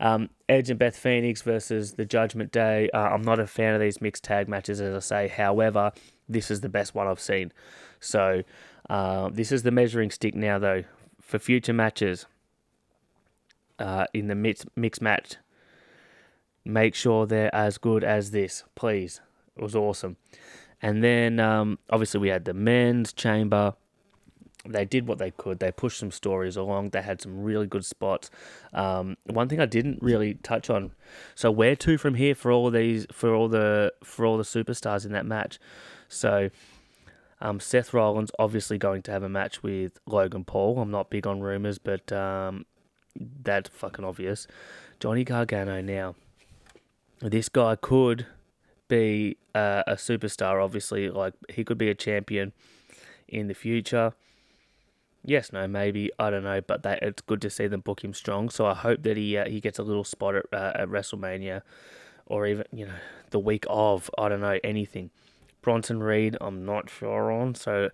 Um, 0.00 0.28
Edge 0.48 0.70
and 0.70 0.78
Beth 0.78 0.96
Phoenix 0.96 1.40
versus 1.42 1.92
the 1.92 2.04
Judgment 2.04 2.50
Day. 2.50 2.90
Uh, 2.92 2.98
I'm 2.98 3.22
not 3.22 3.38
a 3.38 3.46
fan 3.46 3.74
of 3.74 3.80
these 3.80 4.00
mixed 4.00 4.24
tag 4.24 4.48
matches, 4.48 4.80
as 4.80 4.94
I 4.94 4.98
say. 4.98 5.28
However, 5.28 5.92
this 6.28 6.50
is 6.50 6.60
the 6.60 6.68
best 6.68 6.96
one 6.96 7.06
I've 7.06 7.20
seen. 7.20 7.52
So, 8.00 8.42
uh, 8.90 9.30
this 9.32 9.52
is 9.52 9.62
the 9.62 9.70
measuring 9.70 10.10
stick 10.10 10.34
now, 10.34 10.58
though, 10.58 10.82
for 11.20 11.38
future 11.38 11.72
matches. 11.72 12.26
Uh, 13.78 14.06
in 14.12 14.26
the 14.26 14.34
mix 14.34 14.66
mixed 14.74 15.00
match, 15.00 15.36
make 16.64 16.96
sure 16.96 17.24
they're 17.24 17.54
as 17.54 17.78
good 17.78 18.02
as 18.02 18.32
this, 18.32 18.64
please. 18.74 19.20
It 19.56 19.62
was 19.62 19.76
awesome. 19.76 20.16
And 20.80 21.02
then 21.02 21.40
um, 21.40 21.78
obviously 21.90 22.20
we 22.20 22.28
had 22.28 22.44
the 22.44 22.54
men's 22.54 23.12
chamber. 23.12 23.74
They 24.68 24.84
did 24.84 25.08
what 25.08 25.18
they 25.18 25.30
could. 25.30 25.58
They 25.58 25.72
pushed 25.72 25.98
some 25.98 26.10
stories 26.10 26.56
along. 26.56 26.90
They 26.90 27.02
had 27.02 27.20
some 27.20 27.42
really 27.42 27.66
good 27.66 27.84
spots. 27.84 28.30
Um, 28.72 29.16
one 29.24 29.48
thing 29.48 29.60
I 29.60 29.66
didn't 29.66 30.02
really 30.02 30.34
touch 30.34 30.70
on. 30.70 30.92
So 31.34 31.50
where 31.50 31.76
to 31.76 31.98
from 31.98 32.14
here 32.14 32.34
for 32.34 32.52
all 32.52 32.70
these 32.70 33.06
for 33.12 33.34
all 33.34 33.48
the 33.48 33.92
for 34.04 34.26
all 34.26 34.36
the 34.36 34.44
superstars 34.44 35.04
in 35.06 35.12
that 35.12 35.26
match. 35.26 35.58
So 36.08 36.50
um, 37.40 37.60
Seth 37.60 37.94
Rollins 37.94 38.30
obviously 38.38 38.78
going 38.78 39.02
to 39.02 39.10
have 39.10 39.22
a 39.22 39.28
match 39.28 39.62
with 39.62 39.98
Logan 40.06 40.44
Paul. 40.44 40.78
I'm 40.78 40.90
not 40.90 41.10
big 41.10 41.26
on 41.26 41.40
rumors, 41.40 41.78
but 41.78 42.10
um, 42.12 42.66
that's 43.42 43.70
fucking 43.70 44.04
obvious. 44.04 44.46
Johnny 45.00 45.24
Gargano 45.24 45.80
now. 45.80 46.14
This 47.20 47.48
guy 47.48 47.76
could 47.76 48.26
be 48.88 49.36
uh, 49.54 49.82
a 49.86 49.94
superstar, 49.94 50.62
obviously. 50.62 51.10
Like, 51.10 51.34
he 51.48 51.64
could 51.64 51.78
be 51.78 51.90
a 51.90 51.94
champion 51.94 52.52
in 53.28 53.48
the 53.48 53.54
future. 53.54 54.14
Yes, 55.28 55.52
no, 55.52 55.68
maybe 55.68 56.10
I 56.18 56.30
don't 56.30 56.42
know, 56.42 56.62
but 56.62 56.84
that 56.84 57.02
it's 57.02 57.20
good 57.20 57.42
to 57.42 57.50
see 57.50 57.66
them 57.66 57.80
book 57.80 58.02
him 58.02 58.14
strong. 58.14 58.48
So 58.48 58.64
I 58.64 58.72
hope 58.72 59.02
that 59.02 59.18
he 59.18 59.36
uh, 59.36 59.46
he 59.46 59.60
gets 59.60 59.78
a 59.78 59.82
little 59.82 60.02
spot 60.02 60.36
at, 60.36 60.46
uh, 60.54 60.72
at 60.74 60.88
WrestleMania, 60.88 61.60
or 62.24 62.46
even 62.46 62.64
you 62.72 62.86
know 62.86 62.94
the 63.28 63.38
week 63.38 63.66
of. 63.68 64.10
I 64.16 64.30
don't 64.30 64.40
know 64.40 64.58
anything. 64.64 65.10
Bronson 65.60 66.02
Reed, 66.02 66.38
I'm 66.40 66.64
not 66.64 66.88
sure 66.88 67.30
on. 67.30 67.54
So 67.54 67.90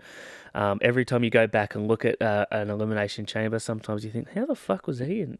um, 0.54 0.78
every 0.80 1.04
time 1.04 1.24
you 1.24 1.30
go 1.30 1.48
back 1.48 1.74
and 1.74 1.88
look 1.88 2.04
at 2.04 2.22
uh, 2.22 2.46
an 2.52 2.70
elimination 2.70 3.26
chamber, 3.26 3.58
sometimes 3.58 4.04
you 4.04 4.12
think, 4.12 4.30
how 4.34 4.46
the 4.46 4.54
fuck 4.54 4.86
was 4.86 5.00
he 5.00 5.22
in? 5.22 5.38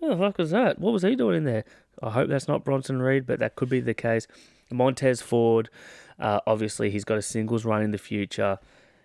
How 0.00 0.08
the 0.08 0.16
fuck 0.16 0.38
was 0.38 0.50
that? 0.50 0.80
What 0.80 0.92
was 0.92 1.02
he 1.02 1.14
doing 1.14 1.36
in 1.36 1.44
there? 1.44 1.64
I 2.02 2.10
hope 2.10 2.30
that's 2.30 2.48
not 2.48 2.64
Bronson 2.64 3.00
Reed, 3.00 3.26
but 3.26 3.38
that 3.38 3.54
could 3.54 3.68
be 3.68 3.78
the 3.78 3.94
case. 3.94 4.26
Montez 4.72 5.22
Ford, 5.22 5.70
uh, 6.18 6.40
obviously, 6.48 6.90
he's 6.90 7.04
got 7.04 7.18
a 7.18 7.22
singles 7.22 7.64
run 7.64 7.82
in 7.82 7.92
the 7.92 7.98
future. 7.98 8.58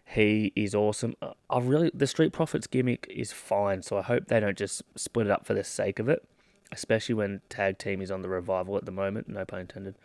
He 0.10 0.54
is 0.56 0.74
awesome. 0.74 1.16
I 1.50 1.60
really 1.60 1.92
the 1.94 2.08
Street 2.08 2.32
Profits 2.32 2.66
gimmick 2.66 3.06
is 3.10 3.34
fine, 3.34 3.82
so 3.82 3.98
I 3.98 4.02
hope 4.02 4.28
they 4.28 4.40
don't 4.40 4.58
just 4.58 4.82
split 4.96 5.28
it 5.28 5.32
up 5.32 5.46
for 5.46 5.54
the 5.54 5.66
sake 5.66 6.00
of 6.00 6.08
it, 6.08 6.26
especially 6.72 7.16
when 7.16 7.42
tag 7.50 7.78
team 7.78 8.02
is 8.02 8.10
on 8.10 8.22
the 8.22 8.30
revival 8.30 8.78
at 8.78 8.86
the 8.86 8.92
moment. 8.92 9.28
No 9.28 9.44
pun 9.44 9.62
intended. 9.62 9.96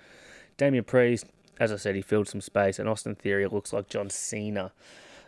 Damian 0.57 0.85
Priest, 0.85 1.27
as 1.61 1.73
I 1.73 1.77
said, 1.77 1.95
he 1.95 2.03
filled 2.03 2.29
some 2.29 2.41
space, 2.41 2.81
and 2.81 2.89
Austin 2.89 3.15
Theory 3.15 3.47
looks 3.47 3.73
like 3.73 3.89
John 3.89 4.11
Cena 4.11 4.73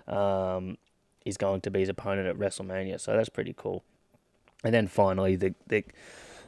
um, 0.08 0.76
is 1.24 1.36
going 1.36 1.60
to 1.62 1.70
be 1.70 1.80
his 1.80 1.88
opponent 1.88 2.26
at 2.26 2.36
WrestleMania, 2.36 3.00
so 3.00 3.16
that's 3.16 3.28
pretty 3.28 3.54
cool. 3.56 3.84
And 4.64 4.74
then 4.74 4.88
finally, 4.88 5.36
the 5.36 5.54
the 5.68 5.84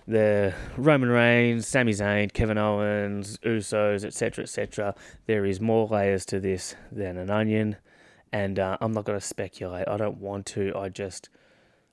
the 0.09 0.55
Roman 0.77 1.11
Reigns, 1.11 1.67
Sami 1.67 1.93
Zayn, 1.93 2.33
Kevin 2.33 2.59
Owens, 2.59 3.39
Usos, 3.39 4.05
etc., 4.05 4.43
etc. 4.43 4.95
There 5.27 5.45
is 5.45 5.61
more 5.61 5.87
layers 5.87 6.25
to 6.27 6.41
this 6.41 6.75
than 6.91 7.17
an 7.17 7.31
onion, 7.31 7.77
and 8.33 8.59
uh, 8.59 8.77
I'm 8.81 8.93
not 8.93 9.05
going 9.05 9.19
to 9.19 9.25
speculate. 9.25 9.89
I 9.89 9.97
don't 9.97 10.19
want 10.19 10.47
to. 10.47 10.73
I 10.77 10.89
just, 10.89 11.29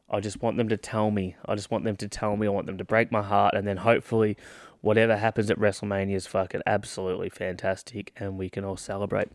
I 0.10 0.20
just 0.20 0.42
want 0.42 0.58
them 0.58 0.70
to 0.70 0.78
tell 0.78 1.12
me. 1.12 1.36
I 1.46 1.56
just 1.56 1.72
want 1.72 1.84
them 1.84 1.96
to 1.98 2.08
tell 2.08 2.36
me. 2.38 2.48
I 2.48 2.50
want 2.50 2.68
them 2.68 2.78
to 2.78 2.84
break 2.84 3.12
my 3.12 3.22
heart, 3.22 3.54
and 3.56 3.68
then 3.68 3.78
hopefully, 3.78 4.38
whatever 4.82 5.16
happens 5.18 5.50
at 5.50 5.58
WrestleMania 5.58 6.16
is 6.16 6.28
fucking 6.28 6.62
absolutely 6.66 7.30
fantastic, 7.30 8.12
and 8.16 8.38
we 8.38 8.50
can 8.50 8.66
all 8.66 8.78
celebrate. 8.78 9.30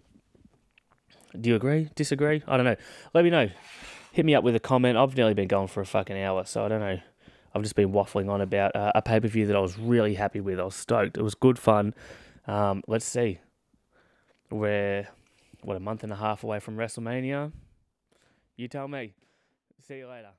Do 1.38 1.50
you 1.50 1.56
agree? 1.56 1.90
Disagree? 1.94 2.42
I 2.46 2.56
don't 2.56 2.64
know. 2.64 2.76
Let 3.14 3.24
me 3.24 3.30
know. 3.30 3.48
Hit 4.12 4.24
me 4.24 4.34
up 4.34 4.44
with 4.44 4.56
a 4.56 4.60
comment. 4.60 4.96
I've 4.96 5.16
nearly 5.16 5.34
been 5.34 5.48
going 5.48 5.68
for 5.68 5.80
a 5.80 5.86
fucking 5.86 6.18
hour, 6.18 6.44
so 6.44 6.64
I 6.64 6.68
don't 6.68 6.80
know. 6.80 6.98
I've 7.54 7.62
just 7.62 7.76
been 7.76 7.92
waffling 7.92 8.30
on 8.30 8.40
about 8.40 8.74
uh, 8.76 8.92
a 8.94 9.02
pay 9.02 9.20
per 9.20 9.28
view 9.28 9.46
that 9.46 9.56
I 9.56 9.60
was 9.60 9.78
really 9.78 10.14
happy 10.14 10.40
with. 10.40 10.60
I 10.60 10.64
was 10.64 10.74
stoked. 10.74 11.16
It 11.16 11.22
was 11.22 11.34
good 11.34 11.58
fun. 11.58 11.94
Um, 12.46 12.82
let's 12.86 13.04
see. 13.04 13.40
We're, 14.50 15.08
what, 15.68 15.76
a 15.76 15.80
month 15.80 16.02
and 16.02 16.10
a 16.10 16.16
half 16.16 16.42
away 16.42 16.60
from 16.60 16.78
WrestleMania? 16.78 17.52
You 18.56 18.68
tell 18.68 18.88
me. 18.88 19.12
See 19.86 19.98
you 19.98 20.08
later. 20.08 20.30